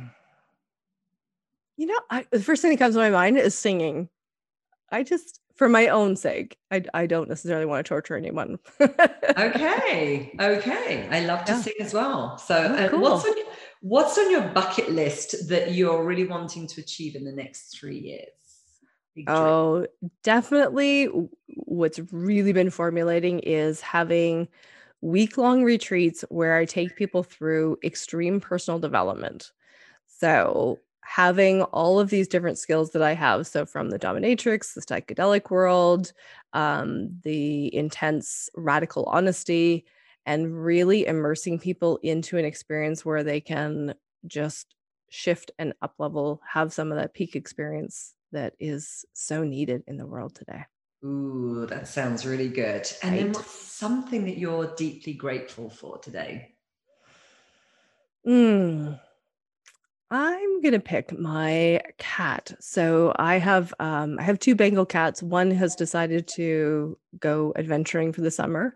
You 1.76 1.86
know, 1.86 1.98
I, 2.10 2.26
the 2.30 2.40
first 2.40 2.62
thing 2.62 2.70
that 2.70 2.78
comes 2.78 2.94
to 2.94 3.00
my 3.00 3.10
mind 3.10 3.38
is 3.38 3.56
singing. 3.56 4.08
I 4.90 5.02
just, 5.02 5.40
for 5.54 5.68
my 5.68 5.88
own 5.88 6.16
sake, 6.16 6.56
I, 6.70 6.84
I 6.94 7.06
don't 7.06 7.28
necessarily 7.28 7.66
want 7.66 7.84
to 7.84 7.88
torture 7.88 8.16
anyone. 8.16 8.58
okay. 8.80 10.32
Okay. 10.40 11.08
I 11.10 11.20
love 11.26 11.44
to 11.46 11.52
yeah. 11.52 11.60
sing 11.60 11.74
as 11.80 11.92
well. 11.92 12.38
So, 12.38 12.54
oh, 12.56 12.84
uh, 12.84 12.88
cool. 12.88 13.00
what's, 13.00 13.26
on 13.26 13.36
your, 13.36 13.46
what's 13.82 14.18
on 14.18 14.30
your 14.30 14.48
bucket 14.48 14.90
list 14.90 15.48
that 15.48 15.72
you're 15.72 16.04
really 16.04 16.26
wanting 16.26 16.66
to 16.68 16.80
achieve 16.80 17.16
in 17.16 17.24
the 17.24 17.32
next 17.32 17.78
three 17.78 17.98
years? 17.98 18.28
Oh, 19.26 19.86
definitely. 20.22 21.06
What's 21.48 21.98
really 22.12 22.52
been 22.52 22.70
formulating 22.70 23.40
is 23.40 23.80
having 23.80 24.48
week 25.00 25.36
long 25.36 25.64
retreats 25.64 26.24
where 26.28 26.56
I 26.56 26.64
take 26.64 26.96
people 26.96 27.22
through 27.22 27.78
extreme 27.84 28.40
personal 28.40 28.78
development. 28.78 29.52
So, 30.06 30.80
having 31.04 31.62
all 31.64 32.00
of 32.00 32.10
these 32.10 32.28
different 32.28 32.58
skills 32.58 32.90
that 32.92 33.02
I 33.02 33.14
have. 33.14 33.46
So, 33.46 33.66
from 33.66 33.90
the 33.90 33.98
dominatrix, 33.98 34.74
the 34.74 34.80
psychedelic 34.82 35.50
world, 35.50 36.12
um, 36.52 37.10
the 37.22 37.74
intense 37.74 38.50
radical 38.56 39.04
honesty, 39.04 39.84
and 40.26 40.64
really 40.64 41.06
immersing 41.06 41.58
people 41.58 41.98
into 42.02 42.38
an 42.38 42.44
experience 42.44 43.04
where 43.04 43.22
they 43.24 43.40
can 43.40 43.94
just 44.26 44.74
shift 45.10 45.50
and 45.58 45.72
up 45.82 45.94
level, 45.98 46.40
have 46.48 46.72
some 46.72 46.90
of 46.90 46.98
that 46.98 47.14
peak 47.14 47.36
experience 47.36 48.14
that 48.32 48.54
is 48.58 49.04
so 49.12 49.42
needed 49.44 49.82
in 49.86 49.96
the 49.96 50.06
world 50.06 50.34
today. 50.34 50.64
Ooh, 51.04 51.66
that 51.68 51.88
sounds 51.88 52.26
really 52.26 52.48
good. 52.48 52.90
And 53.02 53.12
right. 53.12 53.22
then 53.22 53.32
what's 53.32 53.50
something 53.50 54.24
that 54.24 54.38
you're 54.38 54.74
deeply 54.76 55.12
grateful 55.12 55.70
for 55.70 55.98
today? 55.98 56.54
Mm, 58.26 58.98
I'm 60.10 60.62
gonna 60.62 60.80
pick 60.80 61.16
my 61.18 61.80
cat. 61.98 62.54
So 62.60 63.12
I 63.16 63.38
have 63.38 63.74
um, 63.78 64.18
I 64.18 64.22
have 64.22 64.38
two 64.38 64.54
Bengal 64.54 64.86
cats. 64.86 65.22
One 65.22 65.50
has 65.50 65.76
decided 65.76 66.26
to 66.28 66.98
go 67.18 67.52
adventuring 67.56 68.12
for 68.12 68.22
the 68.22 68.30
summer, 68.30 68.74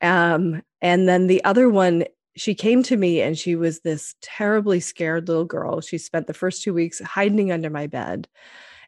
um, 0.00 0.62
and 0.80 1.08
then 1.08 1.26
the 1.26 1.42
other 1.44 1.68
one 1.68 2.04
she 2.34 2.54
came 2.54 2.82
to 2.82 2.96
me 2.96 3.20
and 3.20 3.38
she 3.38 3.54
was 3.56 3.80
this 3.80 4.14
terribly 4.22 4.80
scared 4.80 5.28
little 5.28 5.44
girl. 5.44 5.80
She 5.80 5.98
spent 5.98 6.26
the 6.26 6.34
first 6.34 6.62
two 6.62 6.72
weeks 6.72 6.98
hiding 7.00 7.52
under 7.52 7.68
my 7.68 7.86
bed. 7.86 8.26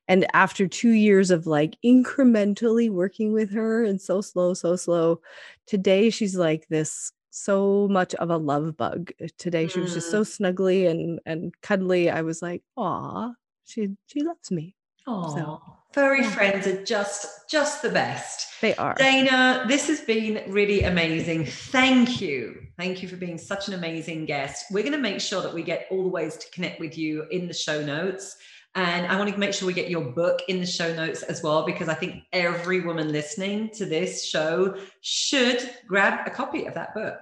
And 0.06 0.26
after 0.34 0.68
two 0.68 0.90
years 0.90 1.30
of 1.30 1.46
like 1.46 1.76
incrementally 1.84 2.90
working 2.90 3.32
with 3.32 3.52
her 3.52 3.84
and 3.84 4.00
so 4.00 4.20
slow, 4.20 4.54
so 4.54 4.76
slow, 4.76 5.20
today 5.66 6.10
she's 6.10 6.36
like 6.36 6.66
this 6.68 7.12
so 7.30 7.88
much 7.90 8.14
of 8.14 8.30
a 8.30 8.36
love 8.36 8.76
bug. 8.76 9.10
Uh, 9.22 9.26
today 9.38 9.66
she 9.66 9.80
was 9.80 9.94
just 9.94 10.10
so 10.10 10.22
mm. 10.22 10.54
snuggly 10.54 10.88
and 10.88 11.20
and 11.26 11.52
cuddly. 11.62 12.08
I 12.10 12.22
was 12.22 12.40
like, 12.40 12.62
"Aw, 12.76 13.32
she 13.64 13.90
she 14.06 14.22
loves 14.22 14.50
me." 14.50 14.76
Oh, 15.06 15.36
so, 15.36 15.62
furry 15.92 16.22
friends 16.22 16.66
are 16.66 16.82
just 16.84 17.50
just 17.50 17.82
the 17.82 17.90
best. 17.90 18.60
They 18.60 18.74
are. 18.76 18.94
Dana, 18.94 19.64
this 19.68 19.88
has 19.88 20.00
been 20.00 20.42
really 20.50 20.84
amazing. 20.84 21.46
Thank 21.46 22.20
you. 22.20 22.60
Thank 22.78 23.02
you 23.02 23.08
for 23.08 23.16
being 23.16 23.36
such 23.36 23.68
an 23.68 23.74
amazing 23.74 24.26
guest. 24.26 24.66
We're 24.70 24.82
going 24.82 24.92
to 24.92 24.98
make 24.98 25.20
sure 25.20 25.42
that 25.42 25.52
we 25.52 25.62
get 25.62 25.86
all 25.90 26.04
the 26.04 26.08
ways 26.08 26.36
to 26.36 26.50
connect 26.50 26.80
with 26.80 26.96
you 26.96 27.24
in 27.30 27.48
the 27.48 27.54
show 27.54 27.84
notes. 27.84 28.36
And 28.76 29.06
I 29.06 29.16
want 29.16 29.32
to 29.32 29.38
make 29.38 29.54
sure 29.54 29.66
we 29.66 29.72
get 29.72 29.88
your 29.88 30.04
book 30.04 30.40
in 30.48 30.58
the 30.58 30.66
show 30.66 30.92
notes 30.94 31.22
as 31.22 31.42
well, 31.42 31.64
because 31.64 31.88
I 31.88 31.94
think 31.94 32.24
every 32.32 32.80
woman 32.80 33.12
listening 33.12 33.70
to 33.74 33.86
this 33.86 34.24
show 34.24 34.76
should 35.00 35.70
grab 35.86 36.26
a 36.26 36.30
copy 36.30 36.66
of 36.66 36.74
that 36.74 36.92
book. 36.92 37.20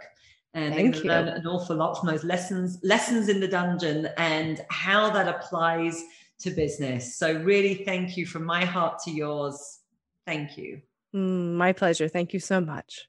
And 0.55 0.75
Thank 0.75 0.97
they 0.97 1.09
learn 1.09 1.29
an 1.29 1.47
awful 1.47 1.77
lot 1.77 1.95
from 1.95 2.09
those 2.09 2.25
lessons, 2.25 2.79
lessons 2.83 3.29
in 3.29 3.41
the 3.41 3.49
dungeon 3.49 4.09
and 4.17 4.65
how 4.71 5.11
that 5.11 5.29
applies 5.29 6.03
to 6.41 6.51
business. 6.51 7.17
So 7.17 7.35
really 7.43 7.85
thank 7.85 8.17
you 8.17 8.27
from 8.27 8.45
my 8.45 8.65
heart 8.65 8.99
to 9.05 9.11
yours. 9.11 9.81
Thank 10.27 10.57
you. 10.57 10.83
Mm, 11.15 11.55
my 11.55 11.73
pleasure. 11.73 12.09
Thank 12.09 12.33
you 12.33 12.41
so 12.41 12.61
much. 12.61 13.09